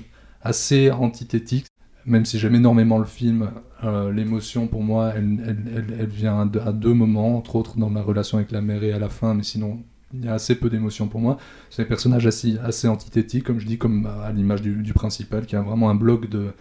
assez 0.41 0.91
antithétiques 0.91 1.67
même 2.05 2.25
si 2.25 2.39
j'aime 2.39 2.55
énormément 2.55 2.97
le 2.97 3.05
film, 3.05 3.51
euh, 3.83 4.11
l'émotion 4.11 4.67
pour 4.67 4.83
moi, 4.83 5.13
elle, 5.15 6.07
vient 6.07 6.49
à 6.65 6.71
deux 6.71 6.93
moments, 6.93 7.37
entre 7.37 7.55
autres 7.55 7.77
dans 7.77 7.89
ma 7.89 8.01
relation 8.01 8.37
avec 8.37 8.51
la 8.51 8.61
mère 8.61 8.83
et 8.83 8.91
à 8.91 8.99
la 8.99 9.09
fin, 9.09 9.33
mais 9.33 9.43
sinon 9.43 9.79
il 10.13 10.25
y 10.25 10.27
a 10.27 10.33
assez 10.33 10.55
peu 10.55 10.69
d'émotions 10.69 11.07
pour 11.07 11.19
moi. 11.19 11.37
C'est 11.69 11.83
un 11.83 11.85
personnage 11.85 12.25
assez, 12.25 12.57
assez 12.59 12.87
antithétique, 12.87 13.43
comme 13.43 13.59
je 13.59 13.67
dis, 13.67 13.77
comme 13.77 14.07
à 14.07 14.31
l'image 14.31 14.61
du, 14.61 14.93
principal, 14.93 15.45
qui 15.45 15.55
a 15.55 15.61
vraiment 15.61 15.89
un 15.89 15.95
bloc 15.95 16.27
de, 16.27 16.51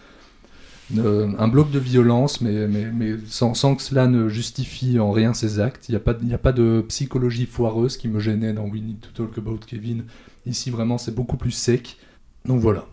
un 0.96 1.48
bloc 1.48 1.70
de 1.70 1.78
violence, 1.78 2.40
mais, 2.42 2.68
mais, 2.68 2.90
mais 2.92 3.14
sans, 3.26 3.54
sans, 3.54 3.74
que 3.74 3.82
cela 3.82 4.06
ne 4.06 4.28
justifie 4.28 4.98
en 4.98 5.12
rien 5.12 5.32
ses 5.32 5.60
actes. 5.60 5.88
Il 5.88 5.92
n'y 5.92 5.96
a, 5.96 6.00
pas, 6.00 6.12
a 6.12 6.38
pas 6.38 6.52
de 6.52 6.84
psychologie 6.88 7.46
foireuse 7.46 7.96
qui 7.96 8.08
me 8.08 8.20
gênait 8.20 8.52
dans 8.52 8.64
We 8.64 8.82
Need 8.82 9.00
to 9.00 9.08
Talk 9.14 9.38
About 9.38 9.60
Kevin. 9.66 10.04
Ici, 10.44 10.70
vraiment, 10.70 10.98
c'est 10.98 11.14
beaucoup 11.14 11.38
plus 11.38 11.52
sec. 11.52 11.96
Donc 12.44 12.60
voilà. 12.60 12.86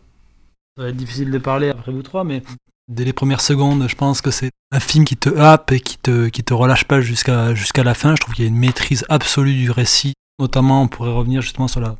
Ça 0.78 0.84
va 0.84 0.90
être 0.90 0.98
difficile 0.98 1.32
de 1.32 1.38
parler 1.38 1.70
après 1.70 1.94
vous 1.94 2.02
trois, 2.02 2.26
mais 2.26 2.44
dès 2.90 3.06
les 3.06 3.14
premières 3.14 3.40
secondes, 3.40 3.88
je 3.88 3.96
pense 3.96 4.20
que 4.20 4.30
c'est 4.30 4.52
un 4.74 4.82
film 4.82 5.06
qui 5.06 5.16
te 5.16 5.30
happe 5.30 5.72
et 5.72 5.80
qui 5.80 5.98
te, 5.98 6.28
qui 6.28 6.44
te 6.44 6.54
relâche 6.54 6.84
pas 6.84 7.00
jusqu'à 7.00 7.56
jusqu'à 7.56 7.82
la 7.84 7.94
fin. 7.94 8.14
Je 8.14 8.20
trouve 8.20 8.34
qu'il 8.36 8.44
y 8.44 8.48
a 8.48 8.50
une 8.50 8.58
maîtrise 8.58 9.06
absolue 9.08 9.54
du 9.54 9.72
récit. 9.72 10.16
Notamment, 10.38 10.82
on 10.82 10.90
pourrait 10.90 11.14
revenir 11.14 11.42
justement 11.42 11.70
sur 11.70 11.80
la, 11.80 11.96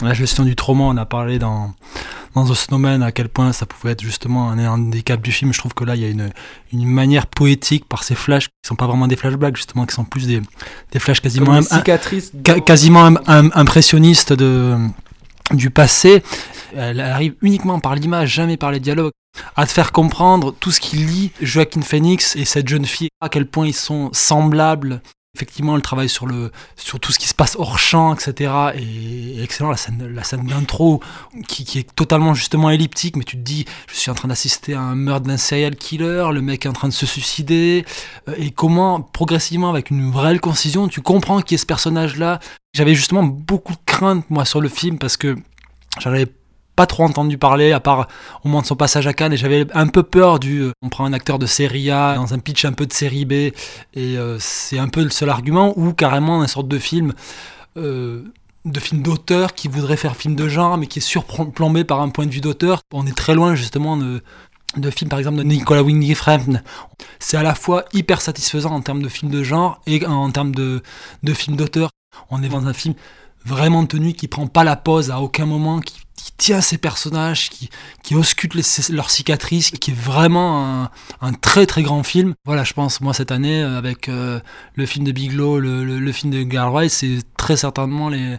la 0.00 0.14
gestion 0.14 0.44
du 0.44 0.56
trauma. 0.56 0.84
On 0.84 0.96
a 0.96 1.04
parlé 1.04 1.38
dans, 1.38 1.74
dans 2.34 2.46
The 2.46 2.54
Snowman 2.54 3.02
à 3.02 3.12
quel 3.12 3.28
point 3.28 3.52
ça 3.52 3.66
pouvait 3.66 3.92
être 3.92 4.00
justement 4.02 4.50
un 4.50 4.66
handicap 4.66 5.20
du 5.20 5.30
film. 5.30 5.52
Je 5.52 5.58
trouve 5.58 5.74
que 5.74 5.84
là, 5.84 5.94
il 5.94 6.00
y 6.00 6.06
a 6.06 6.08
une, 6.08 6.30
une 6.72 6.86
manière 6.86 7.26
poétique 7.26 7.86
par 7.86 8.04
ces 8.04 8.14
flashs 8.14 8.46
qui 8.46 8.54
sont 8.66 8.74
pas 8.74 8.86
vraiment 8.86 9.06
des 9.06 9.16
flashbacks, 9.16 9.58
justement, 9.58 9.84
qui 9.84 9.94
sont 9.94 10.06
plus 10.06 10.26
des, 10.26 10.40
des 10.92 10.98
flashs 10.98 11.20
quasiment, 11.20 11.60
quasiment 12.64 13.04
impressionnistes 13.26 14.32
de 14.32 14.78
du 15.52 15.70
passé. 15.70 16.22
Elle 16.76 17.00
arrive 17.00 17.34
uniquement 17.42 17.80
par 17.80 17.94
l'image, 17.94 18.32
jamais 18.32 18.56
par 18.56 18.72
les 18.72 18.80
dialogues, 18.80 19.12
à 19.56 19.66
te 19.66 19.72
faire 19.72 19.92
comprendre 19.92 20.54
tout 20.58 20.70
ce 20.70 20.80
qu'il 20.80 21.06
lit 21.06 21.32
Joaquin 21.40 21.82
Phoenix 21.82 22.36
et 22.36 22.44
cette 22.44 22.68
jeune 22.68 22.86
fille, 22.86 23.08
à 23.20 23.28
quel 23.28 23.46
point 23.46 23.66
ils 23.66 23.74
sont 23.74 24.10
semblables 24.12 25.00
Effectivement, 25.36 25.74
le 25.74 25.82
travail 25.82 26.08
sur, 26.08 26.26
le, 26.26 26.52
sur 26.76 27.00
tout 27.00 27.10
ce 27.10 27.18
qui 27.18 27.26
se 27.26 27.34
passe 27.34 27.56
hors 27.58 27.76
champ, 27.76 28.14
etc. 28.14 28.52
est 28.76 29.42
excellent. 29.42 29.70
La 29.70 29.76
scène, 29.76 30.06
la 30.14 30.22
scène 30.22 30.46
d'intro, 30.46 31.02
qui, 31.48 31.80
est 31.80 31.92
totalement 31.96 32.34
justement 32.34 32.70
elliptique, 32.70 33.16
mais 33.16 33.24
tu 33.24 33.36
te 33.36 33.42
dis, 33.42 33.64
je 33.88 33.96
suis 33.96 34.12
en 34.12 34.14
train 34.14 34.28
d'assister 34.28 34.74
à 34.74 34.80
un 34.80 34.94
meurtre 34.94 35.26
d'un 35.26 35.36
serial 35.36 35.74
killer, 35.74 36.28
le 36.32 36.40
mec 36.40 36.66
est 36.66 36.68
en 36.68 36.72
train 36.72 36.86
de 36.86 36.92
se 36.92 37.04
suicider, 37.04 37.84
euh, 38.28 38.34
et 38.38 38.52
comment, 38.52 39.00
progressivement, 39.00 39.70
avec 39.70 39.90
une 39.90 40.14
réelle 40.14 40.40
concision, 40.40 40.86
tu 40.86 41.00
comprends 41.00 41.40
qui 41.40 41.56
est 41.56 41.58
ce 41.58 41.66
personnage-là. 41.66 42.38
J'avais 42.74 42.94
justement 42.94 43.22
beaucoup 43.22 43.72
de 43.72 43.78
crainte, 43.86 44.28
moi, 44.30 44.44
sur 44.44 44.60
le 44.60 44.68
film, 44.68 44.98
parce 44.98 45.16
que 45.16 45.36
j'en 46.00 46.10
avais 46.10 46.26
pas 46.74 46.86
trop 46.86 47.04
entendu 47.04 47.38
parler, 47.38 47.70
à 47.70 47.78
part 47.78 48.08
au 48.42 48.48
moment 48.48 48.62
de 48.62 48.66
son 48.66 48.74
passage 48.74 49.06
à 49.06 49.12
Cannes, 49.12 49.32
et 49.32 49.36
j'avais 49.36 49.64
un 49.74 49.86
peu 49.86 50.02
peur 50.02 50.40
du. 50.40 50.60
Euh, 50.60 50.72
on 50.82 50.88
prend 50.88 51.04
un 51.04 51.12
acteur 51.12 51.38
de 51.38 51.46
série 51.46 51.90
A 51.92 52.16
dans 52.16 52.34
un 52.34 52.40
pitch 52.40 52.64
un 52.64 52.72
peu 52.72 52.84
de 52.84 52.92
série 52.92 53.24
B, 53.24 53.32
et 53.32 53.54
euh, 53.96 54.38
c'est 54.40 54.78
un 54.78 54.88
peu 54.88 55.04
le 55.04 55.10
seul 55.10 55.30
argument, 55.30 55.72
ou 55.78 55.92
carrément 55.92 56.42
un 56.42 56.48
sorte 56.48 56.68
de 56.68 56.78
film. 56.78 57.14
Euh, 57.76 58.24
de 58.64 58.80
film 58.80 59.02
d'auteur 59.02 59.54
qui 59.54 59.68
voudrait 59.68 59.98
faire 59.98 60.16
film 60.16 60.34
de 60.34 60.48
genre, 60.48 60.78
mais 60.78 60.86
qui 60.86 60.98
est 60.98 61.02
surplombé 61.02 61.84
par 61.84 62.00
un 62.00 62.08
point 62.08 62.24
de 62.24 62.30
vue 62.30 62.40
d'auteur. 62.40 62.80
On 62.92 63.06
est 63.06 63.14
très 63.14 63.34
loin 63.34 63.54
justement 63.54 63.98
de, 63.98 64.22
de 64.78 64.90
films 64.90 65.10
par 65.10 65.18
exemple 65.18 65.36
de 65.36 65.42
Nicolas 65.42 65.82
Winding 65.82 66.16
C'est 67.18 67.36
à 67.36 67.42
la 67.42 67.54
fois 67.54 67.84
hyper 67.92 68.22
satisfaisant 68.22 68.70
en 68.70 68.80
termes 68.80 69.02
de 69.02 69.08
film 69.08 69.30
de 69.30 69.42
genre 69.42 69.82
et 69.86 70.04
en 70.06 70.30
termes 70.30 70.54
de, 70.54 70.82
de 71.22 71.34
film 71.34 71.56
d'auteur. 71.56 71.90
On 72.30 72.42
est 72.42 72.48
dans 72.48 72.66
un 72.66 72.72
film 72.72 72.94
vraiment 73.44 73.84
tenu 73.86 74.14
qui 74.14 74.28
prend 74.28 74.46
pas 74.46 74.64
la 74.64 74.76
pause 74.76 75.10
à 75.10 75.20
aucun 75.20 75.46
moment, 75.46 75.80
qui 75.80 76.04
qui 76.24 76.32
tient 76.38 76.62
ces 76.62 76.78
personnages, 76.78 77.50
qui, 77.50 77.68
qui 78.02 78.14
ausculte 78.14 78.54
leurs 78.88 79.10
cicatrices, 79.10 79.70
qui 79.72 79.90
est 79.90 79.94
vraiment 79.94 80.88
un, 81.20 81.32
très 81.34 81.66
très 81.66 81.82
grand 81.82 82.02
film. 82.02 82.32
Voilà, 82.46 82.64
je 82.64 82.72
pense, 82.72 83.02
moi 83.02 83.12
cette 83.12 83.30
année, 83.30 83.62
euh, 83.62 83.76
avec 83.76 84.08
euh, 84.08 84.40
le 84.74 84.86
film 84.86 85.04
de 85.04 85.12
Biglow, 85.12 85.58
le, 85.58 85.84
le, 85.84 86.12
film 86.12 86.32
de 86.32 86.42
Garway, 86.42 86.88
c'est 86.88 87.18
très 87.36 87.58
certainement 87.58 88.08
les, 88.08 88.36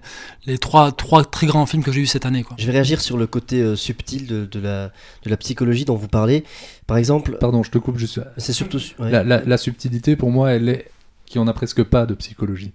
les 0.47 0.57
trois, 0.57 0.91
trois 0.91 1.23
très 1.23 1.45
grands 1.45 1.67
films 1.67 1.83
que 1.83 1.91
j'ai 1.91 2.01
eu 2.01 2.07
cette 2.07 2.25
année. 2.25 2.41
Quoi. 2.41 2.55
Je 2.57 2.65
vais 2.65 2.71
réagir 2.71 3.01
sur 3.01 3.17
le 3.17 3.27
côté 3.27 3.61
euh, 3.61 3.75
subtil 3.75 4.25
de, 4.25 4.45
de, 4.45 4.59
la, 4.59 4.88
de 5.23 5.29
la 5.29 5.38
psychologie 5.38 5.85
dont 5.85 5.95
vous 5.95 6.07
parlez. 6.07 6.43
Par 6.88 6.97
exemple. 6.97 7.38
Pardon, 7.39 7.61
je 7.61 7.69
te 7.69 7.77
coupe 7.77 7.99
juste. 7.99 8.19
C'est 8.38 8.53
surtout. 8.53 8.79
La, 8.97 9.23
la, 9.23 9.57
subtilité, 9.57 10.15
pour 10.15 10.31
moi, 10.31 10.51
elle 10.53 10.69
est 10.69 10.89
qui 11.27 11.38
en 11.38 11.47
a 11.47 11.53
presque 11.53 11.83
pas 11.83 12.07
de 12.07 12.15
psychologie. 12.15 12.71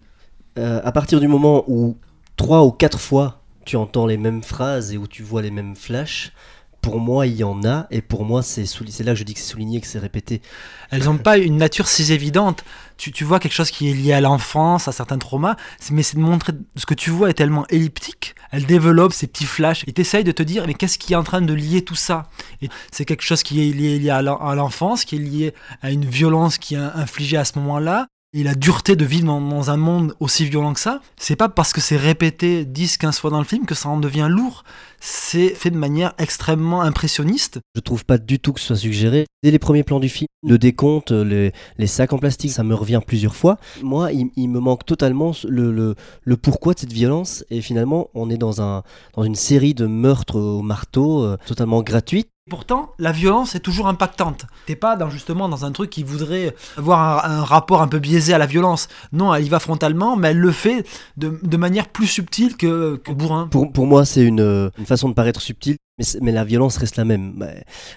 À 0.56 0.92
partir 0.92 1.20
du 1.20 1.28
moment 1.28 1.64
où 1.68 1.96
trois 2.36 2.64
ou 2.64 2.70
quatre 2.72 3.00
fois 3.00 3.40
tu 3.64 3.76
entends 3.76 4.06
les 4.06 4.16
mêmes 4.16 4.42
phrases 4.42 4.92
et 4.92 4.98
où 4.98 5.06
tu 5.06 5.22
vois 5.22 5.42
les 5.42 5.50
mêmes 5.50 5.76
flashs, 5.76 6.32
pour 6.80 6.98
moi, 6.98 7.26
il 7.26 7.36
y 7.36 7.44
en 7.44 7.62
a, 7.64 7.86
et 7.90 8.00
pour 8.00 8.24
moi, 8.24 8.42
c'est 8.42 8.64
là 9.00 9.12
que 9.12 9.18
je 9.18 9.24
dis 9.24 9.34
que 9.34 9.40
c'est 9.40 9.50
souligné, 9.50 9.80
que 9.80 9.86
c'est 9.86 9.98
répété. 9.98 10.40
Elles 10.90 11.04
n'ont 11.04 11.18
pas 11.18 11.36
une 11.36 11.56
nature 11.56 11.88
si 11.88 12.10
évidente. 12.12 12.64
Tu, 12.96 13.24
vois 13.24 13.38
quelque 13.38 13.52
chose 13.52 13.70
qui 13.70 13.90
est 13.90 13.94
lié 13.94 14.12
à 14.12 14.20
l'enfance, 14.20 14.88
à 14.88 14.92
certains 14.92 15.18
traumas, 15.18 15.56
mais 15.90 16.02
c'est 16.02 16.16
de 16.16 16.22
montrer 16.22 16.52
ce 16.76 16.86
que 16.86 16.94
tu 16.94 17.10
vois 17.10 17.30
est 17.30 17.34
tellement 17.34 17.66
elliptique. 17.68 18.34
Elle 18.50 18.66
développe 18.66 19.12
ces 19.12 19.26
petits 19.26 19.44
flashs 19.44 19.84
et 19.86 19.92
t'essayes 19.92 20.24
de 20.24 20.32
te 20.32 20.42
dire, 20.42 20.66
mais 20.66 20.74
qu'est-ce 20.74 20.98
qui 20.98 21.12
est 21.12 21.16
en 21.16 21.22
train 21.22 21.42
de 21.42 21.54
lier 21.54 21.82
tout 21.82 21.94
ça? 21.94 22.26
C'est 22.90 23.04
quelque 23.04 23.22
chose 23.22 23.42
qui 23.42 23.60
est 23.60 23.72
lié, 23.72 23.98
lié 23.98 24.10
à 24.10 24.22
l'enfance, 24.22 25.04
qui 25.04 25.16
est 25.16 25.20
lié 25.20 25.54
à 25.82 25.90
une 25.90 26.04
violence 26.04 26.58
qui 26.58 26.74
est 26.74 26.78
infligée 26.78 27.36
à 27.36 27.44
ce 27.44 27.58
moment-là, 27.58 28.06
et 28.32 28.44
la 28.44 28.54
dureté 28.54 28.94
de 28.94 29.04
vivre 29.04 29.26
dans, 29.26 29.70
un 29.70 29.76
monde 29.76 30.14
aussi 30.20 30.44
violent 30.44 30.72
que 30.72 30.80
ça, 30.80 31.00
c'est 31.16 31.36
pas 31.36 31.48
parce 31.48 31.72
que 31.72 31.80
c'est 31.80 31.96
répété 31.96 32.64
10-15 32.64 33.18
fois 33.18 33.30
dans 33.30 33.38
le 33.38 33.44
film 33.44 33.66
que 33.66 33.74
ça 33.74 33.88
en 33.88 33.98
devient 33.98 34.28
lourd. 34.30 34.62
C'est 35.00 35.54
fait 35.54 35.70
de 35.70 35.78
manière 35.78 36.12
extrêmement 36.18 36.82
impressionniste. 36.82 37.58
Je 37.74 37.80
trouve 37.80 38.04
pas 38.04 38.18
du 38.18 38.38
tout 38.38 38.52
que 38.52 38.60
ce 38.60 38.68
soit 38.68 38.76
suggéré. 38.76 39.26
Dès 39.42 39.50
les 39.50 39.58
premiers 39.58 39.82
plans 39.82 40.00
du 40.00 40.10
film, 40.10 40.28
le 40.46 40.58
décompte, 40.58 41.10
les, 41.10 41.52
sacs 41.86 42.12
en 42.12 42.18
plastique, 42.18 42.52
ça 42.52 42.62
me 42.62 42.74
revient 42.74 43.00
plusieurs 43.06 43.34
fois. 43.34 43.58
Moi, 43.82 44.10
il, 44.12 44.48
me 44.48 44.60
manque 44.60 44.84
totalement 44.84 45.32
le, 45.48 45.96
le, 46.22 46.36
pourquoi 46.36 46.74
de 46.74 46.80
cette 46.80 46.92
violence. 46.92 47.44
Et 47.50 47.62
finalement, 47.62 48.08
on 48.14 48.28
est 48.28 48.36
dans, 48.36 48.60
un, 48.60 48.82
dans 49.14 49.22
une 49.22 49.34
série 49.34 49.74
de 49.74 49.86
meurtres 49.86 50.38
au 50.38 50.62
marteau 50.62 51.24
euh, 51.24 51.38
totalement 51.46 51.82
gratuite. 51.82 52.28
Pourtant, 52.50 52.90
la 52.98 53.12
violence 53.12 53.54
est 53.54 53.60
toujours 53.60 53.86
impactante. 53.86 54.46
T'es 54.66 54.74
pas 54.74 54.96
dans, 54.96 55.08
justement 55.08 55.48
dans 55.48 55.64
un 55.64 55.70
truc 55.70 55.88
qui 55.88 56.02
voudrait 56.02 56.56
avoir 56.76 57.24
un, 57.24 57.44
rapport 57.44 57.80
un 57.80 57.86
peu 57.86 58.00
biaisé 58.00 58.34
à 58.34 58.38
la 58.38 58.46
violence. 58.46 58.88
Non, 59.12 59.32
elle 59.32 59.44
y 59.44 59.48
va 59.48 59.60
frontalement, 59.60 60.16
mais 60.16 60.30
elle 60.30 60.38
le 60.38 60.50
fait 60.50 60.84
de, 61.16 61.38
de 61.42 61.56
manière 61.56 61.86
plus 61.86 62.08
subtile 62.08 62.56
que, 62.56 62.96
que 62.96 63.12
Bourrin. 63.12 63.46
Pour, 63.46 63.70
pour 63.70 63.86
moi, 63.86 64.04
c'est 64.04 64.22
une, 64.22 64.70
une, 64.76 64.86
façon 64.90 65.08
de 65.08 65.14
paraître 65.14 65.40
subtile 65.40 65.76
mais, 66.20 66.32
la 66.32 66.44
violence 66.44 66.76
reste 66.76 66.96
la 66.96 67.04
même. 67.04 67.44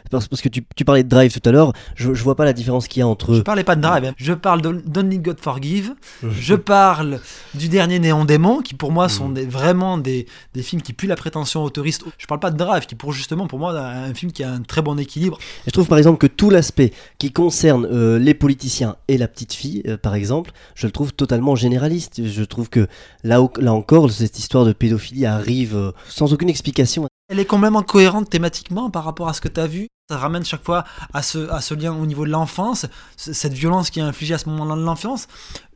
Parce, 0.10 0.27
que 0.27 0.49
tu, 0.49 0.86
parlais 0.86 1.03
de 1.03 1.10
Drive 1.10 1.39
tout 1.39 1.47
à 1.47 1.51
l'heure, 1.51 1.73
je, 1.95 2.13
je 2.13 2.23
vois 2.23 2.36
pas 2.36 2.45
la 2.45 2.53
différence 2.53 2.88
qu'il 2.88 2.99
y 2.99 3.03
a 3.03 3.08
entre. 3.08 3.36
Je 3.36 3.41
parlais 3.41 3.63
pas 3.63 3.75
de 3.75 3.82
Drive, 3.82 4.06
hein. 4.06 4.13
je 4.17 4.34
parle 4.34 4.62
d'Only 4.62 5.19
God 5.19 5.39
Forgive, 5.39 5.93
je 6.23 6.56
parle 6.56 7.19
du 7.53 7.69
dernier 7.69 7.99
Néon 7.99 8.25
Démon, 8.25 8.62
qui 8.62 8.73
pour 8.73 8.91
moi 8.91 9.10
sont 9.10 9.29
mm. 9.29 9.39
vraiment 9.41 9.97
des, 9.97 10.27
films 10.62 10.82
qui 10.82 10.93
puent 10.93 11.08
la 11.08 11.15
prétention 11.15 11.63
autoriste. 11.63 12.03
Je 12.17 12.27
parle 12.27 12.39
pas 12.39 12.51
de 12.51 12.58
Drive, 12.58 12.86
qui 12.86 12.95
pour 12.95 13.12
justement 13.12 13.47
pour 13.47 13.60
moi 13.60 13.77
un 13.77 14.13
film 14.13 14.32
qui 14.32 14.43
a 14.43 14.51
un 14.51 14.62
très 14.62 14.82
bon 14.82 14.97
équilibre. 14.99 15.38
je 15.65 15.71
trouve 15.71 15.88
par 15.88 15.97
exemple 15.97 16.17
que 16.17 16.27
tout 16.27 16.49
l'aspect 16.49 16.93
qui 17.17 17.32
concerne 17.32 17.88
euh, 17.91 18.19
les 18.19 18.34
politiciens 18.34 18.97
et 19.08 19.17
la 19.17 19.27
petite 19.27 19.53
fille, 19.53 19.84
euh, 19.88 19.97
par 19.97 20.15
exemple, 20.15 20.51
je 20.75 20.88
le 20.88 20.91
trouve 20.91 21.13
totalement 21.13 21.56
généraliste. 21.56 22.21
Je 22.25 22.43
trouve 22.43 22.69
que 22.69 22.88
là, 23.23 23.45
là 23.60 23.73
encore, 23.73 24.12
cette 24.12 24.39
histoire 24.39 24.65
de 24.65 24.73
pédophilie 24.73 25.25
arrive 25.25 25.75
euh, 25.75 25.91
sans 26.10 26.34
aucune 26.34 26.49
explication 26.49 27.08
elle 27.33 27.39
est 27.39 27.45
complètement 27.45 27.81
cohérente 27.81 28.29
thématiquement 28.29 28.91
par 28.91 29.03
rapport 29.03 29.27
à 29.27 29.33
ce 29.33 29.41
que 29.41 29.47
tu 29.47 29.59
as 29.59 29.65
vu. 29.65 29.87
Ça 30.07 30.17
ramène 30.17 30.45
chaque 30.45 30.63
fois 30.63 30.83
à 31.13 31.23
ce, 31.23 31.49
à 31.49 31.61
ce 31.61 31.73
lien 31.73 31.91
au 31.91 32.05
niveau 32.05 32.25
de 32.25 32.29
l'enfance, 32.29 32.85
cette 33.17 33.53
violence 33.53 33.89
qui 33.89 33.99
est 33.99 34.03
infligée 34.03 34.35
à 34.35 34.37
ce 34.37 34.47
moment-là 34.49 34.75
de 34.75 34.85
l'enfance. 34.85 35.27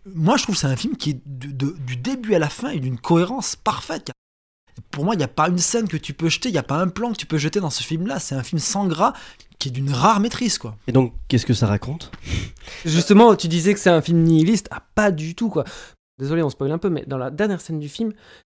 Moi, 0.05 0.37
je 0.37 0.43
trouve 0.43 0.53
que 0.53 0.61
c'est 0.61 0.67
un 0.67 0.75
film 0.75 0.95
qui 0.97 1.11
est 1.11 1.21
du 1.25 1.95
début 1.97 2.35
à 2.35 2.39
la 2.39 2.49
fin 2.49 2.69
et 2.69 2.79
d'une 2.79 2.99
cohérence 2.99 3.55
parfaite. 3.55 4.11
Pour 4.91 5.03
moi, 5.03 5.15
il 5.15 5.17
n'y 5.17 5.23
a 5.23 5.27
pas 5.27 5.49
une 5.49 5.57
scène 5.57 5.87
que 5.87 5.97
tu 5.97 6.13
peux 6.13 6.29
jeter, 6.29 6.49
il 6.49 6.51
n'y 6.51 6.59
a 6.59 6.63
pas 6.63 6.77
un 6.77 6.89
plan 6.89 7.11
que 7.11 7.17
tu 7.17 7.25
peux 7.25 7.39
jeter 7.39 7.59
dans 7.59 7.71
ce 7.71 7.81
film-là. 7.81 8.19
C'est 8.19 8.35
un 8.35 8.43
film 8.43 8.59
sans 8.59 8.85
gras 8.85 9.13
qui 9.57 9.69
est 9.69 9.71
d'une 9.71 9.91
rare 9.91 10.19
maîtrise, 10.19 10.59
quoi. 10.59 10.77
Et 10.85 10.91
donc, 10.91 11.13
qu'est-ce 11.27 11.47
que 11.47 11.55
ça 11.55 11.65
raconte? 11.65 12.11
Justement, 12.85 13.35
tu 13.35 13.47
disais 13.47 13.73
que 13.73 13.79
c'est 13.79 13.89
un 13.89 14.03
film 14.03 14.21
nihiliste. 14.21 14.67
Ah, 14.69 14.83
pas 14.93 15.09
du 15.09 15.33
tout, 15.33 15.49
quoi. 15.49 15.63
Désolé, 16.19 16.43
on 16.43 16.51
spoil 16.51 16.71
un 16.71 16.77
peu, 16.77 16.89
mais 16.89 17.03
dans 17.07 17.17
la 17.17 17.31
dernière 17.31 17.61
scène 17.61 17.79
du 17.79 17.89
film, 17.89 18.13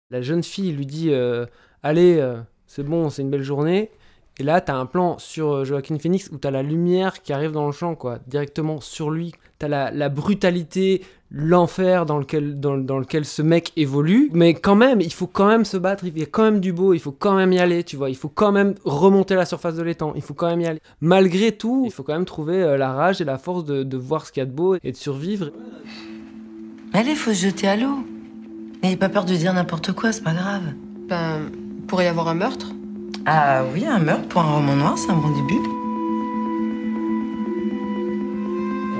la 0.10 0.22
jeune 0.22 0.44
fille 0.44 0.72
lui 0.72 0.86
dit 0.86 1.12
euh, 1.12 1.46
Allez, 1.82 2.18
euh, 2.20 2.40
c'est 2.76 2.84
bon, 2.84 3.12
c'est 3.12 3.22
une 3.22 3.30
belle 3.30 3.44
journée. 3.44 3.92
Et 4.40 4.44
là, 4.44 4.60
t'as 4.60 4.74
un 4.74 4.88
plan 4.88 5.20
sur 5.20 5.52
euh, 5.52 5.64
Joaquin 5.64 6.00
Phoenix 6.00 6.28
où 6.32 6.38
t'as 6.38 6.50
la 6.50 6.64
lumière 6.64 7.22
qui 7.22 7.32
arrive 7.32 7.52
dans 7.52 7.68
le 7.68 7.72
champ, 7.72 7.94
quoi, 7.94 8.18
directement 8.26 8.82
sur 8.82 9.12
lui. 9.12 9.32
T'as 9.60 9.68
la, 9.68 9.92
la 9.92 10.10
brutalité, 10.10 11.04
l'enfer 11.30 12.08
dans 12.08 12.18
lequel, 12.18 12.60
dans, 12.60 12.76
lequel 12.76 13.26
ce 13.26 13.44
mec 13.44 13.74
évolue. 13.76 14.32
Mais 14.34 14.56
quand 14.56 14.74
même, 14.76 15.02
il 15.02 15.14
faut 15.14 15.28
quand 15.28 15.48
même 15.48 15.66
se 15.66 15.78
battre, 15.78 16.06
il 16.06 16.18
y 16.18 16.24
a 16.24 16.26
quand 16.26 16.42
même 16.42 16.62
du 16.62 16.74
beau, 16.74 16.96
il 16.96 17.00
faut 17.00 17.12
quand 17.12 17.36
même 17.36 17.54
y 17.54 17.60
aller, 17.60 17.84
tu 17.84 17.96
vois. 17.96 18.10
Il 18.10 18.16
faut 18.16 18.28
quand 18.28 18.52
même 18.52 18.74
remonter 18.86 19.36
la 19.36 19.46
surface 19.46 19.76
de 19.76 19.84
l'étang, 19.84 20.14
il 20.16 20.24
faut 20.24 20.34
quand 20.34 20.48
même 20.48 20.62
y 20.62 20.66
aller. 20.66 20.82
Malgré 21.00 21.52
tout, 21.52 21.84
il 21.86 21.92
faut 21.92 22.02
quand 22.02 22.14
même 22.14 22.26
trouver 22.26 22.64
euh, 22.64 22.76
la 22.76 22.92
rage 22.92 23.22
et 23.22 23.26
la 23.26 23.38
force 23.38 23.66
de, 23.66 23.98
voir 23.98 24.26
ce 24.26 24.32
qu'il 24.32 24.42
y 24.42 24.46
a 24.46 24.48
de 24.48 24.52
beau 24.52 24.78
et 24.84 24.92
de 24.92 24.98
survivre. 24.98 25.52
Allez, 26.92 27.12
il 27.12 27.16
faut 27.16 27.34
se 27.34 27.46
jeter 27.46 27.68
à 27.68 27.76
l'eau. 27.76 28.04
N'ayez 28.82 28.98
pas 28.98 29.10
peur 29.10 29.26
de 29.26 29.36
dire 29.36 29.54
n'importe 29.54 29.92
quoi, 29.92 30.12
c'est 30.12 30.24
pas 30.24 30.34
grave. 30.34 30.64
Ben 31.08 31.52
pourrait 31.94 32.06
y 32.06 32.08
avoir 32.08 32.28
un 32.28 32.34
meurtre 32.34 32.72
Ah 33.28 33.62
oui, 33.72 33.86
un 33.86 34.00
meurtre 34.00 34.28
pour 34.28 34.42
un 34.42 34.56
roman 34.56 34.76
noir, 34.76 34.98
c'est 34.98 35.12
un 35.12 35.16
bon 35.16 35.30
début. 35.30 35.60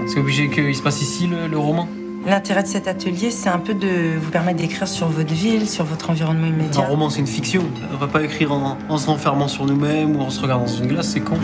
C'est 0.06 0.20
obligé 0.20 0.48
qu'il 0.52 0.76
se 0.76 0.84
passe 0.84 1.02
ici 1.02 1.28
le, 1.28 1.58
roman 1.58 1.88
L'intérêt 2.28 2.62
de 2.62 2.68
cet 2.68 2.88
atelier, 2.88 3.32
c'est 3.32 3.50
un 3.50 3.58
peu 3.58 3.74
de 3.74 4.20
vous 4.22 4.30
permettre 4.30 4.60
d'écrire 4.60 4.88
sur 4.88 5.08
votre 5.08 5.34
ville, 5.34 5.68
sur 5.68 5.86
votre 5.86 6.12
environnement 6.12 6.46
immédiat. 6.46 6.84
Un 6.84 6.88
roman, 6.88 7.10
c'est 7.10 7.22
une 7.22 7.26
fiction. 7.26 7.64
On 7.92 7.98
va 7.98 8.06
pas 8.06 8.22
écrire 8.22 8.52
en, 8.52 8.78
en 8.88 8.98
se 9.00 9.08
renfermant 9.08 9.48
sur 9.48 9.66
nous-mêmes 9.66 10.16
ou 10.16 10.22
en 10.22 10.30
se 10.30 10.40
regardant 10.40 10.66
dans 10.66 10.72
une 10.72 10.86
glace, 10.86 11.08
c'est 11.14 11.22
con. 11.22 11.40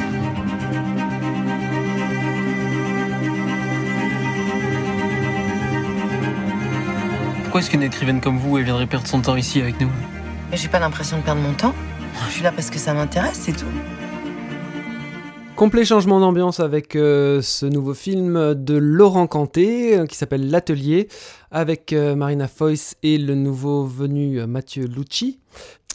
Pourquoi 7.41 7.61
est-ce 7.61 7.71
qu'une 7.71 7.81
écrivaine 7.81 8.21
comme 8.21 8.37
vous 8.37 8.53
viendrait 8.57 8.85
perdre 8.85 9.07
son 9.07 9.21
temps 9.21 9.35
ici 9.35 9.59
avec 9.59 9.81
nous? 9.81 9.89
J'ai 10.57 10.67
pas 10.67 10.79
l'impression 10.79 11.17
de 11.17 11.23
perdre 11.23 11.41
mon 11.41 11.53
temps. 11.53 11.73
Je 12.27 12.31
suis 12.31 12.43
là 12.43 12.51
parce 12.51 12.69
que 12.69 12.79
ça 12.79 12.93
m'intéresse, 12.93 13.39
c'est 13.41 13.55
tout. 13.55 13.65
Complet 15.55 15.83
changement 15.83 16.19
d'ambiance 16.19 16.59
avec 16.59 16.95
euh, 16.95 17.41
ce 17.41 17.65
nouveau 17.65 17.93
film 17.93 18.55
de 18.55 18.77
Laurent 18.77 19.27
Canté 19.27 19.97
euh, 19.97 20.05
qui 20.05 20.15
s'appelle 20.15 20.49
L'Atelier 20.49 21.09
avec 21.51 21.91
euh, 21.91 22.15
Marina 22.15 22.47
Foïs 22.47 22.95
et 23.03 23.17
le 23.17 23.35
nouveau 23.35 23.85
venu 23.85 24.45
Mathieu 24.47 24.85
Lucci. 24.85 25.39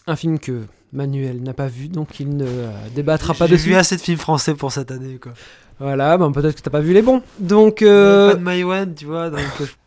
Un 0.07 0.17
film 0.17 0.39
que 0.39 0.65
Manuel 0.93 1.43
n'a 1.43 1.55
pas 1.55 1.67
vu 1.67 1.89
donc 1.89 2.21
il 2.21 2.37
ne 2.37 2.47
débattra 2.95 3.33
pas 3.33 3.49
dessus. 3.49 3.65
J'ai 3.65 3.71
vu 3.71 3.77
assez 3.77 3.97
de 3.97 4.03
films 4.03 4.19
français 4.19 4.55
pour 4.55 4.71
cette 4.71 4.91
année 4.91 5.17
quoi. 5.17 5.33
Voilà, 5.81 6.19
ben 6.19 6.31
peut-être 6.31 6.57
que 6.57 6.61
t'as 6.61 6.71
pas 6.71 6.81
vu 6.81 6.93
les 6.93 7.03
bons. 7.03 7.23
Donc. 7.41 7.81
Pas 7.81 8.35
de 8.35 8.41
Maïwan, 8.41 8.95
tu 8.95 9.07
vois. 9.07 9.31
Donc... 9.31 9.41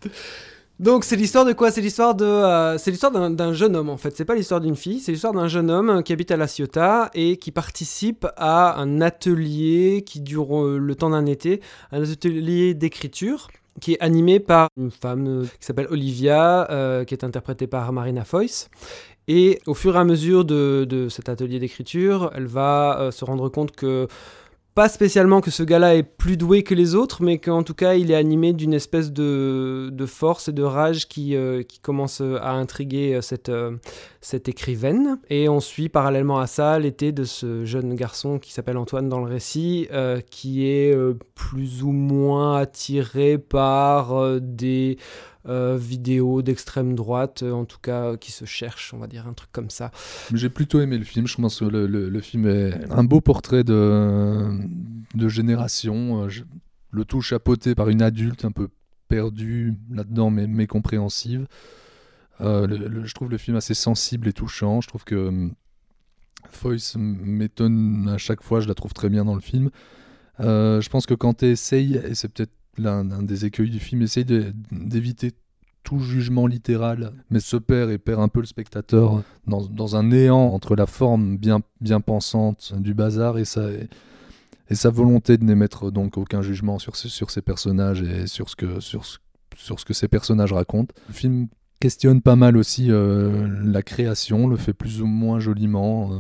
Donc 0.80 1.06
c'est 1.06 1.16
l'histoire 1.16 1.44
de 1.44 1.54
quoi? 1.54 1.72
C'est 1.72 1.82
l'histoire 1.82 2.14
de 2.14 2.26
euh, 2.26 2.78
c'est 2.78 2.92
l'histoire 2.92 3.12
d'un 3.12 3.54
jeune 3.54 3.76
homme 3.76 3.90
en 3.90 3.98
fait. 3.98 4.16
C'est 4.16 4.26
pas 4.26 4.36
l'histoire 4.36 4.62
d'une 4.62 4.76
fille, 4.76 5.00
c'est 5.00 5.12
l'histoire 5.12 5.34
d'un 5.34 5.48
jeune 5.48 5.72
homme 5.72 6.04
qui 6.04 6.14
habite 6.14 6.30
à 6.30 6.38
La 6.38 6.48
Ciotat 6.48 7.10
et 7.16 7.38
qui 7.38 7.52
participe 7.52 8.28
à 8.38 8.80
un 8.80 9.02
atelier 9.02 10.04
qui 10.06 10.22
dure 10.22 10.56
euh, 10.62 10.78
le 10.78 10.96
temps 10.96 11.10
d'un 11.10 11.26
été, 11.26 11.62
un 11.92 12.04
atelier 12.04 12.76
d'écriture. 12.76 13.50
qui 13.80 13.94
est 13.94 14.00
animé 14.02 14.40
par 14.40 14.70
une 14.78 14.92
femme 14.92 15.28
euh, 15.28 15.44
qui 15.60 15.66
s'appelle 15.66 15.88
Olivia, 15.92 16.70
euh, 16.72 17.06
qui 17.06 17.14
est 17.14 17.24
interprétée 17.24 17.68
par 17.68 17.92
Marina 17.94 18.24
Foyce. 18.26 18.70
Et 19.28 19.60
au 19.66 19.74
fur 19.74 19.96
et 19.96 20.00
à 20.00 20.04
mesure 20.06 20.46
de, 20.46 20.86
de 20.90 21.10
cet 21.10 21.28
atelier 21.30 21.60
d'écriture, 21.60 22.32
elle 22.36 22.48
va 22.48 23.00
euh, 23.00 23.12
se 23.12 23.26
rendre 23.26 23.50
compte 23.50 23.72
que 23.76 24.08
pas 24.78 24.90
spécialement 24.90 25.42
que 25.42 25.50
ce 25.50 25.64
gars-là 25.64 25.96
est 25.96 26.04
plus 26.04 26.38
doué 26.38 26.62
que 26.62 26.76
les 26.76 26.94
autres, 26.94 27.24
mais 27.24 27.40
qu'en 27.40 27.64
tout 27.64 27.74
cas 27.74 27.96
il 27.96 28.12
est 28.12 28.16
animé 28.16 28.54
d'une 28.54 28.76
espèce 28.76 29.12
de, 29.12 29.92
force 30.06 30.50
et 30.50 30.52
de 30.52 30.62
rage 30.62 31.08
qui, 31.08 31.36
euh, 31.36 31.64
commence 31.82 32.22
à 32.22 32.52
intriguer 32.52 33.16
euh, 33.16 33.22
cette, 33.22 33.50
euh, 33.50 33.72
cette 34.22 34.48
écrivaine. 34.48 35.18
Et 35.32 35.50
on 35.50 35.62
suit 35.62 35.90
parallèlement 35.90 36.38
à 36.38 36.46
ça 36.46 36.78
l'été 36.78 37.12
de 37.12 37.24
ce 37.24 37.66
jeune 37.66 37.96
garçon 37.96 38.38
qui 38.38 38.54
s'appelle 38.54 38.78
Antoine 38.78 39.10
dans 39.10 39.18
le 39.18 39.26
récit, 39.26 39.90
qui 40.30 40.68
est 40.68 40.96
plus 41.34 41.82
ou 41.82 41.92
moins 41.92 42.58
attiré 42.58 43.40
par 43.40 44.40
des 44.40 45.00
euh, 45.48 45.78
vidéos 45.80 46.42
d'extrême 46.42 46.96
droite, 46.96 47.44
en 47.44 47.66
tout 47.66 47.80
cas 47.82 48.18
qui 48.18 48.32
se 48.32 48.46
cherchent, 48.46 48.94
on 48.94 48.98
va 48.98 49.08
dire 49.08 49.28
un 49.28 49.34
truc 49.34 49.52
comme 49.52 49.70
ça. 49.70 49.92
J'ai 50.34 50.50
plutôt 50.50 50.82
aimé 50.82 50.98
le 50.98 51.06
film. 51.06 51.28
Je 51.28 51.36
pense 51.36 51.60
que 51.60 51.66
le, 51.66 52.20
film 52.22 52.48
est 52.48 52.92
un 52.92 53.04
beau 53.04 53.22
portrait 53.22 53.64
de, 53.64 54.60
génération. 55.16 56.24
Euh, 56.24 56.30
le 56.92 57.06
tout 57.06 57.22
chapeauté 57.22 57.76
par 57.76 57.90
une 57.90 58.02
adulte 58.02 58.46
un 58.46 58.52
peu 58.52 58.70
perdue 59.08 59.76
là-dedans, 59.92 60.30
mais. 60.30 60.48
Euh, 62.42 62.68
le- 62.68 63.06
je 63.06 63.14
trouve 63.16 63.32
le 63.32 63.38
film 63.38 63.58
assez 63.58 63.74
sensible 63.74 64.28
et 64.28 64.34
touchant. 64.34 64.82
Je 64.82 64.88
trouve 64.88 65.04
que 65.04 65.28
hum, 65.28 65.54
Foyce 66.50 66.96
m'étonne 66.98 68.10
à 68.10 68.18
chaque 68.18 68.44
fois. 68.44 68.60
Je 68.60 68.68
la 68.68 68.76
trouve 68.76 68.94
très 68.94 69.10
bien 69.10 69.26
dans 69.26 69.36
le 69.36 69.42
film. 69.42 69.70
Euh, 70.40 70.82
je 70.82 70.90
pense 70.90 71.06
que 71.06 71.14
quand 71.14 71.40
tu 71.40 71.46
essayes, 71.46 71.96
et 71.96 72.16
c'est 72.16 72.28
peut-être 72.28 72.54
l'un 72.78 73.04
des 73.04 73.46
écueils 73.46 73.70
du 73.70 73.80
film, 73.80 74.02
essaye 74.02 74.26
d'éviter 74.26 75.32
tout 75.84 76.00
jugement 76.00 76.48
littéral, 76.48 77.14
mais 77.30 77.40
se 77.40 77.56
perd 77.56 77.90
et 77.92 77.98
perd 77.98 78.20
un 78.20 78.28
peu 78.28 78.42
le 78.42 78.46
spectateur 78.46 79.24
dans, 79.46 79.62
dans 79.62 79.96
un 79.96 80.04
néant 80.04 80.48
entre 80.54 80.76
la 80.76 80.86
forme 80.86 81.38
bien, 81.38 81.62
bien 81.80 82.02
pensante 82.02 82.74
du 82.78 82.94
bazar 82.94 83.38
et 83.38 83.46
sa, 83.46 83.70
et 84.70 84.76
sa 84.76 84.90
volonté 84.90 85.38
de 85.38 85.46
n'émettre 85.46 85.92
donc 85.92 86.18
aucun 86.18 86.42
jugement 86.42 86.80
sur, 86.80 86.96
sur 86.96 87.32
ces 87.32 87.42
personnages 87.42 88.02
et 88.02 88.28
sur 88.28 88.50
ce, 88.50 88.56
que, 88.56 88.80
sur, 88.80 89.06
ce, 89.06 89.18
sur 89.56 89.80
ce 89.80 89.86
que 89.86 89.94
ces 89.94 90.08
personnages 90.08 90.52
racontent. 90.54 90.94
Le 91.08 91.14
film 91.14 91.48
questionne 91.80 92.22
pas 92.22 92.36
mal 92.36 92.58
aussi 92.58 92.92
euh, 92.92 93.48
la 93.64 93.82
création, 93.82 94.48
le 94.48 94.58
fait 94.58 94.74
plus 94.74 95.02
ou 95.02 95.06
moins 95.06 95.40
joliment, 95.40 96.12
euh, 96.12 96.16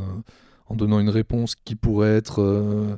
en 0.67 0.75
donnant 0.75 0.99
une 0.99 1.09
réponse 1.09 1.55
qui 1.55 1.75
pourrait 1.75 2.15
être 2.15 2.41
euh, 2.41 2.97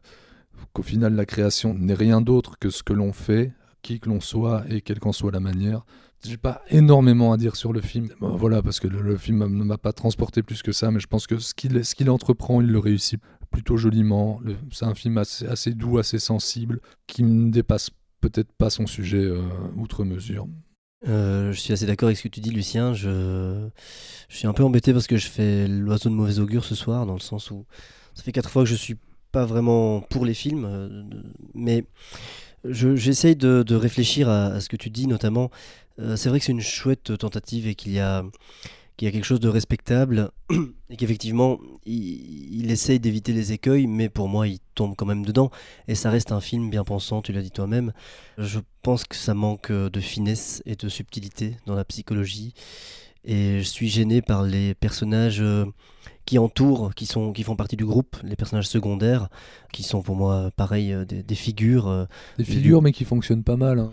qu'au 0.74 0.84
final 0.84 1.16
la 1.16 1.26
création 1.26 1.74
n'est 1.74 1.94
rien 1.94 2.22
d'autre 2.22 2.58
que 2.60 2.70
ce 2.70 2.84
que 2.84 2.94
l'on 2.94 3.14
fait, 3.14 3.54
qui 3.82 4.00
que 4.00 4.10
l'on 4.10 4.20
soit 4.20 4.64
et 4.70 4.82
quelle 4.82 5.00
qu'en 5.00 5.12
soit 5.12 5.32
la 5.32 5.40
manière. 5.40 5.86
J'ai 6.26 6.38
pas 6.38 6.62
énormément 6.70 7.32
à 7.32 7.38
dire 7.38 7.56
sur 7.56 7.72
le 7.72 7.80
film, 7.80 8.10
voilà, 8.20 8.62
parce 8.62 8.82
que 8.82 8.88
le, 8.88 9.18
film 9.18 9.40
ne 9.40 9.64
m'a 9.64 9.78
pas 9.78 9.94
transporté 9.94 10.44
plus 10.44 10.62
que 10.62 10.74
ça, 10.74 10.92
mais 10.92 11.00
je 11.00 11.08
pense 11.08 11.28
que 11.28 11.38
ce 11.40 11.54
qu'il 11.54 12.10
entreprend, 12.10 12.60
il 12.60 12.68
le 12.68 12.80
réussit 12.80 13.22
plutôt 13.52 13.78
joliment. 13.78 14.42
C'est 14.72 14.86
un 14.86 14.96
film 14.96 15.18
assez, 15.18 15.48
assez 15.48 15.74
doux, 15.74 15.98
assez 15.98 16.20
sensible, 16.20 16.82
qui 17.08 17.24
ne 17.24 17.50
dépasse 17.50 17.92
peut-être 18.20 18.52
pas 18.52 18.70
son 18.70 18.86
sujet 18.86 19.24
euh, 19.24 19.42
outre 19.78 20.04
mesure. 20.04 20.46
Euh, 21.08 21.54
je 21.54 21.60
suis 21.60 21.72
assez 21.72 21.86
d'accord 21.86 22.08
avec 22.08 22.18
ce 22.18 22.24
que 22.24 22.28
tu 22.28 22.42
dis, 22.42 22.52
Lucien. 22.52 22.94
Je, 22.94 23.70
je 24.28 24.36
suis 24.36 24.48
un 24.48 24.54
peu 24.54 24.64
embêté 24.64 24.92
parce 24.92 25.08
que 25.08 25.16
je 25.16 25.28
fais 25.28 25.70
l'oiseau 25.70 26.10
de 26.10 26.16
mauvais 26.16 26.40
augure 26.40 26.66
ce 26.66 26.76
soir, 26.76 27.06
dans 27.06 27.14
le 27.14 27.20
sens 27.20 27.50
où 27.50 27.66
ça 28.14 28.24
fait 28.24 28.34
quatre 28.34 28.50
fois 28.50 28.64
que 28.64 28.70
je 28.70 28.76
suis 28.76 28.98
pas 29.32 29.46
vraiment 29.46 30.02
pour 30.02 30.26
les 30.26 30.34
films, 30.34 30.66
euh, 30.66 31.04
mais 31.54 31.86
je- 32.64 32.96
j'essaye 32.96 33.36
de, 33.36 33.76
réfléchir 33.76 34.30
à, 34.30 34.60
ce 34.60 34.70
que 34.70 34.76
tu 34.76 34.90
dis, 34.90 35.08
notamment. 35.08 35.50
Euh, 36.00 36.16
c'est 36.16 36.30
vrai 36.30 36.40
que 36.40 36.46
c'est 36.46 36.52
une 36.52 36.62
chouette 36.62 37.18
tentative 37.18 37.68
et 37.68 37.76
qu'il 37.76 37.92
y 37.94 38.00
a, 38.00 38.24
quelque 38.98 39.24
chose 39.24 39.40
de 39.40 39.48
respectable 39.48 40.32
et 40.90 40.98
qu'effectivement 40.98 41.58
il, 41.86 42.60
il 42.60 42.70
essaye 42.70 43.00
d'éviter 43.00 43.32
les 43.32 43.54
écueils, 43.54 43.88
mais 43.88 44.10
pour 44.10 44.28
moi 44.28 44.46
il 44.46 44.60
tombe 44.76 44.94
quand 44.98 45.06
même 45.06 45.26
dedans 45.26 45.52
et 45.88 45.96
ça 45.96 46.10
reste 46.10 46.34
un 46.34 46.42
film 46.42 46.70
bien 46.70 46.84
pensant, 46.84 47.22
tu 47.22 47.32
l'as 47.32 47.42
dit 47.42 47.52
toi-même. 47.52 47.94
Je 48.38 48.60
pense 48.82 49.06
que 49.06 49.16
ça 49.16 49.34
manque 49.34 49.72
de 49.72 50.00
finesse 50.02 50.62
et 50.66 50.76
de 50.76 50.90
subtilité 50.90 51.56
dans 51.66 51.76
la 51.76 51.86
psychologie 51.86 52.54
et 53.26 53.60
je 53.60 53.68
suis 53.68 53.90
gêné 53.90 54.22
par 54.22 54.44
les 54.44 54.74
personnages 54.74 55.42
euh, 55.42 55.66
qui 56.30 56.38
entourent, 56.38 56.94
qui, 56.94 57.08
sont, 57.08 57.34
qui 57.34 57.42
font 57.42 57.56
partie 57.56 57.76
du 57.76 57.86
groupe, 57.86 58.16
les 58.24 58.36
personnages 58.36 58.68
secondaires, 58.68 59.30
qui 59.74 59.82
sont 59.82 60.04
pour 60.04 60.16
moi 60.16 60.52
pareil 60.56 60.94
euh, 60.94 61.04
des, 61.04 61.24
des 61.24 61.34
figures. 61.36 61.88
euh, 61.88 62.06
Des 62.38 62.44
figures, 62.44 62.84
mais 62.84 62.92
qui 62.92 63.04
fonctionnent 63.04 63.44
pas 63.44 63.56
mal. 63.58 63.80
hein. 63.80 63.92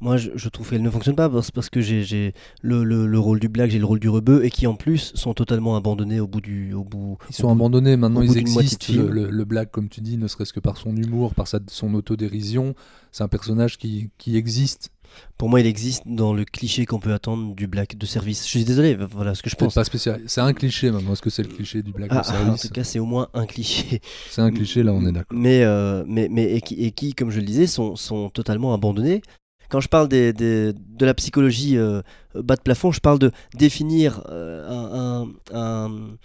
moi, 0.00 0.16
je, 0.16 0.30
je 0.34 0.48
trouve 0.48 0.70
qu'elles 0.70 0.82
ne 0.82 0.88
fonctionnent 0.90 1.14
pas 1.14 1.28
parce, 1.28 1.50
parce 1.50 1.68
que 1.68 1.82
j'ai 1.82 2.32
le, 2.62 2.84
le- 2.84 3.06
le 3.06 3.18
rôle 3.18 3.38
du 3.38 3.50
black, 3.50 3.70
j'ai 3.70 3.78
le 3.78 3.84
rôle 3.84 4.00
du 4.00 4.08
rebeu, 4.08 4.46
et 4.46 4.50
qui 4.50 4.66
en 4.66 4.76
plus 4.76 5.12
sont 5.14 5.34
totalement 5.34 5.76
abandonnés 5.76 6.20
au 6.20 6.26
bout 6.26 6.40
du. 6.40 6.72
Au 6.72 6.84
bout, 6.84 7.18
Ils 7.28 7.34
sont 7.34 7.50
abandonnés, 7.52 7.98
maintenant 7.98 8.22
ils 8.22 8.38
existent. 8.40 8.86
Le- 9.10 9.28
le 9.30 9.44
black, 9.44 9.70
comme 9.70 9.90
tu 9.90 10.00
dis, 10.00 10.16
ne 10.16 10.26
serait-ce 10.26 10.54
que 10.54 10.60
par 10.60 10.78
son 10.78 10.96
humour, 10.96 11.34
par 11.34 11.48
sa, 11.48 11.58
son 11.68 11.92
autodérision, 11.92 12.74
c'est 13.12 13.24
un 13.24 13.28
personnage 13.28 13.76
qui, 13.76 14.08
qui 14.16 14.38
existe. 14.38 14.90
Pour 15.38 15.48
moi, 15.48 15.60
il 15.60 15.66
existe 15.66 16.02
dans 16.06 16.32
le 16.32 16.44
cliché 16.44 16.86
qu'on 16.86 17.00
peut 17.00 17.12
attendre 17.12 17.54
du 17.54 17.66
black 17.66 17.96
de 17.98 18.06
service. 18.06 18.44
Je 18.44 18.48
suis 18.50 18.64
désolé, 18.64 18.94
voilà 18.96 19.34
ce 19.34 19.42
que 19.42 19.50
je 19.50 19.56
pense. 19.56 19.74
pas 19.74 19.84
spécial. 19.84 20.20
C'est 20.26 20.40
un 20.40 20.52
cliché 20.52 20.90
maintenant. 20.90 21.12
Est-ce 21.12 21.22
que 21.22 21.30
c'est 21.30 21.42
le 21.42 21.48
cliché 21.48 21.82
du 21.82 21.92
black 21.92 22.08
Ah, 22.12 22.14
de 22.14 22.18
ah, 22.26 22.30
en 22.30 22.32
service 22.46 22.62
tout 22.62 22.68
cas, 22.68 22.84
c'est 22.84 22.98
au 22.98 23.06
moins 23.06 23.28
un 23.34 23.46
cliché. 23.46 24.00
C'est 24.30 24.42
un 24.42 24.50
cliché, 24.50 24.82
là, 24.82 24.92
on 24.92 25.04
est 25.06 25.12
d'accord. 25.12 25.36
Mais, 25.36 25.62
euh, 25.64 26.04
mais, 26.06 26.28
mais 26.30 26.52
et, 26.54 26.60
qui, 26.60 26.74
et 26.84 26.90
qui, 26.92 27.14
comme 27.14 27.30
je 27.30 27.40
le 27.40 27.46
disais, 27.46 27.66
sont, 27.66 27.96
sont 27.96 28.30
totalement 28.30 28.72
abandonnés. 28.74 29.22
Quand 29.70 29.80
je 29.80 29.88
parle 29.88 30.08
des, 30.08 30.32
des- 30.32 30.72
de 30.72 31.04
la 31.06 31.14
psychologie 31.14 31.76
euh, 31.78 32.02
bas 32.34 32.54
de 32.56 32.60
plafond, 32.60 32.92
je 32.92 33.00
parle 33.00 33.18
de 33.18 33.32
définir 33.58 34.22
euh, 34.30 34.68
un, 34.68 35.24
un- 35.54 35.86
un- 35.86 36.16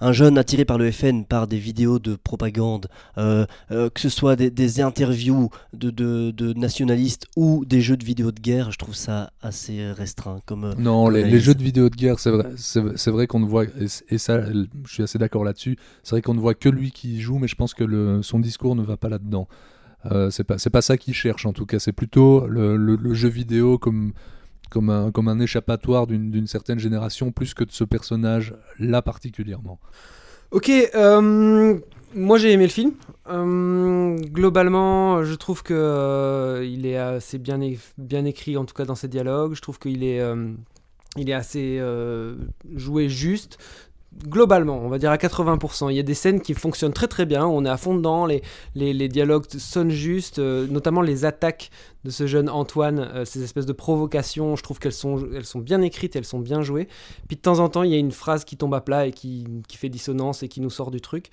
un 0.00 0.12
jeune 0.12 0.38
attiré 0.38 0.64
par 0.64 0.78
le 0.78 0.90
FN 0.90 1.24
par 1.24 1.46
des 1.46 1.58
vidéos 1.58 1.98
de 1.98 2.14
propagande, 2.16 2.86
euh, 3.18 3.46
euh, 3.70 3.90
que 3.90 4.00
ce 4.00 4.08
soit 4.08 4.36
des, 4.36 4.50
des 4.50 4.80
interviews 4.80 5.50
de, 5.72 5.90
de- 5.90 6.30
de 6.30 6.52
nationalistes 6.52 7.26
ou 7.36 7.64
des 7.64 7.80
jeux 7.80 7.96
de 7.96 8.04
vidéos 8.04 8.30
de 8.32 8.40
guerre, 8.40 8.70
je 8.70 8.78
trouve 8.78 8.94
ça 8.94 9.30
assez 9.42 9.90
restreint. 9.92 10.40
Comme, 10.46 10.64
euh, 10.64 10.74
Non, 10.78 11.04
comme 11.06 11.14
les, 11.14 11.40
jeux 11.40 11.54
de 11.54 11.62
vidéo 11.62 11.88
de 11.90 11.96
guerre, 11.96 12.18
c'est 12.20 12.30
vrai, 12.30 12.46
c'est 12.56 12.82
c'est 12.96 13.10
vrai 13.10 13.26
qu'on 13.26 13.40
ne 13.40 13.46
voit, 13.46 13.64
et, 13.64 13.86
et 14.10 14.18
ça, 14.18 14.40
je 14.50 14.92
suis 14.92 15.02
assez 15.02 15.18
d'accord 15.18 15.44
là-dessus, 15.44 15.76
c'est 16.02 16.10
vrai 16.12 16.22
qu'on 16.22 16.34
ne 16.34 16.40
voit 16.40 16.54
que 16.54 16.68
lui 16.68 16.90
qui 16.92 17.16
y 17.16 17.20
joue, 17.20 17.38
mais 17.38 17.48
je 17.48 17.56
pense 17.56 17.74
que 17.74 17.84
le, 17.84 18.22
son 18.22 18.38
discours 18.40 18.76
ne 18.76 18.82
va 18.82 18.96
pas 18.96 19.08
là-dedans. 19.08 19.48
Euh, 20.06 20.30
c'est 20.30 20.44
pas, 20.44 20.58
c'est 20.58 20.70
pas 20.70 20.80
ça 20.80 20.96
qu'il 20.96 21.12
cherche 21.12 21.44
en 21.44 21.52
tout 21.52 21.66
cas, 21.66 21.80
c'est 21.80 21.92
plutôt 21.92 22.46
le, 22.46 22.76
le- 22.76 22.94
le 22.96 23.14
jeu 23.14 23.28
vidéo 23.28 23.78
comme, 23.78 24.12
comme, 24.68 24.90
un, 24.90 25.10
comme 25.10 25.28
un 25.28 25.40
échappatoire 25.40 26.06
d'une 26.06 26.46
certaine 26.46 26.78
génération, 26.78 27.32
plus 27.32 27.54
que 27.54 27.64
de 27.64 27.72
ce 27.72 27.84
personnage-là 27.84 29.02
particulièrement. 29.02 29.78
Ok, 30.50 30.70
euh, 30.70 31.78
moi 32.14 32.38
j'ai 32.38 32.52
aimé 32.52 32.64
le 32.64 32.70
film. 32.70 32.92
Euh, 33.28 34.16
globalement, 34.16 35.22
je 35.22 35.34
trouve 35.34 35.62
que 35.62 35.74
euh, 35.74 36.64
il 36.64 36.86
est 36.86 36.96
assez 36.96 37.38
bien, 37.38 37.60
bien 37.98 38.24
écrit, 38.24 38.56
en 38.56 38.64
tout 38.64 38.74
cas 38.74 38.84
dans 38.84 38.94
ses 38.94 39.08
dialogues. 39.08 39.54
Je 39.54 39.60
trouve 39.60 39.78
qu'il 39.78 40.02
est, 40.04 40.22
est 41.16 41.32
assez 41.32 41.82
joué 42.74 43.08
juste. 43.08 43.58
Globalement, 44.26 44.78
on 44.78 44.88
va 44.88 44.98
dire 44.98 45.10
à 45.10 45.16
80%. 45.16 45.90
Il 45.90 45.96
y 45.96 46.00
a 46.00 46.02
des 46.02 46.14
scènes 46.14 46.40
qui 46.40 46.54
fonctionnent 46.54 46.94
très 46.94 47.08
très 47.08 47.26
bien. 47.26 47.46
On 47.46 47.64
est 47.64 47.68
à 47.68 47.76
fond 47.76 47.94
dedans. 47.94 48.26
Les, 48.26 49.08
dialogues 49.08 49.44
sonnent 49.50 49.90
justes, 49.90 50.38
euh, 50.38 50.66
notamment 50.66 51.02
les 51.02 51.24
attaques 51.24 51.70
de 52.04 52.10
ce 52.10 52.26
jeune 52.26 52.48
Antoine, 52.48 53.00
euh, 53.00 53.24
ces 53.24 53.42
espèces 53.42 53.66
de 53.66 53.72
provocations. 53.72 54.56
Je 54.56 54.62
trouve 54.62 54.78
qu'elles 54.78 54.92
sont, 54.92 55.18
bien 55.56 55.82
écrites, 55.82 56.16
elles 56.16 56.24
sont 56.24 56.38
bien 56.38 56.62
jouées. 56.62 56.88
Puis 57.28 57.36
de 57.36 57.42
temps 57.42 57.58
en 57.58 57.68
temps, 57.68 57.82
il 57.82 57.90
y 57.90 57.94
a 57.94 57.98
une 57.98 58.12
phrase 58.12 58.44
qui 58.44 58.56
tombe 58.56 58.74
à 58.74 58.80
plat 58.80 59.06
et 59.06 59.12
qui, 59.12 59.46
fait 59.70 59.90
dissonance 59.90 60.42
et 60.42 60.48
qui 60.48 60.60
nous 60.60 60.70
sort 60.70 60.90
du 60.90 61.00
truc, 61.00 61.30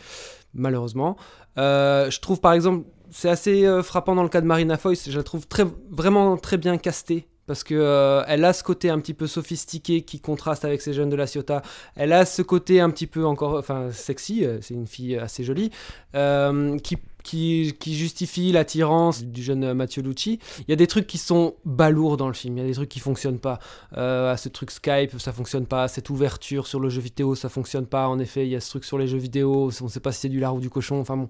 malheureusement. 0.54 1.16
Euh, 1.58 2.12
je 2.12 2.20
trouve 2.20 2.42
par 2.42 2.54
exemple, 2.54 2.86
c'est 3.10 3.30
assez 3.30 3.66
euh, 3.66 3.84
frappant 3.84 4.16
dans 4.16 4.24
le 4.24 4.30
cas 4.30 4.42
de 4.42 4.46
Marina 4.46 4.78
Foïs, 4.78 5.10
je 5.10 5.18
la 5.18 5.24
trouve 5.24 5.46
vraiment 5.90 6.38
très 6.38 6.58
bien 6.58 6.78
castée. 6.78 7.28
Parce 7.48 7.64
que 7.64 7.76
euh, 7.76 8.24
elle 8.28 8.44
a 8.44 8.54
ce 8.54 8.64
côté 8.64 8.90
un 8.90 9.00
petit 9.00 9.14
peu 9.14 9.28
sophistiqué 9.28 10.02
qui 10.02 10.20
contraste 10.20 10.66
avec 10.66 10.82
ces 10.82 10.94
jeunes 10.94 11.10
de 11.10 11.16
la 11.16 11.28
Ciotat. 11.28 11.62
Elle 11.96 12.12
a 12.14 12.26
ce 12.26 12.42
côté 12.42 12.82
un 12.82 12.90
petit 12.90 13.08
peu 13.08 13.26
encore, 13.26 13.56
enfin 13.58 13.92
sexy. 13.92 14.46
euh, 14.46 14.60
C'est 14.62 14.74
une 14.74 14.88
fille 14.88 15.16
assez 15.18 15.44
jolie 15.44 15.70
euh, 16.16 16.78
qui 16.80 16.98
qui, 17.26 17.74
qui 17.80 17.96
justifie 17.96 18.52
l'attirance 18.52 19.24
du 19.24 19.44
jeune 19.44 19.74
Mathieu 19.74 20.04
Lucci. 20.04 20.40
Il 20.60 20.66
y 20.70 20.74
a 20.74 20.76
des 20.76 20.88
trucs 20.88 21.08
qui 21.08 21.18
sont 21.18 21.56
balourds 21.66 22.18
dans 22.18 22.28
le 22.28 22.34
film, 22.34 22.58
il 22.58 22.62
y 22.62 22.64
a 22.64 22.68
des 22.68 22.76
trucs 22.76 22.90
qui 22.90 23.00
fonctionnent 23.00 23.40
pas. 23.40 23.60
Euh, 23.98 24.38
ce 24.38 24.48
truc 24.48 24.70
Skype, 24.72 25.20
ça 25.20 25.34
fonctionne 25.34 25.66
pas. 25.66 25.88
Cette 25.88 26.10
ouverture 26.10 26.68
sur 26.68 26.80
le 26.80 26.90
jeu 26.90 27.02
vidéo, 27.02 27.34
ça 27.36 27.50
fonctionne 27.50 27.88
pas. 27.88 28.08
En 28.08 28.20
effet, 28.20 28.46
il 28.46 28.52
y 28.52 28.56
a 28.56 28.60
ce 28.62 28.70
truc 28.70 28.86
sur 28.86 28.98
les 28.98 29.08
jeux 29.08 29.18
vidéo, 29.18 29.72
on 29.82 29.88
sait 29.88 30.00
pas 30.00 30.12
si 30.12 30.22
c'est 30.22 30.30
du 30.30 30.40
lard 30.40 30.56
ou 30.56 30.60
du 30.60 30.70
cochon, 30.70 31.00
enfin 31.00 31.18
bon. 31.18 31.30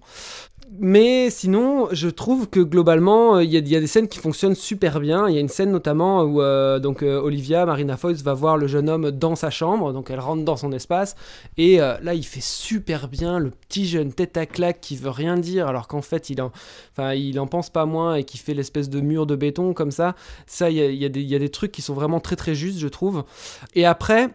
Mais 0.78 1.30
sinon, 1.30 1.88
je 1.92 2.10
trouve 2.10 2.50
que 2.50 2.60
globalement, 2.60 3.36
euh, 3.36 3.44
il 3.44 3.52
y, 3.52 3.76
a- 3.76 3.80
des 3.80 3.88
scènes 3.88 4.08
qui 4.08 4.20
fonctionnent 4.20 4.56
super 4.56 5.00
bien. 5.00 5.30
Il 5.30 5.36
y 5.36 5.38
a 5.38 5.42
une 5.42 5.48
scène 5.48 5.72
notamment 5.72 6.24
où 6.24 6.42
euh, 6.42 6.80
donc 6.80 7.04
Olivia, 7.04 7.66
Marina 7.66 7.96
Foïs, 7.96 8.22
va 8.24 8.34
voir 8.34 8.58
le 8.58 8.68
jeune 8.68 8.90
homme 8.90 9.12
dans 9.12 9.36
sa 9.36 9.50
chambre, 9.50 9.94
donc 9.94 10.10
elle 10.10 10.20
rentre 10.20 10.44
dans 10.44 10.58
son 10.58 10.72
espace, 10.72 11.16
et 11.58 11.78
là 11.78 12.14
il 12.14 12.24
fait 12.24 12.42
super 12.44 13.08
bien 13.08 13.38
le 13.40 13.52
petit 13.52 13.86
jeune 13.86 14.12
tête 14.12 14.38
à 14.38 14.46
claque 14.46 14.82
qui 14.82 14.96
veut 14.96 15.10
rien 15.10 15.38
dire 15.38 15.68
alors 15.68 15.85
qu'en 15.88 16.02
fait 16.02 16.30
il 16.30 16.42
en, 16.42 16.52
enfin, 16.92 17.14
il 17.14 17.40
en 17.40 17.48
pense 17.48 17.70
pas 17.70 17.86
moins 17.86 18.16
et 18.16 18.24
qu'il 18.24 18.40
fait 18.40 18.54
l'espèce 18.54 18.90
de 18.90 19.02
mur 19.02 19.26
de 19.26 19.36
béton 19.36 19.74
comme 19.74 19.92
ça. 19.92 20.16
Ça, 20.48 20.70
il 20.70 20.78
y 20.78 20.82
a, 20.82 20.90
y, 20.90 21.24
y 21.24 21.36
a, 21.36 21.40
des 21.40 21.50
trucs 21.50 21.72
qui 21.72 21.82
sont 21.82 21.94
vraiment 21.94 22.20
très 22.20 22.36
très 22.36 22.56
justes, 22.56 22.80
je 22.80 22.88
trouve. 22.88 23.24
Et 23.74 23.86
après, 23.86 24.30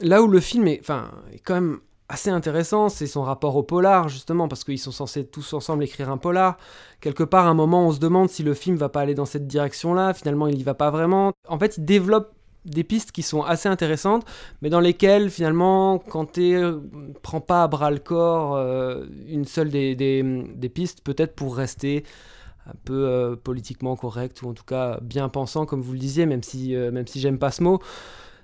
là 0.00 0.22
où 0.22 0.28
le 0.28 0.40
film 0.40 0.66
est, 0.66 0.80
enfin, 0.80 1.10
est 1.32 1.38
quand 1.38 1.54
même 1.54 1.80
assez 2.08 2.30
intéressant, 2.30 2.88
c'est 2.88 3.06
son 3.06 3.22
rapport 3.22 3.56
au 3.56 3.62
polar, 3.62 4.08
justement, 4.08 4.48
parce 4.48 4.64
qu'ils 4.64 4.78
sont 4.78 4.92
censés 4.92 5.26
tous 5.26 5.52
ensemble 5.52 5.84
écrire 5.84 6.10
un 6.10 6.16
polar. 6.16 6.56
Quelque 7.00 7.22
part, 7.22 7.46
à 7.46 7.50
un 7.50 7.54
moment, 7.54 7.86
on 7.86 7.92
se 7.92 7.98
demande 7.98 8.30
si 8.30 8.42
le 8.42 8.54
film 8.54 8.76
va 8.76 8.88
pas 8.88 9.02
aller 9.02 9.14
dans 9.14 9.26
cette 9.26 9.46
direction-là. 9.46 10.14
Finalement, 10.14 10.46
il 10.46 10.58
y 10.58 10.62
va 10.62 10.74
pas 10.74 10.90
vraiment. 10.90 11.32
En 11.48 11.58
fait, 11.58 11.76
il 11.76 11.84
développe 11.84 12.32
des 12.70 12.84
pistes 12.84 13.12
qui 13.12 13.22
sont 13.22 13.42
assez 13.42 13.68
intéressantes, 13.68 14.24
mais 14.62 14.70
dans 14.70 14.80
lesquelles 14.80 15.30
finalement, 15.30 15.98
quand 15.98 16.32
tu 16.32 16.58
prends 17.22 17.40
pas 17.40 17.62
à 17.62 17.68
bras 17.68 17.90
le 17.90 17.98
corps 17.98 18.56
euh, 18.56 19.04
une 19.26 19.44
seule 19.44 19.70
des, 19.70 19.94
des, 19.94 20.68
pistes, 20.68 21.02
peut-être 21.02 21.34
pour 21.34 21.56
rester 21.56 22.04
un 22.66 22.74
peu 22.84 23.06
euh, 23.06 23.36
politiquement 23.36 23.96
correct 23.96 24.42
ou 24.42 24.48
en 24.48 24.54
tout 24.54 24.64
cas 24.64 24.98
bien 25.00 25.28
pensant, 25.28 25.66
comme 25.66 25.80
vous 25.80 25.92
le 25.92 25.98
disiez, 25.98 26.26
même 26.26 26.42
si, 26.42 26.74
euh, 26.74 26.90
même 26.90 27.06
si 27.06 27.20
j'aime 27.20 27.38
pas 27.38 27.50
ce 27.50 27.62
mot. 27.62 27.80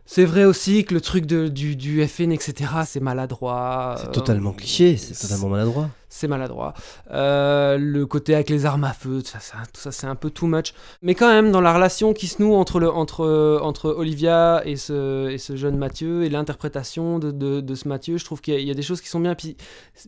C'est 0.07 0.27
vrai 0.27 0.45
aussi 0.45 0.85
que 0.85 0.93
le 0.93 1.01
truc 1.01 1.25
de, 1.25 1.49
du, 1.49 1.77
du 1.77 2.07
FN, 2.07 2.31
etc., 2.31 2.71
c'est 2.87 3.01
maladroit. 3.01 3.97
C'est 3.99 4.13
totalement 4.13 4.53
cliché, 4.53 4.99
c'est 4.99 5.15
totalement 5.19 5.49
maladroit. 5.49 5.89
C'est 6.11 6.29
maladroit. 6.29 6.75
Euh, 7.11 7.79
le 7.79 8.05
côté 8.05 8.35
avec 8.35 8.51
les 8.51 8.67
armes 8.67 8.85
à 8.85 8.93
feu, 8.93 9.23
tout 9.23 9.33
ça, 9.39 9.91
c'est 9.91 10.07
un 10.07 10.15
peu 10.15 10.29
too 10.29 10.47
much. 10.47 10.75
Mais 11.01 11.15
quand 11.15 11.29
même, 11.29 11.51
dans 11.51 11.63
la 11.63 11.73
relation 11.73 12.13
qui 12.13 12.27
se 12.27 12.43
noue 12.43 12.55
entre, 12.55 12.81
le, 12.81 12.91
entre, 12.91 13.59
entre 13.63 13.91
Olivia 13.91 14.63
et 14.67 14.77
ce, 14.77 15.31
et 15.31 15.39
ce 15.39 15.57
jeune 15.57 15.79
Mathieu, 15.79 16.25
et 16.25 16.29
l'interprétation 16.29 17.19
de, 17.19 17.31
de, 17.31 17.61
de, 17.63 17.75
ce 17.75 17.89
Mathieu, 17.89 18.19
je 18.19 18.25
trouve 18.27 18.43
qu'il 18.43 18.61
y, 18.61 18.65
y, 18.65 18.71
a 18.71 18.75
des 18.75 18.83
choses 18.83 19.01
qui 19.01 19.09
sont 19.09 19.21
bien. 19.21 19.35
Puis 19.35 19.57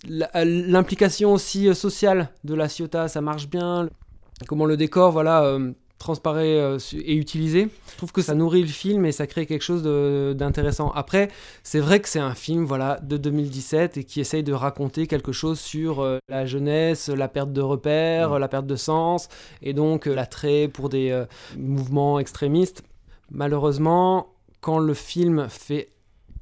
l'implication 0.04 1.32
aussi 1.32 1.74
sociale 1.74 2.28
de 2.44 2.54
la 2.54 2.68
Ciotat, 2.68 3.08
ça 3.08 3.22
marche 3.22 3.48
bien. 3.48 3.88
Comment 4.46 4.66
le 4.66 4.76
décor, 4.76 5.10
voilà. 5.10 5.42
Euh, 5.44 5.72
transparaît 5.98 6.56
euh, 6.56 6.78
et 6.92 7.14
utilisé. 7.14 7.68
Je 7.92 7.96
trouve 7.96 8.12
que 8.12 8.22
ça 8.22 8.34
nourrit 8.34 8.62
le 8.62 8.68
film 8.68 9.06
et 9.06 9.12
ça 9.12 9.26
crée 9.26 9.46
quelque 9.46 9.62
chose 9.62 9.82
d'intéressant. 10.36 10.90
Après, 10.94 11.28
c'est 11.62 11.80
vrai 11.80 12.00
que 12.00 12.08
c'est 12.08 12.20
un 12.20 12.34
film 12.34 12.64
voilà, 12.64 12.98
de 13.02 13.16
2017 13.16 13.96
et 13.96 14.04
qui 14.04 14.20
essaye 14.20 14.42
de 14.42 14.52
raconter 14.52 15.06
quelque 15.06 15.32
chose 15.32 15.58
sur 15.58 16.00
euh, 16.00 16.18
la 16.28 16.46
jeunesse, 16.46 17.08
la 17.08 17.28
perte 17.28 17.52
de 17.52 17.60
repères, 17.60 18.30
mmh. 18.30 18.38
la 18.38 18.48
perte 18.48 18.66
de 18.66 18.76
sens 18.76 19.28
et 19.62 19.72
donc 19.72 20.06
euh, 20.06 20.14
l'attrait 20.14 20.68
pour 20.68 20.88
des 20.88 21.24
mouvements 21.56 22.18
extrémistes. 22.18 22.82
Malheureusement, 23.30 24.28
quand 24.60 24.78
le 24.78 24.94
film 24.94 25.48
fait 25.48 25.88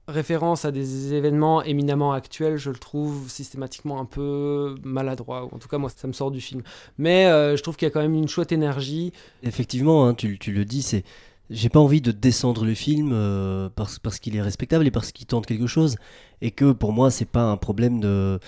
référence 0.09 0.65
à 0.65 0.71
des 0.71 1.15
événements 1.15 1.63
éminemment 1.63 2.13
actuels, 2.13 2.57
je 2.57 2.71
le 2.71 2.77
trouve 2.77 3.29
systématiquement 3.29 4.01
un 4.01 4.05
peu 4.05 4.75
maladroit, 4.83 5.45
ou 5.45 5.55
en 5.55 5.59
tout 5.59 5.69
cas 5.69 5.79
moi 5.79 5.91
ça 5.95 6.07
me 6.07 6.13
sort 6.13 6.31
du 6.31 6.41
film. 6.41 6.63
Mais 6.99 7.27
euh, 7.27 7.57
je 7.57 7.63
trouve 7.63 7.77
qu'il 7.77 7.87
y 7.87 7.91
a 7.91 7.93
quand 7.93 8.03
même 8.03 8.15
une 8.15 8.29
chouette 8.29 8.53
énergie. 8.53 9.13
Effectivement, 9.43 10.07
hein, 10.07 10.15
tu, 10.15 10.39
le 10.49 10.65
dis, 10.65 11.03
j'ai 11.51 11.69
pas 11.69 11.81
envie 11.81 12.01
de 12.01 12.13
descendre 12.13 12.65
le 12.65 12.75
film 12.75 13.11
euh, 13.13 13.69
parce 13.75 14.19
qu'il 14.19 14.37
est 14.37 14.43
respectable 14.43 14.87
et 14.87 14.91
parce 14.91 15.13
qu'il 15.13 15.27
tente 15.27 15.47
quelque 15.47 15.67
chose 15.67 15.97
et 16.43 16.51
que 16.51 16.73
pour 16.73 16.93
moi 16.93 17.11
c'est 17.11 17.25
pas 17.25 17.45
un 17.45 17.57
problème 17.57 18.01
de 18.01 18.39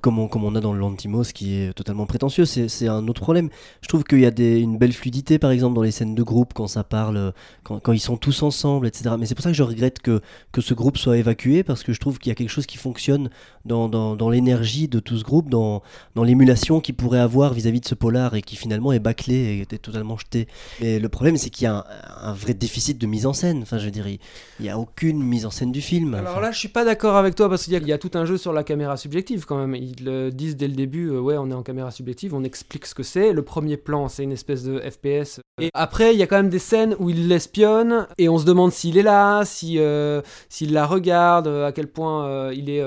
comme 0.00 0.18
on, 0.18 0.28
comme 0.28 0.44
on 0.44 0.54
a 0.54 0.60
dans 0.60 0.72
le 0.72 0.78
Lantimos 0.78 1.24
qui 1.34 1.56
est 1.56 1.72
totalement 1.72 2.06
prétentieux 2.06 2.44
c'est 2.44 2.88
un 2.88 3.08
autre 3.08 3.20
problème. 3.20 3.48
Je 3.80 3.88
trouve 3.88 4.04
qu'il 4.04 4.20
y 4.20 4.26
a 4.26 4.30
des, 4.30 4.60
une 4.60 4.78
belle 4.78 4.92
fluidité 4.92 5.38
par 5.38 5.50
exemple 5.50 5.74
dans 5.74 5.82
les 5.82 5.90
scènes 5.90 6.14
de 6.14 6.22
groupe 6.22 6.52
quand 6.54 6.68
ça 6.68 6.84
parle 6.84 7.32
quand, 7.64 7.80
quand 7.80 7.92
ils 7.92 8.00
sont 8.00 8.16
tous 8.16 8.42
ensemble 8.42 8.86
etc 8.86 9.16
mais 9.18 9.26
c'est 9.26 9.34
pour 9.34 9.42
ça 9.42 9.50
que 9.50 9.56
je 9.56 9.62
regrette 9.62 10.00
que, 10.00 10.20
que 10.52 10.60
ce 10.60 10.74
groupe 10.74 10.98
soit 10.98 11.18
évacué 11.18 11.62
parce 11.62 11.82
que 11.82 11.92
je 11.92 12.00
trouve 12.00 12.18
qu'il 12.18 12.30
y 12.30 12.32
a 12.32 12.34
quelque 12.34 12.50
chose 12.50 12.66
qui 12.66 12.78
fonctionne 12.78 13.30
dans, 13.64 13.88
dans, 13.88 14.16
dans 14.16 14.30
l'énergie 14.30 14.88
de 14.88 15.00
tout 15.00 15.16
ce 15.18 15.24
groupe 15.24 15.48
dans, 15.48 15.82
dans 16.14 16.24
l'émulation 16.24 16.80
qu'il 16.80 16.94
pourrait 16.94 17.20
avoir 17.20 17.54
vis-à-vis 17.54 17.78
-vis 17.78 17.82
de 17.82 17.88
ce 17.88 17.94
polar 17.94 18.34
et 18.34 18.42
qui 18.42 18.56
finalement 18.56 18.92
est 18.92 18.98
bâclé 18.98 19.34
et 19.34 19.60
est 19.62 19.78
totalement 19.78 20.16
jeté. 20.16 20.48
Mais 20.80 20.98
le 20.98 21.08
problème 21.08 21.36
c'est 21.36 21.50
qu'il 21.50 21.64
y 21.64 21.66
a 21.66 21.76
un, 21.76 21.84
un, 22.30 22.32
vrai 22.32 22.54
déficit 22.54 22.98
de 22.98 23.06
mise 23.06 23.26
en 23.26 23.32
scène. 23.32 23.62
Enfin 23.62 23.78
je 23.78 23.84
veux 23.84 23.90
dire 23.90 24.06
il 24.08 24.18
n'y 24.60 24.68
a 24.68 24.78
aucune 24.78 25.22
mise 25.22 25.46
en 25.46 25.50
scène 25.50 25.72
du 25.72 25.80
film. 25.80 26.14
Alors 26.14 26.32
enfin, 26.32 26.40
là 26.40 26.52
je 26.52 26.58
suis 26.58 26.68
pas 26.68 26.84
d'accord 26.84 27.16
avec 27.16 27.31
toi 27.34 27.48
parce 27.48 27.64
qu'il 27.64 27.72
y, 27.72 27.86
y, 27.86 27.92
a 27.92 27.98
tout 27.98 28.10
un 28.14 28.24
jeu 28.24 28.36
sur 28.36 28.52
la 28.52 28.64
caméra 28.64 28.96
subjective 28.96 29.44
quand 29.46 29.58
même. 29.58 29.74
Ils 29.74 30.04
le 30.04 30.30
disent 30.30 30.56
dès 30.56 30.68
le 30.68 30.74
début, 30.74 31.08
euh, 31.08 31.20
ouais, 31.20 31.36
on 31.38 31.50
est 31.50 31.54
en 31.54 31.62
caméra 31.62 31.90
subjective, 31.90 32.34
on 32.34 32.44
explique 32.44 32.86
ce 32.86 32.94
que 32.94 33.02
c'est. 33.02 33.32
Le 33.32 33.42
premier 33.42 33.76
plan, 33.76 34.08
c'est 34.08 34.24
une 34.24 34.32
espèce 34.32 34.64
de 34.64 34.78
FPS. 34.78 35.40
Et 35.60 35.70
après, 35.74 36.14
il 36.14 36.18
y 36.18 36.22
a 36.22 36.26
quand 36.26 36.36
même 36.36 36.48
des 36.48 36.58
scènes 36.58 36.96
où 36.98 37.10
il 37.10 37.28
l'espionne 37.28 38.06
et 38.18 38.28
on 38.28 38.38
se 38.38 38.44
demande 38.44 38.72
s'il 38.72 38.98
est 38.98 39.02
là, 39.02 39.44
si 39.44 39.78
euh, 39.78 40.22
s'il 40.48 40.72
la 40.72 40.86
regarde, 40.86 41.46
à 41.48 41.72
quel 41.72 41.88
point 41.88 42.26
euh, 42.26 42.52
il 42.54 42.70
est 42.70 42.82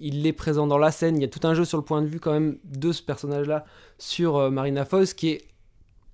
il 0.00 0.34
présent 0.34 0.66
dans 0.66 0.78
la 0.78 0.90
scène. 0.90 1.16
Il 1.16 1.22
y 1.22 1.26
a 1.26 1.28
tout 1.28 1.46
un 1.46 1.54
jeu 1.54 1.64
sur 1.64 1.78
le 1.78 1.84
point 1.84 2.02
de 2.02 2.06
vue 2.06 2.20
quand 2.20 2.32
même 2.32 2.58
de 2.64 2.92
ce 2.92 3.02
personnage-là 3.02 3.64
sur 3.98 4.50
Marina 4.50 4.84
Foïs 4.84 5.14
qui 5.14 5.28
est 5.28 5.42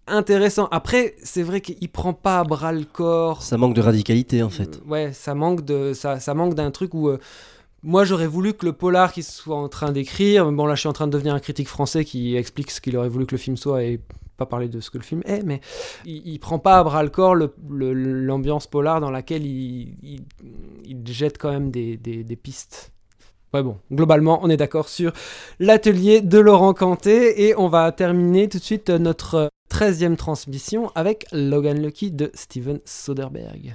intéressant. 0.09 0.69
Après, 0.71 1.15
c'est 1.23 1.43
vrai 1.43 1.61
qu'il 1.61 1.89
prend 1.89 2.13
pas 2.13 2.41
à 2.41 2.45
bras 2.45 2.73
le 2.73 2.85
corps. 2.85 3.43
Ça 3.43 3.57
manque 3.57 3.75
de 3.75 3.81
radicalité 3.81 4.43
en 4.43 4.51
fait. 4.51 4.81
Ouais, 4.87 5.13
ça 5.13 5.35
manque 5.35 5.65
de 5.65 5.93
ça, 5.93 6.21
ça 6.21 6.35
manque 6.35 6.55
d'un 6.55 6.71
truc 6.71 6.95
où 6.95 7.09
euh, 7.09 7.19
moi 7.83 8.05
j'aurais 8.05 8.27
voulu 8.27 8.55
que 8.55 8.67
le 8.67 8.73
polar 8.73 9.13
qu'il 9.13 9.25
soit 9.25 9.57
en 9.57 9.69
train 9.69 9.93
d'écrire, 9.93 10.51
bon 10.51 10.67
là 10.67 10.75
je 10.75 10.81
suis 10.81 10.89
en 10.89 10.93
train 10.93 11.07
de 11.07 11.13
devenir 11.13 11.35
un 11.35 11.41
critique 11.41 11.69
français 11.69 12.05
qui 12.05 12.37
explique 12.37 12.71
ce 12.71 12.81
qu'il 12.81 12.97
aurait 12.97 13.09
voulu 13.09 13.27
que 13.27 13.35
le 13.35 13.39
film 13.39 13.57
soit 13.57 13.85
et 13.85 14.01
pas 14.37 14.47
parler 14.47 14.69
de 14.69 14.81
ce 14.81 14.91
que 14.91 14.99
le 14.99 15.05
film 15.05 15.23
est, 15.27 15.43
mais 15.43 15.61
il, 16.07 16.27
il 16.27 16.39
prend 16.39 16.59
pas 16.59 16.79
à 16.79 16.85
bras 16.85 17.03
le 17.03 17.11
corps 17.11 17.35
l'ambiance 17.35 18.67
polar 18.67 19.01
dans 19.01 19.11
laquelle 19.11 19.45
il, 19.45 19.97
il, 20.03 20.25
il, 20.85 21.07
jette 21.07 21.39
quand 21.39 21.51
même 21.51 21.71
des, 21.71 21.97
des, 21.97 22.23
des 22.25 22.37
pistes. 22.37 22.93
Ouais 23.55 23.63
bon, 23.63 23.79
globalement, 23.91 24.41
on 24.43 24.51
est 24.51 24.59
d'accord 24.59 24.91
sur 24.91 25.13
l'atelier 25.59 26.21
de 26.21 26.39
Laurent 26.39 26.75
Canté 26.75 27.47
et 27.47 27.57
on 27.57 27.69
va 27.69 27.91
terminer 27.93 28.47
tout 28.47 28.59
de 28.59 28.63
suite 28.63 28.91
notre 28.91 29.49
13e 29.73 30.17
transmission 30.17 30.93
avec 30.95 31.25
Logan 31.33 31.81
Lucky 31.81 32.11
de 32.11 32.31
Steven 32.35 32.79
Soderbergh. 32.85 33.75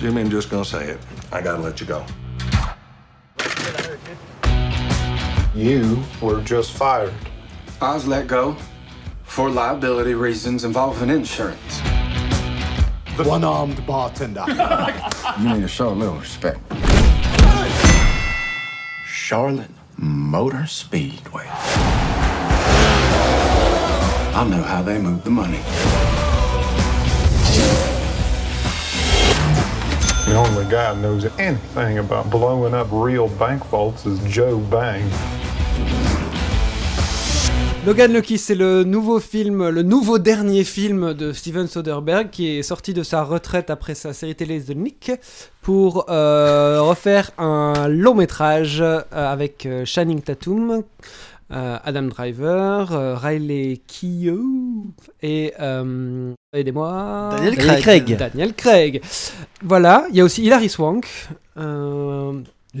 Jimmy, 0.00 0.20
I'm 0.20 0.30
just 0.30 0.48
gonna 0.48 0.64
say 0.64 0.92
it. 0.92 0.98
I 1.32 1.42
gotta 1.42 1.60
let 1.60 1.80
you 1.80 1.86
go. 1.88 2.04
You 5.56 5.98
were 6.22 6.40
just 6.44 6.70
fired. 6.70 7.12
I 7.80 7.94
was 7.94 8.06
let 8.06 8.28
go 8.28 8.54
for 9.28 9.48
liability 9.50 10.14
reasons 10.14 10.64
involving 10.64 11.10
insurance. 11.10 11.78
The 13.16 13.24
one-armed 13.24 13.86
bartender. 13.86 14.44
you 15.38 15.54
need 15.54 15.60
to 15.60 15.68
show 15.68 15.90
a 15.90 15.90
little 15.90 16.16
respect. 16.16 16.58
Charlotte 19.06 19.70
Motor 19.96 20.66
Speedway. 20.66 21.46
I 24.34 24.46
know 24.50 24.62
how 24.62 24.82
they 24.82 24.98
move 24.98 25.22
the 25.22 25.30
money. 25.30 25.60
The 30.26 30.36
only 30.36 30.70
guy 30.70 30.94
who 30.94 31.02
knows 31.02 31.24
anything 31.38 31.98
about 31.98 32.30
blowing 32.30 32.74
up 32.74 32.88
real 32.90 33.28
bank 33.28 33.64
vaults 33.66 34.06
is 34.06 34.18
Joe 34.24 34.58
Bang. 34.58 35.08
Logan 37.86 38.12
Lucky, 38.12 38.38
c'est 38.38 38.54
le 38.54 38.84
nouveau 38.84 39.18
film, 39.20 39.68
le 39.68 39.82
nouveau 39.82 40.18
dernier 40.18 40.64
film 40.64 41.14
de 41.14 41.32
Steven 41.32 41.68
Soderbergh 41.68 42.28
qui 42.28 42.48
est 42.58 42.62
sorti 42.62 42.92
de 42.92 43.02
sa 43.02 43.22
retraite 43.22 43.70
après 43.70 43.94
sa 43.94 44.12
série 44.12 44.34
télé 44.34 44.60
The 44.60 44.74
Nick 44.76 45.12
pour 45.62 46.06
euh, 46.10 46.82
refaire 46.82 47.30
un 47.38 47.88
long 47.88 48.14
métrage 48.14 48.80
euh, 48.82 49.00
avec 49.12 49.64
euh, 49.64 49.84
Channing 49.86 50.20
Tatum, 50.20 50.82
euh, 51.52 51.78
Adam 51.82 52.02
Driver, 52.02 52.92
euh, 52.92 53.14
Riley 53.14 53.80
Keough 53.86 54.88
et 55.22 55.54
aidez-moi 56.52 57.30
Daniel 57.36 57.56
Craig. 57.56 57.80
Craig. 57.80 58.16
Daniel 58.18 58.54
Craig. 58.54 59.02
Voilà, 59.62 60.04
il 60.10 60.16
y 60.16 60.20
a 60.20 60.24
aussi 60.24 60.42
Hilary 60.44 60.68
Swank. 60.68 61.06
et 61.56 61.62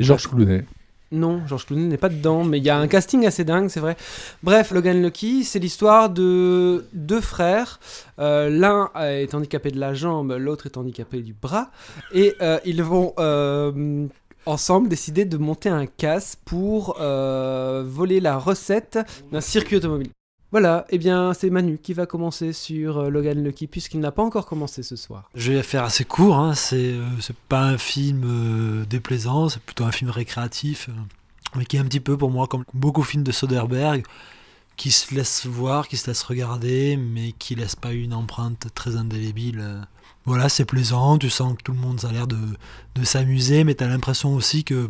Georges 0.02 0.28
Clooney. 0.28 0.64
Non, 1.10 1.40
George 1.46 1.66
Clooney 1.66 1.86
n'est 1.86 1.96
pas 1.96 2.10
dedans, 2.10 2.44
mais 2.44 2.58
il 2.58 2.64
y 2.64 2.70
a 2.70 2.76
un 2.76 2.86
casting 2.86 3.26
assez 3.26 3.44
dingue, 3.44 3.68
c'est 3.68 3.80
vrai. 3.80 3.96
Bref, 4.42 4.72
Logan 4.72 5.02
Lucky, 5.02 5.42
c'est 5.44 5.58
l'histoire 5.58 6.10
de 6.10 6.84
deux 6.92 7.22
frères. 7.22 7.80
Euh, 8.18 8.50
L'un 8.50 8.90
est 9.00 9.34
handicapé 9.34 9.70
de 9.70 9.80
la 9.80 9.94
jambe, 9.94 10.36
l'autre 10.38 10.66
est 10.66 10.76
handicapé 10.76 11.22
du 11.22 11.32
bras. 11.32 11.70
Et 12.12 12.34
euh, 12.42 12.58
ils 12.66 12.82
vont 12.82 13.14
euh, 13.18 14.06
ensemble 14.44 14.88
décider 14.88 15.24
de 15.24 15.38
monter 15.38 15.70
un 15.70 15.86
casse 15.86 16.36
pour 16.44 16.98
voler 16.98 18.20
la 18.20 18.36
recette 18.36 18.98
d'un 19.32 19.40
circuit 19.40 19.76
automobile. 19.76 20.10
Voilà, 20.50 20.86
eh 20.88 20.96
bien 20.96 21.34
c'est 21.34 21.50
Manu 21.50 21.78
qui 21.78 21.92
va 21.92 22.06
commencer 22.06 22.54
sur 22.54 22.98
euh, 22.98 23.10
Logan 23.10 23.44
Lucky 23.44 23.66
puisqu'il 23.66 24.00
n'a 24.00 24.12
pas 24.12 24.22
encore 24.22 24.46
commencé 24.46 24.82
ce 24.82 24.96
soir. 24.96 25.28
Je 25.34 25.52
vais 25.52 25.62
faire 25.62 25.84
assez 25.84 26.06
court, 26.06 26.36
hein. 26.36 26.54
c'est 26.54 26.92
euh, 26.94 27.04
pas 27.50 27.60
un 27.60 27.76
film 27.76 28.22
euh, 28.24 28.84
déplaisant, 28.86 29.50
c'est 29.50 29.60
plutôt 29.60 29.84
un 29.84 29.92
film 29.92 30.08
récréatif, 30.10 30.88
mais 31.54 31.66
qui 31.66 31.76
est 31.76 31.80
un 31.80 31.84
petit 31.84 32.00
peu 32.00 32.16
pour 32.16 32.30
moi 32.30 32.46
comme 32.46 32.64
beaucoup 32.72 33.02
de 33.02 33.06
films 33.06 33.24
de 33.24 33.32
Soderbergh, 33.32 34.04
qui 34.78 34.90
se 34.90 35.14
laisse 35.14 35.44
voir, 35.44 35.86
qui 35.86 35.98
se 35.98 36.06
laisse 36.06 36.22
regarder, 36.22 36.96
mais 36.96 37.32
qui 37.32 37.54
laisse 37.54 37.76
pas 37.76 37.92
une 37.92 38.14
empreinte 38.14 38.68
très 38.74 38.96
indélébile. 38.96 39.62
voilà, 40.24 40.48
c'est 40.48 40.64
plaisant, 40.64 41.18
tu 41.18 41.28
sens 41.28 41.58
que 41.58 41.62
tout 41.62 41.72
le 41.72 41.78
monde 41.78 42.02
a 42.08 42.12
l'air 42.12 42.26
de, 42.26 42.38
de 42.94 43.04
s'amuser, 43.04 43.64
mais 43.64 43.74
tu 43.74 43.84
as 43.84 43.88
l'impression 43.88 44.34
aussi 44.34 44.64
que 44.64 44.88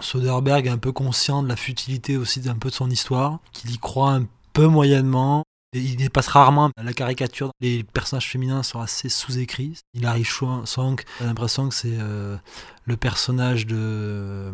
Soderbergh 0.00 0.66
est 0.66 0.70
un 0.70 0.78
peu 0.78 0.92
conscient 0.92 1.42
de 1.42 1.48
la 1.48 1.56
futilité 1.56 2.16
aussi 2.16 2.40
d'un 2.40 2.54
peu 2.54 2.70
de 2.70 2.74
son 2.74 2.88
histoire, 2.88 3.40
qu'il 3.52 3.70
y 3.72 3.78
croit 3.78 4.12
un 4.12 4.26
peu 4.56 4.66
moyennement. 4.68 5.44
Il 5.74 5.96
dépasse 5.96 6.28
rarement 6.28 6.70
la 6.82 6.94
caricature. 6.94 7.50
Les 7.60 7.84
personnages 7.84 8.30
féminins 8.30 8.62
sont 8.62 8.80
assez 8.80 9.10
sous-écrits. 9.10 9.78
Il 9.92 10.06
arrive 10.06 10.26
Swank, 10.26 11.04
j'ai 11.20 11.26
l'impression 11.26 11.68
que 11.68 11.74
c'est 11.74 11.98
euh, 12.00 12.38
le 12.86 12.96
personnage 12.96 13.66
de, 13.66 13.76
euh, 13.76 14.52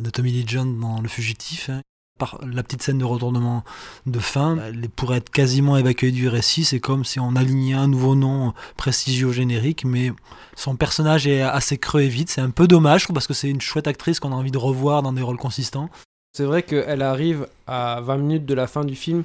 de 0.00 0.08
Tommy 0.08 0.32
Lee 0.32 0.44
Jones 0.46 0.80
dans 0.80 1.02
Le 1.02 1.08
Fugitif. 1.08 1.68
Hein. 1.68 1.82
Par 2.18 2.38
la 2.46 2.62
petite 2.62 2.80
scène 2.80 2.96
de 2.96 3.04
retournement 3.04 3.64
de 4.06 4.18
fin, 4.18 4.56
elle 4.56 4.88
pourrait 4.88 5.18
être 5.18 5.30
quasiment 5.30 5.76
évacuée 5.76 6.12
du 6.12 6.26
récit. 6.28 6.64
C'est 6.64 6.80
comme 6.80 7.04
si 7.04 7.20
on 7.20 7.36
alignait 7.36 7.74
un 7.74 7.88
nouveau 7.88 8.14
nom 8.14 8.54
prestigieux 8.78 9.32
générique, 9.32 9.84
mais 9.84 10.12
son 10.56 10.76
personnage 10.76 11.26
est 11.26 11.42
assez 11.42 11.76
creux 11.76 12.02
et 12.02 12.08
vide. 12.08 12.30
C'est 12.30 12.40
un 12.40 12.50
peu 12.50 12.66
dommage, 12.66 13.08
parce 13.08 13.26
que 13.26 13.34
c'est 13.34 13.50
une 13.50 13.60
chouette 13.60 13.88
actrice 13.88 14.20
qu'on 14.20 14.32
a 14.32 14.36
envie 14.36 14.52
de 14.52 14.58
revoir 14.58 15.02
dans 15.02 15.12
des 15.12 15.22
rôles 15.22 15.36
consistants. 15.36 15.90
C'est 16.36 16.44
vrai 16.44 16.64
qu'elle 16.64 17.02
arrive 17.02 17.46
à 17.68 18.00
20 18.02 18.16
minutes 18.16 18.44
de 18.44 18.54
la 18.54 18.66
fin 18.66 18.84
du 18.84 18.96
film 18.96 19.22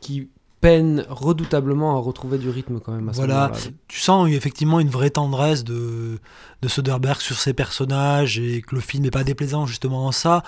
qui 0.00 0.28
peine 0.60 1.06
redoutablement 1.08 1.96
à 1.96 2.00
retrouver 2.00 2.36
du 2.36 2.50
rythme 2.50 2.80
quand 2.80 2.90
même. 2.90 3.08
À 3.08 3.12
voilà, 3.12 3.52
tu 3.86 4.00
sens 4.00 4.28
effectivement 4.28 4.80
une 4.80 4.88
vraie 4.88 5.10
tendresse 5.10 5.62
de, 5.62 6.18
de 6.60 6.68
Soderbergh 6.68 7.20
sur 7.20 7.36
ses 7.36 7.54
personnages 7.54 8.40
et 8.40 8.62
que 8.62 8.74
le 8.74 8.80
film 8.80 9.04
n'est 9.04 9.12
pas 9.12 9.22
déplaisant 9.22 9.66
justement 9.66 10.06
en 10.06 10.10
ça. 10.10 10.42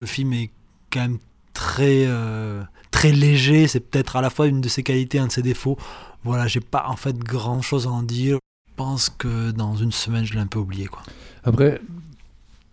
Le 0.00 0.06
film 0.06 0.32
est 0.34 0.50
quand 0.92 1.00
même 1.00 1.18
très, 1.52 2.04
euh, 2.06 2.62
très 2.92 3.10
léger, 3.10 3.66
c'est 3.66 3.80
peut-être 3.80 4.14
à 4.14 4.20
la 4.20 4.30
fois 4.30 4.46
une 4.46 4.60
de 4.60 4.68
ses 4.68 4.84
qualités, 4.84 5.18
un 5.18 5.26
de 5.26 5.32
ses 5.32 5.42
défauts. 5.42 5.76
Voilà, 6.22 6.46
j'ai 6.46 6.60
pas 6.60 6.86
en 6.86 6.96
fait 6.96 7.18
grand 7.18 7.60
chose 7.60 7.88
à 7.88 7.90
en 7.90 8.04
dire. 8.04 8.38
Je 8.68 8.74
pense 8.76 9.10
que 9.10 9.50
dans 9.50 9.74
une 9.74 9.92
semaine, 9.92 10.24
je 10.24 10.34
l'ai 10.34 10.40
un 10.40 10.46
peu 10.46 10.60
oublié. 10.60 10.86
Quoi. 10.86 11.02
Après, 11.42 11.80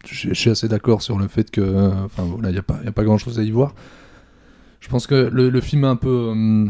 je 0.10 0.34
suis 0.34 0.49
assez 0.49 0.68
d'accord 0.68 1.01
sur 1.01 1.18
le 1.18 1.28
fait 1.28 1.51
que, 1.51 2.05
enfin 2.05 2.24
voilà, 2.24 2.49
il 2.49 2.53
n'y 2.53 2.60
a, 2.60 2.64
pas, 2.64 2.80
a 2.86 2.91
pas 2.91 3.03
grand 3.03 3.18
chose 3.18 3.39
à 3.39 3.43
y 3.43 3.51
voir. 3.51 3.74
Je 4.80 4.89
pense 4.89 5.08
que 5.08 5.16
le, 5.16 5.62
film 5.62 5.84
est 5.84 5.88
un 5.88 5.95
peu 5.95 6.34
euh, 6.34 6.66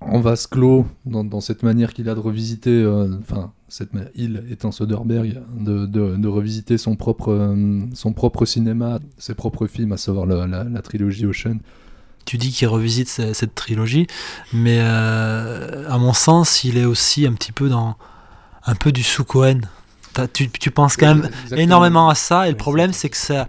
en 0.00 0.20
vase 0.20 0.46
clos 0.46 0.86
dans, 1.06 1.40
cette 1.40 1.62
manière 1.62 1.92
qu'il 1.92 2.08
a 2.08 2.14
de 2.14 2.20
revisiter, 2.20 2.70
euh, 2.70 3.08
enfin, 3.20 3.52
cette 3.68 3.90
il 4.14 4.44
étant 4.50 4.70
Soderbergh, 4.70 5.40
de, 5.58 5.86
de, 5.86 6.28
revisiter 6.28 6.78
son 6.78 6.94
propre, 6.94 7.32
euh, 7.32 7.80
son 7.94 8.12
propre 8.12 8.44
cinéma, 8.44 9.00
ses 9.18 9.34
propres 9.34 9.66
films, 9.66 9.92
à 9.92 9.96
savoir 9.96 10.26
la, 10.26 10.82
trilogie 10.82 11.26
Ocean. 11.26 11.58
Tu 12.26 12.36
dis 12.36 12.50
qu'il 12.50 12.68
revisite 12.68 13.08
cette, 13.08 13.54
trilogie, 13.54 14.06
mais 14.52 14.78
à 14.78 15.96
mon 15.98 16.12
sens, 16.12 16.62
il 16.62 16.76
est 16.76 16.84
aussi 16.84 17.26
un 17.26 17.32
petit 17.32 17.52
peu 17.52 17.68
dans 17.68 17.96
un 18.66 18.74
peu 18.74 18.92
du 18.92 19.02
sous 19.02 19.24
Cohen. 19.24 19.62
Tu, 20.32 20.50
tu, 20.50 20.70
penses 20.70 20.96
quand 20.96 21.14
même 21.14 21.30
énormément 21.52 22.08
à 22.08 22.14
ça, 22.14 22.48
et 22.48 22.50
le 22.50 22.56
problème, 22.56 22.92
c'est 22.92 23.08
que 23.08 23.16
ça 23.16 23.48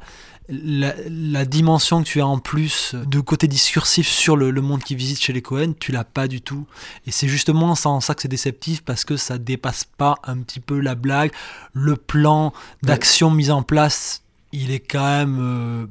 la, 0.49 1.45
dimension 1.45 2.03
que 2.03 2.07
tu 2.07 2.21
as 2.21 2.27
en 2.27 2.39
plus 2.39 2.95
de 2.95 3.19
côté 3.19 3.47
discursif 3.47 4.07
sur 4.07 4.35
le, 4.35 4.51
monde 4.61 4.83
qui 4.83 4.95
visite 4.95 5.21
chez 5.21 5.33
les 5.33 5.41
Cohen, 5.41 5.73
tu 5.79 5.91
l'as 5.91 6.03
pas 6.03 6.27
du 6.27 6.41
tout. 6.41 6.65
Et 7.05 7.11
c'est 7.11 7.27
justement 7.27 7.75
ça 7.75 7.89
en 7.89 8.01
ça 8.01 8.15
que 8.15 8.21
c'est 8.21 8.27
déceptif 8.27 8.81
parce 8.83 9.05
que 9.05 9.17
ça 9.17 9.37
dépasse 9.37 9.83
pas 9.83 10.15
un 10.23 10.37
petit 10.39 10.59
peu 10.59 10.79
la 10.79 10.95
blague. 10.95 11.31
Le 11.73 11.95
plan 11.95 12.53
d'action 12.83 13.31
mis 13.31 13.51
en 13.51 13.63
place, 13.63 14.23
il 14.51 14.71
est 14.71 14.79
quand 14.79 15.05
même 15.05 15.37
euh, 15.39 15.85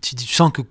tu, 0.00 0.16
sens 0.16 0.52
que 0.52 0.62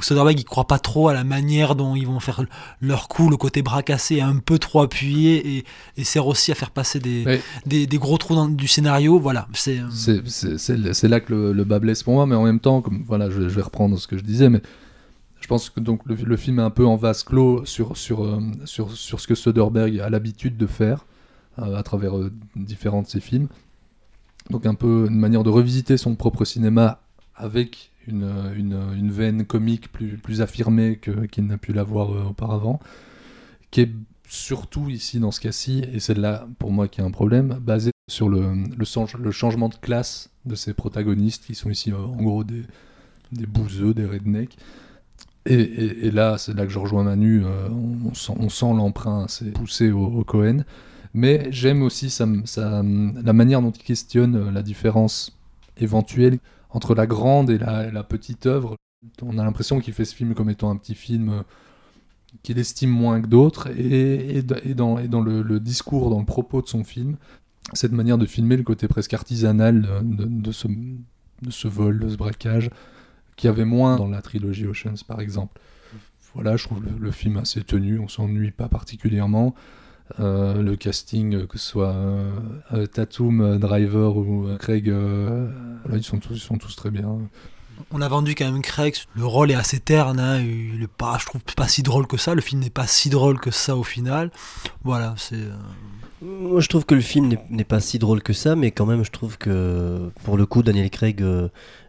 Soderbergh 0.00 0.38
il 0.38 0.44
croit 0.44 0.66
pas 0.66 0.78
trop 0.78 1.08
à 1.08 1.14
la 1.14 1.24
manière 1.24 1.74
dont 1.74 1.94
ils 1.94 2.06
vont 2.06 2.20
faire 2.20 2.44
leur 2.80 3.08
coup, 3.08 3.30
le 3.30 3.36
côté 3.36 3.62
bras 3.62 3.82
cassé 3.82 4.20
un 4.20 4.38
peu 4.38 4.58
trop 4.58 4.82
appuyé 4.82 5.64
et, 5.96 6.04
sert 6.04 6.26
aussi 6.26 6.52
à 6.52 6.54
faire 6.54 6.70
passer 6.70 7.00
des, 7.00 7.40
des, 7.66 7.98
gros 7.98 8.18
trous 8.18 8.34
dans, 8.34 8.48
du 8.48 8.68
scénario. 8.68 9.18
Voilà, 9.18 9.48
c'est 9.52 9.80
c'est 9.92 11.08
là 11.08 11.20
que 11.20 11.32
le, 11.32 11.64
bas 11.64 11.78
blesse 11.78 12.02
pour 12.02 12.14
moi, 12.14 12.26
mais 12.26 12.34
en 12.34 12.44
même 12.44 12.60
temps, 12.60 12.82
comme 12.82 13.02
voilà, 13.06 13.30
je, 13.30 13.40
vais 13.40 13.62
reprendre 13.62 13.98
ce 13.98 14.06
que 14.06 14.16
je 14.16 14.22
disais, 14.22 14.48
mais 14.48 14.62
je 15.40 15.46
pense 15.46 15.70
que 15.70 15.80
donc 15.80 16.00
le, 16.06 16.36
film 16.36 16.58
est 16.58 16.62
un 16.62 16.70
peu 16.70 16.86
en 16.86 16.96
vase 16.96 17.22
clos 17.22 17.64
sur, 17.64 17.96
sur, 17.96 18.24
euh, 18.24 18.40
sur, 18.64 18.92
sur 18.92 19.20
ce 19.20 19.26
que 19.26 19.34
Soderbergh 19.34 20.00
a 20.00 20.10
l'habitude 20.10 20.56
de 20.56 20.66
faire 20.66 21.04
euh, 21.58 21.76
à 21.76 21.82
travers 21.82 22.16
euh, 22.16 22.32
différents 22.54 23.02
de 23.02 23.06
ses 23.06 23.20
films. 23.20 23.48
Donc 24.50 24.66
un 24.66 24.74
peu 24.74 25.06
une 25.08 25.18
manière 25.18 25.42
de 25.42 25.50
revisiter 25.50 25.96
son 25.96 26.14
propre 26.14 26.44
cinéma 26.44 27.00
avec 27.34 27.92
une, 28.08 28.92
une, 28.96 29.10
veine 29.10 29.44
comique 29.44 29.90
plus, 29.92 30.16
plus 30.16 30.40
affirmée 30.40 31.00
qu'il 31.30 31.46
n'a 31.46 31.58
pu 31.58 31.72
l'avoir 31.72 32.12
euh, 32.12 32.24
auparavant, 32.30 32.80
qui 33.70 33.82
est 33.82 33.90
surtout 34.28 34.88
ici 34.88 35.20
dans 35.20 35.30
ce 35.30 35.40
cas-ci, 35.40 35.84
et 35.92 36.00
c'est 36.00 36.16
là 36.16 36.48
pour 36.58 36.72
moi 36.72 36.88
qui 36.88 37.00
a 37.00 37.04
un 37.04 37.10
problème, 37.10 37.58
basé 37.60 37.90
sur 38.10 38.28
le, 38.28 38.52
le, 38.76 39.30
changement 39.30 39.68
de 39.68 39.74
classe 39.74 40.30
de 40.44 40.54
ces 40.54 40.74
protagonistes, 40.74 41.44
qui 41.46 41.54
sont 41.54 41.70
ici 41.70 41.92
euh, 41.92 41.96
en 41.98 42.22
gros 42.22 42.44
des, 42.44 42.62
des 43.32 43.46
bouseux, 43.46 43.94
des 43.94 44.06
rednecks. 44.06 44.56
Et, 45.44 45.54
et, 46.06 46.10
là, 46.10 46.38
c'est 46.38 46.54
là 46.54 46.66
que 46.66 46.72
je 46.72 46.78
rejoins 46.78 47.04
Manu, 47.04 47.44
euh, 47.44 47.68
on, 47.70 48.14
sent, 48.14 48.32
on 48.36 48.48
sent 48.48 48.74
l'emprunt 48.74 49.24
assez 49.24 49.52
poussé 49.52 49.92
au, 49.92 50.24
Cohen. 50.24 50.64
Mais 51.14 51.46
j'aime 51.50 51.82
aussi 51.82 52.10
sa, 52.10 52.26
la 52.56 53.32
manière 53.32 53.62
dont 53.62 53.70
il 53.70 53.82
questionne 53.82 54.50
la 54.50 54.62
différence 54.62 55.36
éventuelle 55.78 56.38
entre 56.70 56.94
la 56.94 57.06
grande 57.06 57.50
et 57.50 57.58
la, 57.58 58.02
petite 58.04 58.46
œuvre. 58.46 58.76
On 59.22 59.38
a 59.38 59.44
l'impression 59.44 59.80
qu'il 59.80 59.94
fait 59.94 60.04
ce 60.04 60.14
film 60.14 60.34
comme 60.34 60.50
étant 60.50 60.70
un 60.70 60.76
petit 60.76 60.94
film 60.94 61.28
euh, 61.30 61.42
qu'il 62.42 62.58
estime 62.58 62.90
moins 62.90 63.20
que 63.20 63.26
d'autres, 63.26 63.68
et, 63.78 64.42
dans, 64.42 64.96
le, 64.96 65.58
discours, 65.58 66.10
dans 66.10 66.18
le 66.18 66.26
propos 66.26 66.62
de 66.62 66.66
son 66.66 66.84
film, 66.84 67.16
cette 67.72 67.92
manière 67.92 68.18
de 68.18 68.26
filmer 68.26 68.56
le 68.56 68.62
côté 68.62 68.88
presque 68.88 69.14
artisanal 69.14 69.88
de, 70.02 70.52
ce, 70.52 71.68
vol, 71.68 71.98
de 71.98 72.08
ce 72.08 72.16
braquage, 72.16 72.70
qui 73.36 73.48
avait 73.48 73.64
moins 73.64 73.96
dans 73.96 74.08
la 74.08 74.22
trilogie 74.22 74.66
Oceans 74.66 75.04
par 75.06 75.20
exemple. 75.20 75.60
Voilà, 76.34 76.56
je 76.56 76.64
trouve 76.64 76.82
le, 77.00 77.10
film 77.10 77.38
assez 77.38 77.62
tenu, 77.62 77.98
on 77.98 78.08
s'ennuie 78.08 78.50
pas 78.50 78.68
particulièrement. 78.68 79.54
Euh, 80.20 80.62
le 80.62 80.76
casting, 80.76 81.46
que 81.46 81.58
ce 81.58 81.68
soit 81.68 81.94
euh, 82.72 82.86
Tatum, 82.86 83.58
Driver 83.58 84.16
ou 84.16 84.48
Craig, 84.58 84.92
ils, 85.92 86.04
sont 86.04 86.18
tous, 86.18 86.34
ils 86.34 86.40
sont 86.40 86.58
tous 86.58 86.76
très 86.76 86.90
bien. 86.90 87.18
On 87.90 88.00
a 88.00 88.08
vendu 88.08 88.34
quand 88.34 88.50
même 88.50 88.62
Craig, 88.62 88.94
le 89.14 89.26
rôle 89.26 89.50
est 89.50 89.56
assez 89.56 89.80
terne, 89.80 90.18
hein, 90.18 90.40
il 90.40 90.82
est 90.82 90.88
pas, 90.88 91.18
je 91.20 91.26
trouve 91.26 91.42
pas 91.56 91.68
si 91.68 91.82
drôle 91.82 92.06
que 92.06 92.16
ça, 92.16 92.34
le 92.34 92.40
film 92.40 92.62
n'est 92.62 92.70
pas 92.70 92.86
si 92.86 93.10
drôle 93.10 93.38
que 93.38 93.50
ça 93.50 93.76
au 93.76 93.82
final. 93.82 94.30
Voilà, 94.84 95.14
c'est... 95.18 95.36
Euh, 95.36 95.52
Moi 96.22 96.60
je 96.60 96.68
trouve 96.68 96.86
que 96.86 96.94
le 96.94 97.00
film 97.00 97.34
n'est 97.50 97.64
pas 97.64 97.80
si 97.80 97.98
drôle 97.98 98.22
que 98.22 98.32
ça, 98.32 98.56
mais 98.56 98.70
quand 98.70 98.86
même 98.86 99.04
je 99.04 99.10
trouve 99.10 99.36
que 99.38 100.10
pour 100.24 100.36
le 100.36 100.46
coup 100.46 100.62
Daniel 100.62 100.88
Craig 100.88 101.22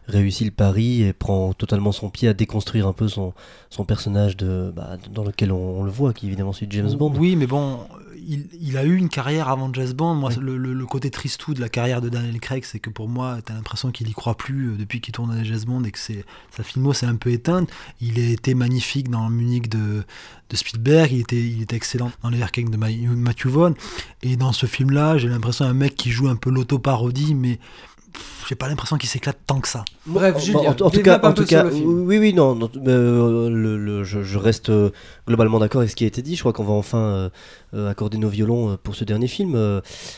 réussit 0.08 0.46
le 0.46 0.52
pari 0.52 1.02
et 1.02 1.12
prend 1.12 1.52
totalement 1.52 1.92
son 1.92 2.10
pied 2.10 2.28
à 2.28 2.34
déconstruire 2.34 2.86
un 2.86 2.92
peu 2.92 3.08
son, 3.08 3.34
son 3.70 3.84
personnage 3.84 4.36
de, 4.36 4.72
bah, 4.74 4.96
dans 5.12 5.24
lequel 5.24 5.52
on, 5.52 5.84
le 5.84 5.90
voit, 5.90 6.12
qui 6.12 6.26
évidemment 6.26 6.52
c'est 6.52 6.70
James 6.72 6.92
Bond. 6.94 7.12
Oui, 7.16 7.36
mais 7.36 7.46
bon, 7.46 7.80
il, 8.28 8.46
il, 8.60 8.76
a 8.76 8.84
eu 8.84 8.94
une 8.94 9.08
carrière 9.08 9.48
avant 9.48 9.72
James 9.72 9.92
Bond. 9.92 10.14
Moi, 10.14 10.30
le, 10.38 10.58
le, 10.58 10.86
côté 10.86 11.10
tristou 11.10 11.54
de 11.54 11.60
la 11.60 11.70
carrière 11.70 12.02
de 12.02 12.10
Daniel 12.10 12.38
Craig, 12.40 12.64
c'est 12.64 12.78
que 12.78 12.90
pour 12.90 13.08
moi, 13.08 13.38
tu 13.44 13.50
as 13.50 13.54
l'impression 13.54 13.90
qu'il 13.90 14.08
y 14.08 14.12
croit 14.12 14.36
plus 14.36 14.68
euh, 14.68 14.76
depuis 14.76 15.00
qu'il 15.00 15.12
tourne 15.12 15.34
dans 15.34 15.42
James 15.42 15.64
Bond 15.66 15.82
et 15.84 15.90
que 15.90 15.98
c'est, 15.98 16.24
sa 16.54 16.62
filmo 16.62 16.92
s'est 16.92 17.06
un 17.06 17.16
peu 17.16 17.30
éteinte. 17.30 17.70
Il 18.02 18.20
a 18.20 18.28
été 18.28 18.54
magnifique 18.54 19.08
dans 19.08 19.30
Munich 19.30 19.70
de, 19.70 20.04
de 20.50 20.56
Spielberg, 20.56 21.10
il 21.10 21.20
était, 21.20 21.40
il 21.40 21.62
était 21.62 21.76
excellent 21.76 22.12
dans 22.22 22.28
les 22.28 22.38
King 22.52 22.70
de 22.70 22.76
Matthew 22.76 23.46
Vaughn. 23.46 23.74
Et 24.22 24.36
dans 24.36 24.52
ce 24.52 24.66
film-là, 24.66 25.16
j'ai 25.16 25.28
l'impression 25.28 25.64
d'un 25.64 25.74
mec 25.74 25.96
qui 25.96 26.10
joue 26.10 26.28
un 26.28 26.36
peu 26.36 26.50
l'auto-parodie, 26.50 27.34
mais 27.34 27.58
j'ai 28.48 28.54
pas 28.54 28.68
l'impression 28.68 28.96
qu'il 28.96 29.08
s'éclate 29.08 29.38
tant 29.46 29.60
que 29.60 29.68
ça. 29.68 29.84
Bref, 30.06 30.42
Julien, 30.42 30.70
en, 30.80 30.90
tout 30.90 31.02
cas, 31.02 31.20
en 31.22 31.32
tout 31.32 31.44
cas 31.44 31.66
oui, 31.66 32.18
oui, 32.18 32.32
non, 32.32 32.58
euh, 32.86 33.50
le, 33.50 34.04
je, 34.04 34.38
reste 34.38 34.70
euh, 34.70 34.90
globalement 35.26 35.58
d'accord 35.58 35.80
avec 35.80 35.90
ce 35.90 35.96
qui 35.96 36.04
a 36.04 36.06
été 36.06 36.22
dit. 36.22 36.34
Je 36.34 36.40
crois 36.40 36.52
qu'on 36.54 36.64
va 36.64 36.72
enfin 36.72 37.30
euh, 37.74 37.90
accorder 37.90 38.16
nos 38.16 38.30
violons 38.30 38.78
pour 38.82 38.94
ce 38.94 39.04
dernier 39.04 39.28
film. 39.28 39.54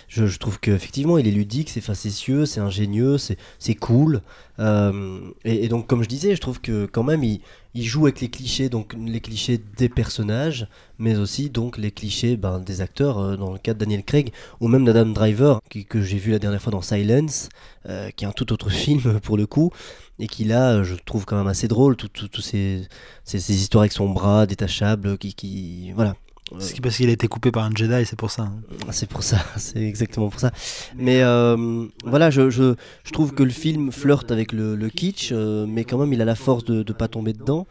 Je, 0.09 0.27
je, 0.27 0.39
trouve 0.39 0.61
qu'effectivement, 0.61 1.19
il 1.19 1.27
est 1.27 1.33
ludique, 1.33 1.71
c'est 1.71 1.81
facétieux, 1.81 2.47
c'est 2.47 2.61
ingénieux, 2.61 3.17
c'est 3.19 3.75
cool. 3.75 4.23
Et, 4.61 5.65
et, 5.65 5.69
donc, 5.69 5.87
comme 5.89 6.03
je 6.03 6.09
disais, 6.09 6.37
je 6.37 6.41
trouve 6.41 6.61
que 6.61 6.87
quand 6.87 7.03
même, 7.03 7.25
il, 7.25 7.41
il 7.75 7.85
joue 7.85 8.07
avec 8.07 8.21
les 8.21 8.29
clichés, 8.29 8.69
donc 8.69 8.95
les 8.99 9.21
clichés 9.21 9.61
des 9.77 9.89
personnages, 9.89 10.67
mais 10.99 11.17
aussi 11.17 11.51
donc 11.51 11.79
les 11.79 11.91
clichés 11.91 12.37
ben, 12.37 12.59
des 12.59 12.81
acteurs, 12.81 13.19
euh, 13.19 13.37
dans 13.37 13.53
le 13.53 13.59
cas 13.59 13.75
de 13.75 13.79
Daniel 13.79 14.05
Craig, 14.05 14.33
ou 14.61 14.69
même 14.69 14.85
d'Adam 14.85 15.07
Driver, 15.07 15.61
que 15.89 16.03
j'ai 16.03 16.19
vu 16.19 16.33
la 16.33 16.39
dernière 16.39 16.61
fois 16.61 16.73
dans 16.73 16.83
Silence, 16.83 17.49
euh, 17.87 18.11
qui 18.11 18.25
est 18.25 18.29
un 18.29 18.33
tout 18.33 18.53
autre 18.53 18.71
film 18.71 19.21
pour 19.21 19.37
le 19.37 19.47
coup, 19.47 19.71
et 20.19 20.27
qui 20.27 20.45
là, 20.45 20.83
je 20.83 20.95
trouve 20.95 21.25
quand 21.25 21.37
même 21.37 21.47
assez 21.47 21.69
drôle, 21.69 21.97
toutes 21.97 22.41
ces, 22.41 22.89
histoires 23.35 23.83
avec 23.83 23.93
son 23.93 24.11
bras 24.11 24.47
détachable, 24.47 25.17
qui 25.17 25.93
voilà, 25.93 26.15
c'est 26.59 26.81
parce 26.81 26.97
qu'il 26.97 27.09
a 27.09 27.13
été 27.13 27.29
coupé 27.29 27.51
par 27.51 27.65
un 27.65 27.71
Jedi, 27.75 28.05
c'est 28.07 28.17
pour 28.19 28.31
ça. 28.31 28.43
Hein. 28.43 28.61
Ah, 28.89 28.93
c'est 28.93 29.09
pour 29.09 29.23
ça, 29.23 29.39
c'est 29.57 29.83
exactement 29.83 30.29
pour 30.29 30.41
ça. 30.41 30.51
Mais 30.97 31.23
euh, 31.23 31.87
voilà, 32.05 32.31
je, 32.31 32.51
je, 32.51 32.75
je, 33.05 33.13
trouve 33.13 33.33
que 33.35 33.43
le 33.43 33.51
film 33.51 33.93
flirte 33.93 34.31
avec 34.31 34.53
le, 34.53 34.77
le 34.77 34.89
kitsch, 34.89 35.31
euh, 35.33 35.67
mais 35.69 35.85
quand 35.85 35.99
même 35.99 36.13
il 36.13 36.21
a 36.21 36.25
la 36.25 36.35
force 36.35 36.65
de 36.65 36.79
ne 36.79 36.93
pas 36.93 37.09
tomber 37.09 37.33
dedans. 37.33 37.67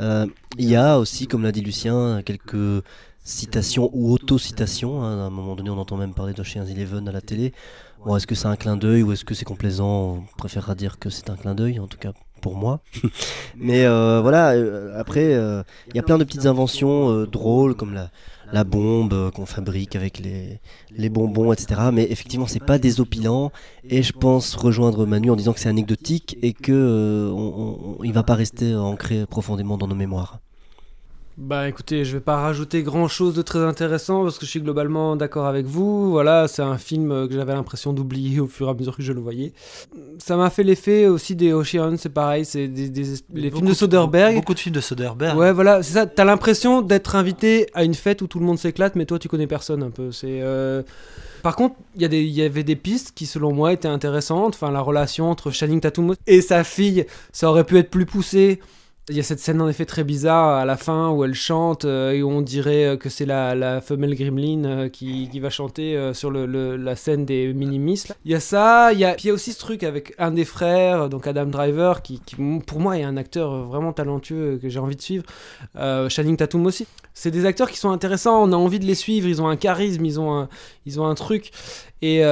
Euh, 0.00 0.26
il 0.58 0.68
y 0.68 0.76
a 0.76 0.98
aussi, 0.98 1.26
comme 1.26 1.42
l'a 1.42 1.52
dit 1.52 1.60
Lucien, 1.62 2.22
quelques 2.24 2.82
citation 3.24 3.90
ou 3.92 4.12
auto-citation. 4.12 5.02
hein. 5.02 5.18
À 5.20 5.26
un 5.26 5.30
moment 5.30 5.54
donné, 5.54 5.70
on 5.70 5.78
entend 5.78 5.96
même 5.96 6.14
parler 6.14 6.32
d'Ocean's 6.32 6.68
Eleven 6.68 7.08
à 7.08 7.12
la 7.12 7.20
télé. 7.20 7.52
Bon, 8.04 8.16
est-ce 8.16 8.26
que 8.26 8.34
c'est 8.34 8.48
un 8.48 8.56
clin 8.56 8.76
d'œil 8.76 9.04
ou 9.04 9.12
est-ce 9.12 9.24
que 9.24 9.34
c'est 9.34 9.44
complaisant? 9.44 10.16
On 10.16 10.36
préférera 10.36 10.74
dire 10.74 10.98
que 10.98 11.08
c'est 11.08 11.30
un 11.30 11.36
clin 11.36 11.54
d'œil, 11.54 11.78
en 11.78 11.86
tout 11.86 11.98
cas 11.98 12.12
pour 12.42 12.56
moi. 12.56 12.80
Mais 13.56 13.86
euh, 13.86 14.20
voilà, 14.20 14.50
euh, 14.50 15.00
après, 15.00 15.32
euh, 15.34 15.62
il 15.88 15.96
y 15.96 15.98
a 15.98 16.02
plein 16.02 16.18
de 16.18 16.24
petites 16.24 16.44
inventions 16.46 17.10
euh, 17.10 17.26
drôles 17.26 17.74
comme 17.74 17.94
la, 17.94 18.10
la 18.52 18.64
bombe 18.64 19.30
qu'on 19.30 19.46
fabrique 19.46 19.96
avec 19.96 20.18
les, 20.18 20.60
les 20.94 21.08
bonbons, 21.08 21.52
etc. 21.52 21.80
Mais 21.92 22.04
effectivement, 22.10 22.46
c'est 22.46 22.64
pas 22.64 22.78
désopilant. 22.78 23.50
Et 23.88 24.02
je 24.02 24.12
pense 24.12 24.54
rejoindre 24.54 25.06
Manu 25.06 25.30
en 25.30 25.36
disant 25.36 25.54
que 25.54 25.60
c'est 25.60 25.70
anecdotique 25.70 26.36
et 26.42 26.52
que 26.52 27.30
on- 27.34 27.98
il 28.04 28.12
va 28.12 28.22
pas 28.24 28.34
rester 28.34 28.74
ancré 28.76 29.24
profondément 29.26 29.78
dans 29.78 29.86
nos 29.88 29.94
mémoires. 29.94 30.40
Bah 31.44 31.66
écoutez, 31.68 32.04
je 32.04 32.12
vais 32.12 32.20
pas 32.20 32.36
rajouter 32.36 32.84
grand 32.84 33.08
chose 33.08 33.34
de 33.34 33.42
très 33.42 33.58
intéressant 33.58 34.22
parce 34.22 34.38
que 34.38 34.46
je 34.46 34.50
suis 34.50 34.60
globalement 34.60 35.16
d'accord 35.16 35.46
avec 35.46 35.66
vous. 35.66 36.10
Voilà, 36.12 36.46
c'est 36.46 36.62
un 36.62 36.78
film 36.78 37.26
que 37.26 37.34
j'avais 37.34 37.52
l'impression 37.52 37.92
d'oublier 37.92 38.38
au 38.38 38.46
fur 38.46 38.68
et 38.68 38.70
à 38.70 38.74
mesure 38.74 38.96
que 38.96 39.02
je 39.02 39.12
le 39.12 39.20
voyais. 39.20 39.52
Ça 40.18 40.36
m'a 40.36 40.50
fait 40.50 40.62
l'effet 40.62 41.06
aussi 41.08 41.34
des 41.34 41.52
Ocean, 41.52 41.96
c'est 41.98 42.10
pareil, 42.10 42.44
c'est 42.44 42.68
des, 42.68 42.88
des- 42.90 43.14
les 43.34 43.50
films 43.50 43.66
de 43.66 43.74
Soderbergh. 43.74 44.36
Beaucoup 44.36 44.54
de 44.54 44.58
films 44.60 44.76
de 44.76 44.80
Soderbergh. 44.80 45.36
Ouais, 45.36 45.52
voilà, 45.52 45.82
c'est 45.82 45.94
ça. 45.94 46.06
T'as 46.06 46.24
l'impression 46.24 46.80
d'être 46.80 47.16
invité 47.16 47.66
à 47.74 47.82
une 47.82 47.94
fête 47.94 48.22
où 48.22 48.28
tout 48.28 48.38
le 48.38 48.46
monde 48.46 48.58
s'éclate, 48.58 48.94
mais 48.94 49.04
toi 49.04 49.18
tu 49.18 49.26
connais 49.28 49.48
personne 49.48 49.82
un 49.82 49.90
peu. 49.90 50.12
C'est. 50.12 50.38
euh, 50.42 50.82
Par 51.42 51.56
contre, 51.56 51.74
y, 51.98 52.04
il 52.04 52.28
y 52.28 52.42
avait 52.42 52.62
des 52.62 52.76
pistes 52.76 53.12
qui, 53.16 53.26
selon 53.26 53.52
moi, 53.52 53.72
étaient 53.72 53.88
intéressantes. 53.88 54.54
Enfin, 54.54 54.70
la 54.70 54.80
relation 54.80 55.28
entre 55.28 55.50
Channing 55.50 55.80
Tatum 55.80 56.14
et 56.28 56.40
sa 56.40 56.62
fille, 56.62 57.04
ça 57.32 57.50
aurait 57.50 57.64
pu 57.64 57.78
être 57.78 57.90
plus 57.90 58.06
poussé. 58.06 58.60
Il 59.08 59.16
y 59.16 59.20
a 59.20 59.24
cette 59.24 59.40
scène 59.40 59.60
en 59.60 59.68
effet 59.68 59.84
très 59.84 60.04
bizarre 60.04 60.58
à 60.58 60.64
la 60.64 60.76
fin 60.76 61.10
où 61.10 61.24
elle 61.24 61.34
chante 61.34 61.84
euh, 61.84 62.12
et 62.12 62.22
où 62.22 62.30
on 62.30 62.40
dirait 62.40 62.84
euh, 62.84 62.96
que 62.96 63.08
c'est 63.08 63.26
la, 63.26 63.80
femelle 63.80 64.14
gremlin 64.14 64.64
euh, 64.64 64.88
qui, 64.88 65.28
qui 65.28 65.40
va 65.40 65.50
chanter 65.50 66.12
sur 66.14 66.30
le, 66.30 66.76
la 66.76 66.94
scène 66.94 67.24
des 67.24 67.52
minimis. 67.52 68.04
Il 68.24 68.30
y 68.30 68.34
a 68.36 68.40
ça, 68.40 68.92
il 68.92 69.00
y 69.00 69.04
a, 69.04 69.14
puis 69.14 69.24
il 69.24 69.26
y 69.28 69.30
a 69.30 69.34
aussi 69.34 69.52
ce 69.52 69.58
truc 69.58 69.82
avec 69.82 70.14
un 70.18 70.30
des 70.30 70.44
frères, 70.44 71.08
donc 71.08 71.26
Adam 71.26 71.46
Driver, 71.46 72.02
qui, 72.02 72.20
pour 72.64 72.78
moi 72.78 72.96
est 72.96 73.02
un 73.02 73.16
acteur 73.16 73.64
vraiment 73.64 73.92
talentueux 73.92 74.60
que 74.62 74.68
j'ai 74.68 74.78
envie 74.78 74.96
de 74.96 75.02
suivre. 75.02 75.24
Channing 75.74 76.36
Tatum 76.36 76.64
aussi. 76.66 76.86
C'est 77.12 77.32
des 77.32 77.44
acteurs 77.44 77.70
qui 77.70 77.78
sont 77.78 77.90
intéressants, 77.90 78.40
on 78.40 78.52
a 78.52 78.56
envie 78.56 78.78
de 78.78 78.86
les 78.86 78.94
suivre, 78.94 79.26
ils 79.26 79.42
ont 79.42 79.48
un 79.48 79.56
charisme, 79.56 80.04
ils 80.04 80.20
ont 80.20 80.32
un, 80.32 80.48
ils 80.86 81.00
ont 81.00 81.06
un 81.06 81.14
truc. 81.16 81.50
Et, 82.02 82.22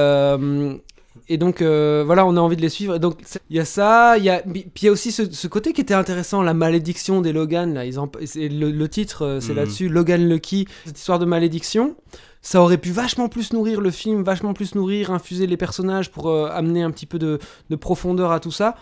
et 1.29 1.37
donc 1.37 1.61
euh, 1.61 2.03
voilà, 2.05 2.25
on 2.25 2.35
a 2.37 2.39
envie 2.39 2.55
de 2.55 2.61
les 2.61 2.69
suivre. 2.69 2.95
Et 2.95 2.99
donc 2.99 3.17
il 3.49 3.55
y 3.55 3.59
a 3.59 3.65
ça, 3.65 4.17
il 4.17 4.23
y 4.23 4.29
a 4.29 4.39
puis 4.41 4.65
il 4.81 4.85
y 4.85 4.87
a 4.87 4.91
aussi 4.91 5.11
ce, 5.11 5.29
ce 5.31 5.47
côté 5.47 5.73
qui 5.73 5.81
était 5.81 5.93
intéressant, 5.93 6.41
la 6.41 6.53
malédiction 6.53 7.21
des 7.21 7.33
Logan. 7.33 7.73
Là, 7.73 7.85
ils 7.85 7.99
en, 7.99 8.09
le, 8.35 8.71
le 8.71 8.87
titre, 8.89 9.25
euh, 9.25 9.39
c'est 9.39 9.51
Mhm. 9.51 9.57
là-dessus, 9.57 9.89
Logan 9.89 10.27
Lucky, 10.27 10.67
cette 10.85 10.97
histoire 10.97 11.19
de 11.19 11.25
malédiction. 11.25 11.95
Ça 12.43 12.61
aurait 12.61 12.79
pu 12.79 12.89
vachement 12.91 13.29
plus 13.29 13.53
nourrir 13.53 13.81
le 13.81 13.91
film, 13.91 14.23
vachement 14.23 14.53
plus 14.53 14.73
nourrir, 14.73 15.11
infuser 15.11 15.45
les 15.45 15.57
personnages 15.57 16.09
pour 16.09 16.29
euh, 16.29 16.49
amener 16.51 16.81
un 16.81 16.89
petit 16.91 17.05
peu 17.05 17.19
de, 17.19 17.37
de 17.69 17.75
profondeur 17.75 18.31
à 18.31 18.39
tout 18.39 18.49
ça. 18.51 18.75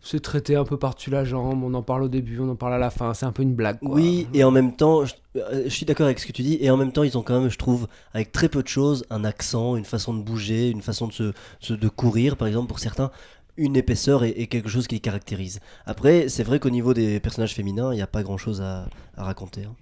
C'est 0.00 0.20
traité 0.20 0.54
un 0.54 0.64
peu 0.64 0.76
par-dessus 0.76 1.10
la 1.10 1.24
jambe, 1.24 1.62
on 1.64 1.74
en 1.74 1.82
parle 1.82 2.04
au 2.04 2.08
début, 2.08 2.38
on 2.40 2.48
en 2.48 2.54
parle 2.54 2.74
à 2.74 2.78
la 2.78 2.90
fin, 2.90 3.14
c'est 3.14 3.26
un 3.26 3.32
peu 3.32 3.42
une 3.42 3.54
blague. 3.54 3.80
quoi. 3.80 3.90
Oui, 3.96 4.28
et 4.32 4.44
en 4.44 4.52
même 4.52 4.74
temps, 4.76 5.02
je, 5.50 5.56
euh, 5.56 5.62
je 5.64 5.68
suis 5.70 5.86
d'accord 5.86 6.06
avec 6.06 6.18
ce 6.18 6.26
que 6.26 6.32
tu 6.32 6.42
dis, 6.42 6.58
et 6.60 6.70
en 6.70 6.76
même 6.76 6.92
temps, 6.92 7.02
ils 7.02 7.16
ont 7.18 7.22
quand 7.22 7.40
même, 7.40 7.50
je 7.50 7.58
trouve, 7.58 7.86
avec 8.14 8.32
très 8.32 8.48
peu 8.48 8.62
de 8.62 8.68
choses, 8.68 9.04
un 9.10 9.24
accent, 9.24 9.76
une 9.76 9.84
façon 9.84 10.14
de 10.14 10.22
bouger, 10.22 10.70
une 10.70 10.82
façon 10.82 11.06
de, 11.06 11.12
se, 11.12 11.32
se- 11.60 11.72
de 11.74 11.88
courir, 11.88 12.36
par 12.36 12.48
exemple, 12.48 12.68
pour 12.68 12.78
certains, 12.78 13.10
une 13.56 13.76
épaisseur 13.76 14.22
et, 14.24 14.30
et 14.30 14.46
quelque 14.46 14.68
chose 14.68 14.86
qui 14.86 14.94
les 14.94 15.00
caractérise. 15.00 15.60
Après, 15.86 16.28
c'est 16.28 16.44
vrai 16.44 16.60
qu'au 16.60 16.70
niveau 16.70 16.94
des 16.94 17.18
personnages 17.20 17.54
féminins, 17.54 17.92
il 17.92 17.96
n'y 17.96 18.02
a 18.02 18.06
pas 18.06 18.22
grand-chose 18.22 18.60
à, 18.60 18.88
à 19.16 19.24
raconter. 19.24 19.64
hein. 19.64 19.74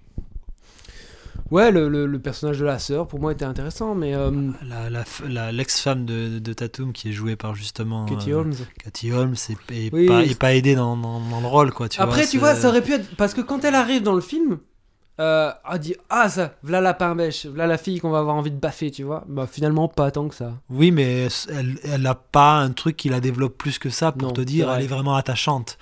Ouais, 1.51 1.71
le, 1.71 1.87
le- 1.87 2.07
le 2.07 2.19
personnage 2.19 2.59
de 2.59 2.65
la 2.65 2.77
sœur, 2.77 3.07
pour 3.07 3.19
moi, 3.21 3.31
était 3.31 3.45
intéressant, 3.45 3.95
mais... 3.95 4.13
euh, 4.13 4.31
La- 4.67 4.89
la 4.89 5.03
f- 5.03 5.25
la- 5.27 5.51
L'ex-femme 5.53 6.05
de, 6.05 6.39
de 6.39 6.53
Tatum 6.53 6.91
qui 6.91 7.09
est 7.09 7.11
jouée 7.13 7.37
par 7.37 7.55
justement 7.55 8.05
Katie 8.05 8.33
euh, 8.33 8.39
Holmes. 8.39 8.53
Katie 8.83 9.11
Holmes 9.13 9.35
est, 9.49 9.73
est 9.87 9.93
Oui. 9.93 10.07
pas, 10.07 10.25
est 10.25 10.37
pas 10.37 10.55
aidée 10.55 10.75
dans, 10.75 10.97
dans- 10.97 11.21
dans 11.21 11.39
le 11.39 11.47
rôle 11.47 11.71
quoi. 11.71 11.87
Tu 11.87 12.01
Après, 12.01 12.23
vois, 12.23 12.29
tu 12.31 12.37
vois, 12.37 12.55
ça 12.55 12.67
aurait 12.67 12.81
pu 12.81 12.93
être. 12.93 13.15
Parce 13.15 13.33
que 13.33 13.39
quand 13.41 13.63
elle 13.63 13.75
arrive 13.75 14.01
dans 14.03 14.15
le 14.15 14.19
film, 14.21 14.57
euh, 15.19 15.51
elle 15.71 15.79
dit 15.79 15.95
Ah, 16.09 16.29
ça, 16.29 16.53
voilà 16.63 16.81
la 16.81 16.93
pain 16.93 17.15
bêche, 17.15 17.45
voilà 17.45 17.67
la 17.67 17.77
fille 17.77 17.99
qu'on 17.99 18.09
va 18.11 18.19
avoir 18.19 18.35
envie 18.35 18.51
de 18.51 18.59
baffer, 18.59 18.91
tu 18.91 19.03
vois. 19.03 19.23
Bah, 19.27 19.47
finalement, 19.51 19.87
pas 19.87 20.11
tant 20.11 20.27
que 20.27 20.35
ça. 20.35 20.53
Oui, 20.69 20.91
mais 20.91 21.27
elle, 21.49 21.77
elle 21.83 22.05
a 22.05 22.15
pas 22.15 22.57
un 22.57 22.71
truc 22.71 22.97
qui 22.97 23.09
la 23.09 23.19
développe 23.19 23.57
plus 23.57 23.79
que 23.79 23.89
ça 23.89 24.11
pour 24.11 24.27
Non, 24.29 24.33
te 24.33 24.41
dire 24.41 24.71
elle 24.71 24.83
est 24.83 24.87
vraiment 24.87 25.15
attachante. 25.15 25.77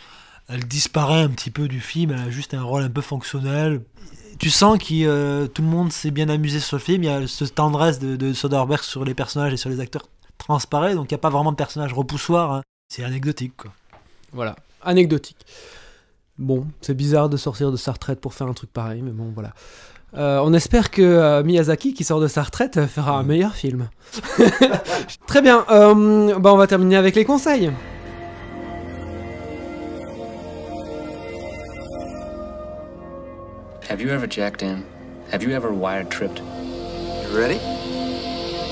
Elle 0.48 0.66
disparaît 0.66 1.22
un 1.22 1.30
petit 1.30 1.50
peu 1.52 1.68
du 1.68 1.80
film, 1.82 2.12
elle 2.12 2.20
a 2.28 2.30
juste 2.30 2.54
un 2.54 2.62
rôle 2.64 2.84
un 2.84 2.90
peu 2.90 3.02
fonctionnel. 3.02 3.82
Tu 4.38 4.50
sens 4.50 4.78
que 4.78 4.86
euh, 5.06 5.48
tout 5.48 5.62
le 5.62 5.68
monde 5.68 5.92
s'est 5.92 6.12
bien 6.12 6.30
amusé 6.30 6.60
sur 6.60 6.78
le 6.78 6.82
film, 6.82 7.04
il 7.04 7.06
y 7.08 7.10
a 7.10 7.26
cette 7.28 7.56
tendresse 7.56 8.00
de, 8.00 8.16
de 8.16 8.34
Soderbergh 8.34 8.84
sur 8.84 9.04
les 9.06 9.14
personnages 9.14 9.54
et 9.54 9.58
sur 9.58 9.70
les 9.70 9.80
acteurs 9.80 10.04
transparaît, 10.38 10.94
donc 10.94 11.10
il 11.10 11.14
n'y 11.14 11.20
a 11.20 11.20
pas 11.20 11.30
vraiment 11.30 11.52
de 11.52 11.56
personnage 11.58 11.94
repoussoir. 11.94 12.52
hein. 12.52 12.62
C'est 12.90 13.04
anecdotique 13.04 13.54
quoi. 13.58 13.72
Voilà, 14.34 14.56
anecdotique. 14.84 15.38
Bon, 16.38 16.66
c'est 16.82 16.94
bizarre 16.94 17.30
de 17.30 17.38
sortir 17.38 17.72
de 17.72 17.78
sa 17.78 17.94
retraite 17.94 18.20
pour 18.20 18.34
faire 18.34 18.48
un 18.48 18.54
truc 18.54 18.72
pareil, 18.72 19.02
mais 19.02 19.12
bon, 19.12 19.32
voilà. 19.34 19.54
Euh, 20.18 20.40
on 20.44 20.54
espère 20.54 20.92
que 20.92 21.02
euh, 21.02 21.44
Miyazaki, 21.44 21.94
qui 21.94 22.04
sort 22.04 22.20
de 22.20 22.28
sa 22.28 22.44
retraite, 22.44 22.78
euh, 22.78 22.88
fera 22.88 23.18
un 23.18 23.24
meilleur 23.24 23.56
film. 23.56 23.90
Très 25.28 25.42
bien, 25.42 25.66
euh, 25.70 26.38
bah, 26.40 26.54
on 26.54 26.58
va 26.58 26.68
terminer 26.68 26.98
avec 26.98 27.16
les 27.16 27.26
conseils. 27.26 27.72
Have 33.90 34.02
you 34.02 34.10
ever 34.10 34.28
jacked 34.30 34.62
in? 34.62 34.84
Have 35.32 35.42
you 35.42 35.52
ever 35.52 35.72
wired 35.72 36.10
tripped? 36.10 36.40
You 36.40 37.38
ready? 37.38 37.60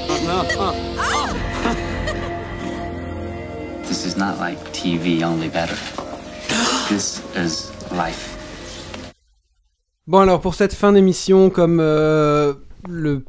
This 3.88 4.06
is 4.06 4.18
not 4.18 4.40
like 4.40 4.58
TV, 4.74 5.24
only 5.24 5.50
better. 5.50 5.76
This 6.94 7.24
is 7.36 7.72
life. 7.92 8.38
Bon 10.06 10.20
alors 10.20 10.40
pour 10.42 10.54
cette 10.54 10.76
fin 10.76 10.92
d'émission, 10.94 11.50
comme 11.50 11.80
euh, 11.82 12.54
le, 12.88 13.24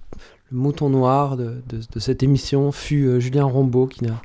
le 0.50 0.56
mouton 0.58 0.90
noir 0.90 1.38
de, 1.38 1.62
de- 1.70 1.80
de 1.90 1.98
cette 1.98 2.22
émission 2.22 2.72
fut 2.72 3.06
euh, 3.06 3.20
Julien 3.20 3.44
Rombaud 3.46 3.86
qui 3.86 4.04
n'a 4.04 4.20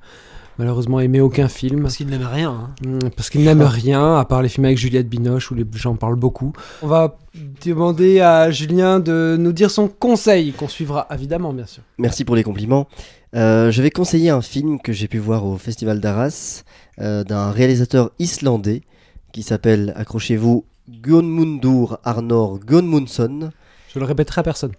malheureusement 0.57 0.99
aimé 0.99 1.21
aucun 1.21 1.47
film. 1.47 1.83
Parce 1.83 1.95
qu'il 1.95 2.07
n'aime 2.07 2.27
rien. 2.29 2.51
hein. 2.51 2.75
Mm, 2.85 3.09
Parce 3.15 3.29
qu'il 3.29 3.43
n'aime 3.45 3.61
rien, 3.61 4.17
à 4.17 4.25
part 4.25 4.41
les 4.41 4.49
films 4.49 4.65
avec 4.65 4.77
Juliette 4.77 5.07
Binoche 5.07 5.51
où 5.51 5.55
les 5.55 5.65
gens 5.73 5.95
parlent 5.95 6.17
beaucoup. 6.19 6.51
On 6.81 6.87
va 6.87 7.17
demander 7.63 8.19
à 8.19 8.51
Julien 8.51 8.99
de 8.99 9.37
nous 9.39 9.53
dire 9.53 9.71
son 9.71 9.87
conseil, 9.87 10.51
qu'on 10.51 10.67
suivra 10.67 11.07
évidemment 11.13 11.53
bien 11.53 11.65
sûr. 11.65 11.83
Merci 11.97 12.25
pour 12.25 12.35
les 12.35 12.43
compliments. 12.43 12.89
Euh, 13.37 13.71
je 13.71 13.81
vais 13.81 13.89
conseiller 13.91 14.31
un 14.31 14.41
film 14.41 14.81
que 14.81 14.91
j'ai 14.91 15.07
pu 15.07 15.17
voir 15.19 15.45
au 15.45 15.55
Festival 15.57 16.01
d'Arras 16.01 16.63
euh, 16.99 17.23
d'un 17.23 17.51
réalisateur 17.51 18.11
islandais 18.19 18.81
qui 19.32 19.43
s'appelle, 19.43 19.93
accrochez-vous, 19.95 20.65
Guðmundur 20.89 21.99
Arnor 22.03 22.59
Guðmundsson. 22.59 23.51
Je 23.93 23.99
le 23.99 24.05
répéterai 24.05 24.41
à 24.41 24.43
personne. 24.43 24.71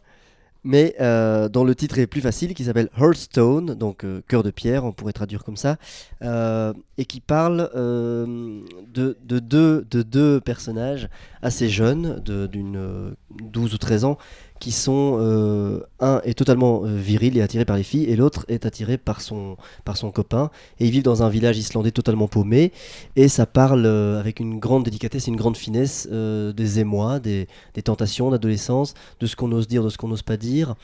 Mais 0.63 0.95
euh, 1.01 1.49
dont 1.49 1.65
le 1.65 1.75
titre 1.75 1.99
est 1.99 2.07
plus 2.07 2.21
facile, 2.21 2.53
qui 2.53 2.65
s'appelle 2.65 2.91
Hearthstone, 2.99 3.75
donc 3.75 4.05
euh, 4.05 4.21
cœur 4.29 4.43
de 4.43 4.51
pierre, 4.51 4.85
on 4.85 4.93
pourrait 4.93 5.15
traduire 5.15 5.43
comme 5.43 5.57
ça, 5.57 5.77
euh, 6.23 6.75
et 6.99 7.07
qui 7.07 7.21
parle 7.21 7.71
de, 7.75 9.17
de 9.23 9.39
deux, 9.39 9.87
de 9.91 10.03
deux 10.03 10.41
personnages 10.41 11.09
assez 11.41 11.71
jeunes, 11.71 12.21
d'une 12.21 12.77
euh, 12.77 13.11
12 13.41 13.75
ou 13.75 13.79
13 13.79 14.05
ans, 14.05 14.19
qui 14.61 14.73
sont, 14.73 15.17
euh, 15.21 15.81
un 15.99 16.21
est 16.25 16.35
totalement 16.35 16.83
euh, 16.85 16.95
viril 16.97 17.37
et 17.37 17.43
attiré 17.43 17.65
par 17.65 17.77
les 17.77 17.83
filles, 17.83 18.05
et 18.05 18.15
l'autre 18.15 18.45
est 18.49 18.67
attiré 18.67 18.99
par 18.99 19.23
son, 19.23 19.57
par 19.85 19.97
son 19.97 20.13
copain, 20.13 20.51
et 20.79 20.85
ils 20.85 20.91
vivent 20.93 21.03
dans 21.03 21.23
un 21.23 21.31
village 21.31 21.59
islandais 21.59 21.91
totalement 21.91 22.29
paumé, 22.29 22.71
et 23.17 23.29
ça 23.29 23.47
parle 23.47 23.87
euh, 23.87 24.21
avec 24.21 24.39
une 24.39 24.61
grande 24.61 24.85
délicatesse 24.85 25.27
et 25.27 25.31
une 25.31 25.37
grande 25.37 25.57
finesse 25.57 26.07
des 26.11 26.79
émois, 26.79 27.19
des, 27.19 27.49
des 27.75 27.83
tentations 27.83 28.31
d'adolescence, 28.31 28.95
de 29.19 29.27
ce 29.27 29.35
qu'on 29.35 29.51
ose 29.51 29.67
dire, 29.67 29.83
de 29.83 29.89
ce 29.89 29.97
qu'on 29.97 30.09
n'ose 30.09 30.23
pas 30.23 30.37
dire, 30.37 30.75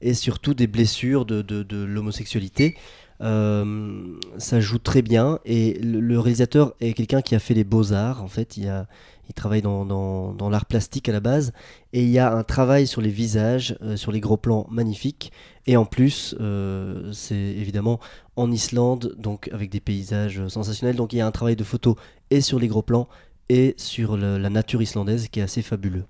et 0.00 0.14
surtout 0.14 0.54
des 0.54 0.66
blessures 0.66 1.24
de, 1.24 1.42
de- 1.42 1.84
l'homosexualité. 1.84 2.76
Ça 3.20 4.60
joue 4.60 4.78
très 4.78 5.02
bien 5.02 5.40
et 5.44 5.74
le, 5.82 6.00
le 6.00 6.18
réalisateur 6.20 6.74
est 6.80 6.92
quelqu'un 6.92 7.20
qui 7.20 7.34
a 7.34 7.40
fait 7.40 7.54
les 7.54 7.64
beaux-arts 7.64 8.22
en 8.22 8.28
fait, 8.28 8.56
il, 8.56 8.68
a, 8.68 8.86
il 9.28 9.34
travaille 9.34 9.62
dans, 9.62 10.34
l'art 10.50 10.66
plastique 10.66 11.08
à 11.08 11.12
la 11.12 11.20
base 11.20 11.52
et 11.92 12.02
il 12.02 12.10
y 12.10 12.18
a 12.18 12.32
un 12.32 12.44
travail 12.44 12.86
sur 12.86 13.00
les 13.00 13.10
visages, 13.10 13.76
euh, 13.82 13.96
sur 13.96 14.12
les 14.12 14.20
gros 14.20 14.36
plans 14.36 14.66
magnifiques 14.70 15.32
et 15.66 15.76
en 15.76 15.84
plus 15.84 16.34
euh, 16.40 17.12
c'est 17.12 17.34
évidemment 17.34 18.00
en 18.36 18.50
Islande 18.50 19.14
donc 19.18 19.48
avec 19.52 19.70
des 19.70 19.80
paysages 19.80 20.46
sensationnels 20.48 20.96
donc 20.96 21.12
il 21.12 21.16
y 21.16 21.20
a 21.20 21.26
un 21.26 21.32
travail 21.32 21.56
de 21.56 21.64
photo 21.64 21.96
et 22.30 22.40
sur 22.40 22.58
les 22.58 22.68
gros 22.68 22.82
plans 22.82 23.08
et 23.48 23.74
sur 23.78 24.16
la 24.16 24.50
nature 24.50 24.82
islandaise 24.82 25.28
qui 25.28 25.40
est 25.40 25.42
assez 25.42 25.62
fabuleux. 25.62 26.04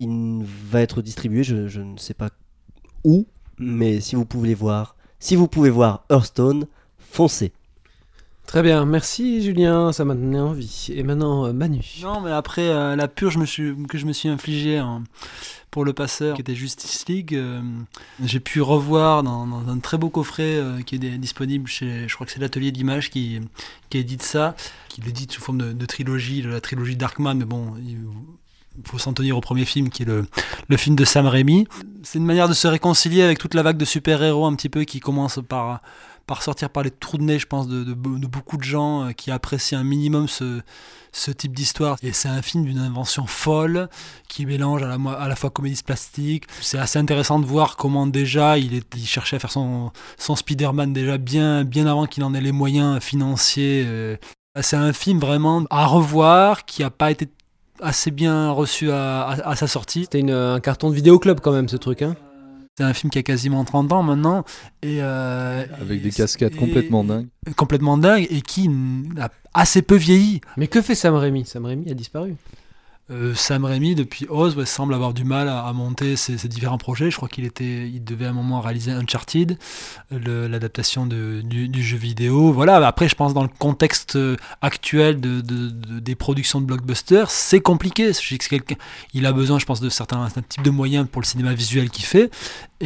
Il 0.00 0.42
va 0.44 0.80
être 0.80 1.02
distribué, 1.02 1.44
je, 1.44 1.80
ne 1.80 1.96
sais 1.96 2.14
pas 2.14 2.30
où, 3.04 3.26
mais 3.58 4.00
si 4.00 4.16
vous 4.16 4.24
pouvez 4.24 4.54
voir, 4.54 4.96
si 5.20 5.36
vous 5.36 5.46
pouvez 5.46 5.70
voir 5.70 6.04
Hearthstone, 6.10 6.66
foncez. 6.98 7.52
Très 8.46 8.62
bien, 8.62 8.84
merci 8.84 9.42
Julien, 9.42 9.92
ça 9.92 10.04
m'a 10.04 10.14
donné 10.14 10.38
envie. 10.38 10.88
Et 10.94 11.02
maintenant 11.02 11.46
euh, 11.46 11.52
Manu. 11.52 11.80
Non, 12.02 12.20
mais 12.20 12.30
après 12.30 12.68
euh, 12.68 12.94
la 12.94 13.08
purge 13.08 13.34
que 13.88 13.98
je 13.98 14.06
me 14.06 14.12
suis 14.12 14.28
infligée 14.28 14.80
en- 14.80 15.02
pour 15.70 15.84
le 15.84 15.92
passeur 15.92 16.36
qui 16.36 16.40
était 16.40 16.54
Justice 16.54 17.04
League. 17.08 17.34
Euh, 17.34 17.60
j'ai 18.22 18.38
pu 18.38 18.60
revoir 18.60 19.24
dans, 19.24 19.48
un 19.68 19.78
très 19.80 19.98
beau 19.98 20.08
coffret 20.08 20.60
qui 20.86 20.94
est 20.94 21.18
disponible 21.18 21.66
chez, 21.66 22.06
je 22.06 22.14
crois 22.14 22.26
que 22.26 22.32
c'est 22.32 22.38
l'atelier 22.38 22.70
d'image 22.70 23.10
qui, 23.10 23.40
qui 23.90 23.98
édite 23.98 24.22
ça, 24.22 24.54
qui 24.88 25.00
l'édite 25.00 25.32
sous 25.32 25.40
forme 25.40 25.58
de, 25.58 25.72
de, 25.72 25.86
trilogie, 25.86 26.42
la 26.42 26.60
trilogie 26.60 26.94
Darkman, 26.94 27.34
mais 27.34 27.44
bon, 27.44 27.74
il, 27.84 27.98
faut 28.84 28.98
s'en 28.98 29.12
tenir 29.12 29.36
au 29.36 29.40
premier 29.40 29.64
film 29.64 29.88
qui 29.88 30.04
est 30.04 30.06
le, 30.06 30.26
le 30.68 30.76
film 30.76 30.94
de 30.94 31.04
Sam 31.04 31.26
Raimi. 31.26 31.66
C'est 32.04 32.18
une 32.18 32.26
manière 32.26 32.48
de 32.48 32.54
se 32.54 32.68
réconcilier 32.68 33.22
avec 33.22 33.38
toute 33.40 33.54
la 33.54 33.62
vague 33.62 33.76
de 33.76 33.84
super-héros 33.84 34.46
un 34.46 34.54
petit 34.54 34.68
peu 34.68 34.84
qui 34.84 35.00
commence 35.00 35.40
par 35.48 35.80
par 36.26 36.42
sortir 36.42 36.70
par 36.70 36.82
les 36.82 36.90
trous 36.90 37.18
de 37.18 37.22
nez, 37.22 37.38
je 37.38 37.46
pense, 37.46 37.68
de, 37.68 37.94
beaucoup 37.94 38.56
de 38.56 38.62
gens 38.62 39.04
euh, 39.04 39.12
qui 39.12 39.30
apprécient 39.30 39.78
un 39.78 39.84
minimum 39.84 40.26
ce, 40.28 41.30
type 41.32 41.54
d'histoire. 41.54 41.96
Et 42.02 42.12
c'est 42.12 42.28
un 42.28 42.42
film 42.42 42.64
d'une 42.64 42.78
invention 42.78 43.26
folle 43.26 43.88
qui 44.28 44.46
mélange 44.46 44.82
à 44.82 44.88
la, 44.88 45.28
la 45.28 45.36
fois 45.36 45.50
comédie 45.50 45.82
plastique. 45.82 46.44
C'est 46.60 46.78
assez 46.78 46.98
intéressant 46.98 47.38
de 47.38 47.46
voir 47.46 47.76
comment 47.76 48.06
déjà 48.06 48.58
il, 48.58 48.82
cherchait 49.04 49.36
à 49.36 49.38
faire 49.38 49.52
son, 49.52 49.92
son 50.18 50.36
Spider-Man 50.36 50.92
déjà 50.92 51.18
bien, 51.18 51.64
bien 51.64 51.86
avant 51.86 52.06
qu'il 52.06 52.24
en 52.24 52.34
ait 52.34 52.40
les 52.40 52.52
moyens 52.52 53.00
financiers. 53.00 53.84
Euh. 53.86 54.16
C'est 54.60 54.76
un 54.76 54.92
film 54.92 55.18
vraiment 55.18 55.64
à 55.70 55.86
revoir 55.86 56.64
qui 56.64 56.82
n'a 56.82 56.90
pas 56.90 57.10
été 57.10 57.28
assez 57.80 58.12
bien 58.12 58.50
reçu 58.50 58.90
à, 58.92 59.26
à, 59.26 59.56
sa 59.56 59.66
sortie. 59.66 60.02
C'était 60.02 60.30
un 60.30 60.60
carton 60.60 60.90
de 60.90 60.94
vidéoclub 60.94 61.40
quand 61.40 61.52
même 61.52 61.68
ce 61.68 61.76
truc. 61.76 62.02
Hein 62.02 62.14
c'est 62.76 62.84
un 62.84 62.92
film 62.92 63.10
qui 63.10 63.18
a 63.18 63.22
quasiment 63.22 63.64
30 63.64 63.92
ans 63.92 64.02
maintenant. 64.02 64.44
Et, 64.82 64.98
euh, 65.00 65.64
Avec 65.80 66.02
des 66.02 66.10
cascades 66.10 66.56
complètement 66.56 67.04
dingues. 67.04 67.28
Complètement 67.56 67.98
dingues 67.98 68.26
et 68.30 68.40
qui 68.40 68.68
a 69.20 69.30
assez 69.52 69.82
peu 69.82 69.94
vieilli. 69.94 70.40
Mais 70.56 70.66
que 70.66 70.82
fait 70.82 70.96
Sam 70.96 71.14
Raimi? 71.14 71.44
Sam 71.44 71.66
Raimi 71.66 71.88
a 71.90 71.94
disparu. 71.94 72.34
Euh, 73.10 73.34
Sam 73.34 73.66
Raimi, 73.66 73.94
depuis 73.94 74.26
Oz, 74.30 74.62
semble 74.64 74.94
avoir 74.94 75.12
du 75.12 75.24
mal 75.24 75.48
à, 75.48 75.70
monter 75.74 76.16
ses, 76.16 76.36
différents 76.48 76.78
projets. 76.78 77.10
Je 77.10 77.16
crois 77.16 77.28
qu'il 77.28 77.44
était, 77.44 77.86
il 77.86 78.02
devait 78.02 78.24
à 78.24 78.30
un 78.30 78.32
moment 78.32 78.60
réaliser 78.62 78.92
Uncharted, 78.92 79.58
l'adaptation 80.10 81.04
du, 81.06 81.68
du, 81.68 81.82
jeu 81.82 81.98
vidéo. 81.98 82.52
Voilà. 82.52 82.84
Après, 82.86 83.08
je 83.08 83.14
pense 83.14 83.34
dans 83.34 83.42
le 83.42 83.50
contexte 83.58 84.18
actuel 84.62 85.20
de, 85.20 85.42
des 86.00 86.14
productions 86.14 86.62
de 86.62 86.66
blockbusters, 86.66 87.30
c'est 87.30 87.60
compliqué. 87.60 88.12
Il 89.12 89.26
a 89.26 89.32
besoin, 89.32 89.58
je 89.58 89.66
pense, 89.66 89.80
de 89.80 89.90
certains 89.90 90.26
types 90.48 90.62
de 90.62 90.70
moyens 90.70 91.06
pour 91.10 91.20
le 91.20 91.26
cinéma 91.26 91.52
visuel 91.52 91.90
qu'il 91.90 92.06
fait. 92.06 92.30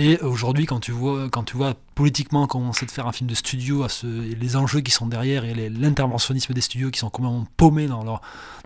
Et 0.01 0.17
aujourd'hui, 0.21 0.65
quand 0.65 0.79
tu 0.79 0.93
vois, 0.93 1.29
quand 1.29 1.43
tu 1.43 1.57
vois 1.57 1.75
politiquement 1.97 2.47
comment 2.47 2.73
c'est 2.73 2.87
de 2.87 2.91
faire 2.93 3.09
un 3.09 3.13
film 3.13 3.29
de 3.29 3.35
studio, 3.35 3.85
les 4.05 4.55
enjeux 4.55 4.81
qui 4.81 4.93
sont 4.93 5.09
derrière 5.09 5.45
et 5.45 5.69
l'interventionnisme 5.69 6.55
des 6.55 6.61
studios 6.61 6.93
qui 6.93 7.01
sont 7.01 7.11
complètement 7.11 7.49
paumés 7.57 7.89
dans, 7.89 8.05
leur, 8.05 8.21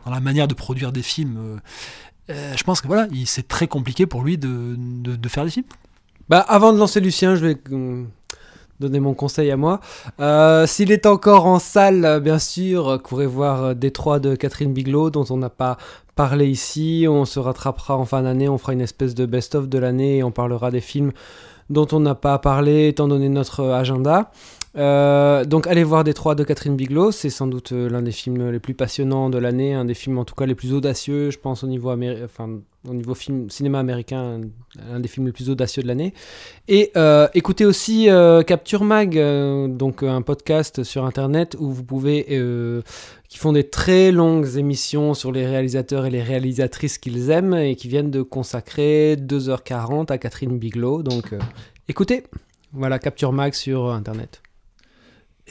dans 0.05 0.11
la 0.11 0.21
manière 0.21 0.47
de 0.47 0.53
produire 0.53 0.93
des 0.93 1.01
films, 1.01 1.39
euh, 1.39 1.57
euh, 2.35 2.55
je 2.55 2.63
pense 2.65 2.83
que 2.83 2.87
voilà, 2.87 3.09
c'est 3.25 3.49
très 3.49 3.67
compliqué 3.67 4.05
pour 4.05 4.23
lui 4.23 4.37
de, 4.37 4.77
de, 4.77 5.29
faire 5.31 5.47
des 5.47 5.51
films. 5.51 5.65
Bah, 6.29 6.41
avant 6.41 6.71
de 6.71 6.79
lancer 6.79 7.01
Lucien, 7.01 7.35
je 7.35 7.47
vais 7.47 7.57
euh, 7.71 8.05
donner 8.83 9.01
mon 9.01 9.15
conseil 9.15 9.51
à 9.51 9.57
moi. 9.57 9.81
S'il 10.67 10.93
est 10.93 11.07
encore 11.07 11.47
en 11.47 11.59
salle, 11.59 12.21
bien 12.23 12.39
sûr, 12.39 13.01
courez 13.03 13.27
voir 13.27 13.75
Détroit 13.75 14.19
de 14.19 14.35
Catherine 14.35 14.73
Bigelow, 14.73 15.09
dont 15.11 15.25
on 15.31 15.39
n'a 15.39 15.51
pas 15.51 15.79
parlé 16.15 16.47
ici. 16.47 17.07
On 17.09 17.25
se 17.25 17.39
rattrapera 17.41 17.97
en 17.97 18.05
fin 18.05 18.23
d'année, 18.23 18.49
on 18.49 18.59
fera 18.59 18.75
une 18.75 18.83
espèce 18.83 19.15
de 19.15 19.25
best-of 19.25 19.69
de 19.69 19.79
l'année 19.79 20.19
et 20.19 20.23
on 20.23 20.31
parlera 20.31 20.71
des 20.71 20.83
films 20.83 21.13
dont 21.71 21.87
on 21.93 22.01
n'a 22.01 22.15
pas 22.15 22.39
parlé 22.39 22.89
étant 22.89 23.09
donné 23.09 23.31
notre 23.31 23.65
agenda. 23.71 24.31
Euh, 24.75 25.45
donc 25.45 25.67
allez 25.67 25.85
voir 25.85 26.03
Détroit 26.03 26.35
de 26.35 26.45
Catherine 26.45 26.77
Bigelow, 26.77 27.13
c'est 27.13 27.29
sans 27.29 27.47
doute 27.47 27.73
euh, 27.73 27.91
l'un 27.91 28.01
des 28.01 28.13
films 28.13 28.51
les 28.51 28.59
plus 28.59 28.73
passionnants 28.73 29.29
de 29.29 29.37
l'année, 29.37 29.75
un 29.75 29.85
des 29.85 29.93
films 29.93 30.17
en 30.17 30.25
tout 30.25 30.35
cas 30.35 30.47
les 30.47 30.55
plus 30.55 30.73
audacieux, 30.73 31.31
je 31.31 31.39
pense 31.39 31.63
au 31.63 31.67
niveau, 31.67 31.95
cinéma 33.51 33.79
américain, 33.79 34.41
un 34.91 35.01
des 35.01 35.09
films 35.09 35.27
les 35.27 35.33
plus 35.33 35.51
audacieux 35.51 35.83
de 35.83 35.89
l'année. 35.89 36.15
Et 36.69 36.91
euh, 36.97 37.29
écoutez 37.35 37.67
aussi 37.67 38.09
Capture 38.47 38.85
Mag, 38.85 39.15
donc 39.77 40.03
un 40.03 40.23
podcast 40.23 40.85
sur 40.85 41.05
internet 41.05 41.55
où 41.61 41.71
vous 41.71 41.85
pouvez, 41.85 42.25
qui 43.29 43.39
font 43.39 43.53
des 43.53 43.69
très 43.69 44.11
longues 44.11 44.57
émissions 44.57 45.13
sur 45.13 45.33
les 45.33 45.47
réalisateurs 45.47 46.07
et 46.07 46.11
les 46.11 46.23
réalisatrices 46.23 46.97
qu'ils 46.97 47.29
aiment 47.29 47.55
et 47.55 47.77
qui 47.77 47.89
viennent 47.89 48.11
de 48.11 48.23
consacrer 48.23 49.17
2h40 49.17 50.11
à 50.11 50.17
Catherine 50.17 50.59
Bigelow. 50.59 51.03
Donc 51.03 51.35
écoutez, 51.89 52.25
voilà 52.73 52.99
Capture 52.99 53.33
Mag 53.33 53.53
sur 53.53 53.91
internet 53.91 54.41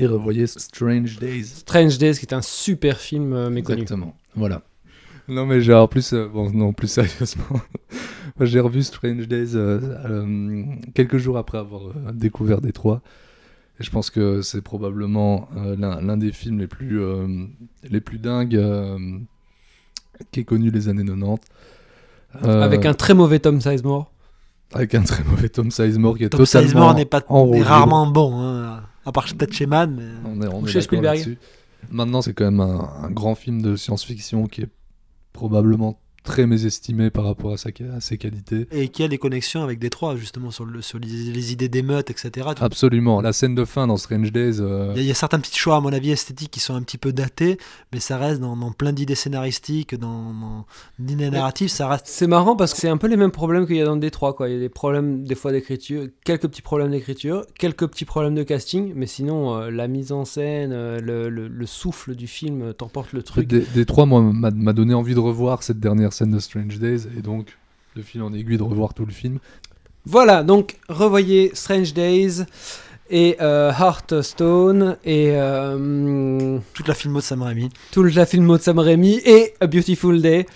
et 0.02 0.08
revoyez 0.08 0.48
Strange 0.48 1.20
Days. 1.20 1.46
Strange 1.46 1.98
Days, 1.98 2.16
qui 2.16 2.26
est 2.26 2.34
un 2.34 2.42
super 2.42 2.98
film 2.98 3.34
euh, 3.34 3.50
méconnu. 3.50 3.84
Exactement. 3.84 4.16
Voilà. 4.36 4.64
Non, 5.28 5.46
mais 5.46 5.72
en 5.74 5.88
plus, 5.88 6.14
euh, 6.14 6.28
bon, 6.28 6.50
non, 6.52 6.74
plus 6.74 6.88
sérieusement, 6.88 7.62
j'ai 8.42 8.60
revu 8.60 8.82
Strange 8.82 9.28
Days 9.28 9.52
euh, 9.56 10.64
quelques 10.96 11.18
jours 11.18 11.38
après 11.38 11.60
avoir 11.60 11.94
découvert 12.14 12.62
Détroit. 12.62 13.02
Et 13.80 13.84
je 13.84 13.92
pense 13.92 14.10
que 14.10 14.42
c'est 14.42 14.62
probablement 14.62 15.50
l'un 15.56 16.18
des 16.18 16.32
films 16.32 16.60
les 16.60 16.68
plus, 16.68 17.02
les 17.84 18.02
plus 18.02 18.20
dingues 18.20 18.62
qui 20.32 20.42
est 20.42 20.44
connu 20.44 20.70
les 20.70 20.88
années 20.88 21.04
90. 21.04 21.40
Avec 22.44 22.86
un 22.86 22.94
très 22.94 23.16
mauvais 23.16 23.40
Tom 23.40 23.60
Sizemore. 23.60 24.12
Avec 24.74 24.94
un 24.94 25.02
très 25.02 25.24
mauvais 25.24 25.50
Tom 25.50 25.72
Sizemore 25.72 26.16
qui 26.18 26.26
est 26.26 26.30
Tom 26.30 26.46
totalement 26.46 26.68
Sizemore 26.68 26.94
n'est 26.94 27.06
pas 27.06 27.24
est 27.28 27.64
rarement 27.64 28.06
bon. 28.06 28.40
Hein. 28.40 28.84
À 29.06 29.12
part 29.12 29.26
peut-être 29.26 29.54
chez 29.54 29.66
Man. 29.66 29.96
Mais... 29.96 30.30
On 30.30 30.42
est, 30.42 30.48
on 30.48 30.66
chez 30.66 30.82
Spielberg. 30.82 31.38
Maintenant, 31.90 32.22
c'est 32.22 32.34
quand 32.34 32.46
même 32.46 32.60
un 32.60 33.10
grand 33.10 33.36
film 33.36 33.62
de 33.62 33.76
science-fiction 33.76 34.46
qui 34.48 34.62
est 34.62 34.70
probablement 35.34 36.00
très 36.24 36.46
mésestimé 36.46 37.10
par 37.10 37.26
rapport 37.26 37.54
à, 37.54 37.58
sa, 37.58 37.70
ses 38.00 38.18
qualités. 38.18 38.68
Et 38.72 38.90
qui 38.90 39.04
a 39.04 39.08
des 39.08 39.18
connexions 39.18 39.64
avec 39.64 39.80
Détroit, 39.80 40.16
justement, 40.16 40.52
sur, 40.52 40.66
le, 40.66 40.82
sur 40.82 41.00
les, 41.00 41.52
idées 41.52 41.70
d'émeutes, 41.70 42.12
etc. 42.12 42.50
Absolument. 42.60 43.22
La 43.22 43.34
scène 43.34 43.56
de 43.56 43.66
fin 43.66 43.88
dans 43.88 43.98
Strange 43.98 44.32
Days. 44.32 44.60
Euh, 44.60 44.94
il 44.96 45.04
y, 45.04 45.12
a 45.12 45.16
certains 45.16 45.40
petits 45.40 45.58
choix, 45.58 45.78
à 45.78 45.80
mon 45.80 45.92
avis, 45.92 46.12
esthétiques 46.12 46.52
qui 46.52 46.60
sont 46.60 46.76
un 46.76 46.82
petit 46.84 46.98
peu 46.98 47.12
datés, 47.12 47.58
mais 47.92 48.00
ça 48.00 48.18
reste 48.18 48.40
dans, 48.40 48.72
plein 48.72 48.94
d'idées 48.94 49.16
scénaristiques, 49.16 49.96
dans, 49.96 50.34
dans 50.34 50.66
d'idées 51.00 51.32
narratives, 51.32 51.70
ça 51.70 51.88
reste. 51.88 52.06
C'est 52.08 52.28
marrant 52.28 52.56
parce 52.56 52.74
que 52.74 52.80
c'est 52.80 52.90
un 52.90 52.98
peu 52.98 53.08
les 53.08 53.18
mêmes 53.18 53.32
problèmes 53.32 53.66
qu'il 53.66 53.78
y 53.78 53.82
a 53.82 53.86
dans 53.86 53.98
Détroit, 53.98 54.34
quoi. 54.34 54.50
Il 54.50 54.54
y 54.54 54.58
a 54.58 54.60
des 54.60 54.70
problèmes, 54.70 55.24
des 55.24 55.36
fois, 55.36 55.52
d'écriture, 55.52 56.08
quelques 56.24 56.48
petits 56.48 56.62
problèmes 56.62 56.92
d'écriture, 56.92 57.46
quelques 57.58 57.88
petits 57.88 58.06
problèmes 58.06 58.36
de 58.36 58.44
casting, 58.44 58.94
mais 58.96 59.08
sinon, 59.08 59.56
euh, 59.56 59.72
la 59.72 59.88
mise 59.88 60.12
en 60.12 60.26
scène, 60.26 60.72
euh, 60.72 61.00
le, 61.00 61.30
le, 61.30 61.66
souffle 61.66 62.16
du 62.16 62.28
film 62.28 62.74
t'emporte 62.74 63.14
le 63.14 63.24
truc. 63.24 63.48
Détroit, 63.48 64.06
moi, 64.06 64.22
m'a 64.22 64.74
donné 64.74 64.94
envie 64.94 65.16
de 65.16 65.20
revoir 65.20 65.64
cette 65.64 65.80
dernière 65.80 66.11
scène 66.12 66.32
de 66.32 66.40
Strange 66.40 66.80
Days 66.80 67.08
et 67.18 67.22
donc 67.22 67.58
de 67.96 68.02
fil 68.02 68.22
en 68.22 68.34
aiguille 68.34 68.58
de 68.58 68.64
revoir 68.64 68.94
tout 68.94 69.06
le 69.06 69.12
film. 69.12 69.40
Voilà, 70.06 70.44
donc 70.44 70.78
revoyez 70.90 71.52
Strange 71.54 71.94
Days 71.94 72.44
et 73.10 73.38
euh, 73.42 73.72
Hearthstone 73.72 74.98
et 75.04 75.32
euh, 75.34 76.58
toute 76.74 76.88
la 76.88 76.94
filmo 76.96 77.20
de 77.20 77.24
Sam 77.24 77.44
Raimi. 77.44 77.70
Toute 77.92 78.16
la 78.16 78.26
filmo 78.26 78.58
de 78.58 78.62
Sam 78.64 78.80
Raimi 78.80 79.22
et 79.26 79.54
A 79.60 79.68
Beautiful 79.68 80.22
Day. 80.22 80.48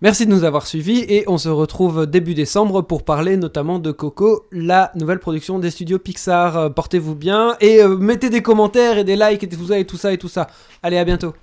Merci 0.00 0.26
de 0.26 0.30
nous 0.30 0.44
avoir 0.44 0.66
suivis 0.66 1.04
et 1.08 1.24
on 1.28 1.38
se 1.38 1.48
retrouve 1.48 2.06
début 2.06 2.34
décembre 2.34 2.82
pour 2.82 3.04
parler 3.04 3.36
notamment 3.36 3.78
de 3.78 3.90
Coco, 3.90 4.46
la 4.52 4.92
nouvelle 4.94 5.18
production 5.18 5.58
des 5.58 5.70
studios 5.70 5.98
Pixar. 5.98 6.72
Portez-vous 6.72 7.14
bien 7.14 7.56
et 7.60 7.82
euh, 7.82 7.96
mettez 7.96 8.30
des 8.30 8.42
commentaires 8.42 8.98
et 8.98 9.04
des 9.04 9.16
likes 9.16 9.42
et 9.42 9.48
tout 9.48 9.66
ça 9.66 9.78
et 9.78 9.84
tout 9.84 9.96
ça 9.96 10.12
et 10.12 10.18
tout 10.18 10.28
ça. 10.28 10.46
Allez, 10.82 10.98
à 10.98 11.04
bientôt. 11.04 11.34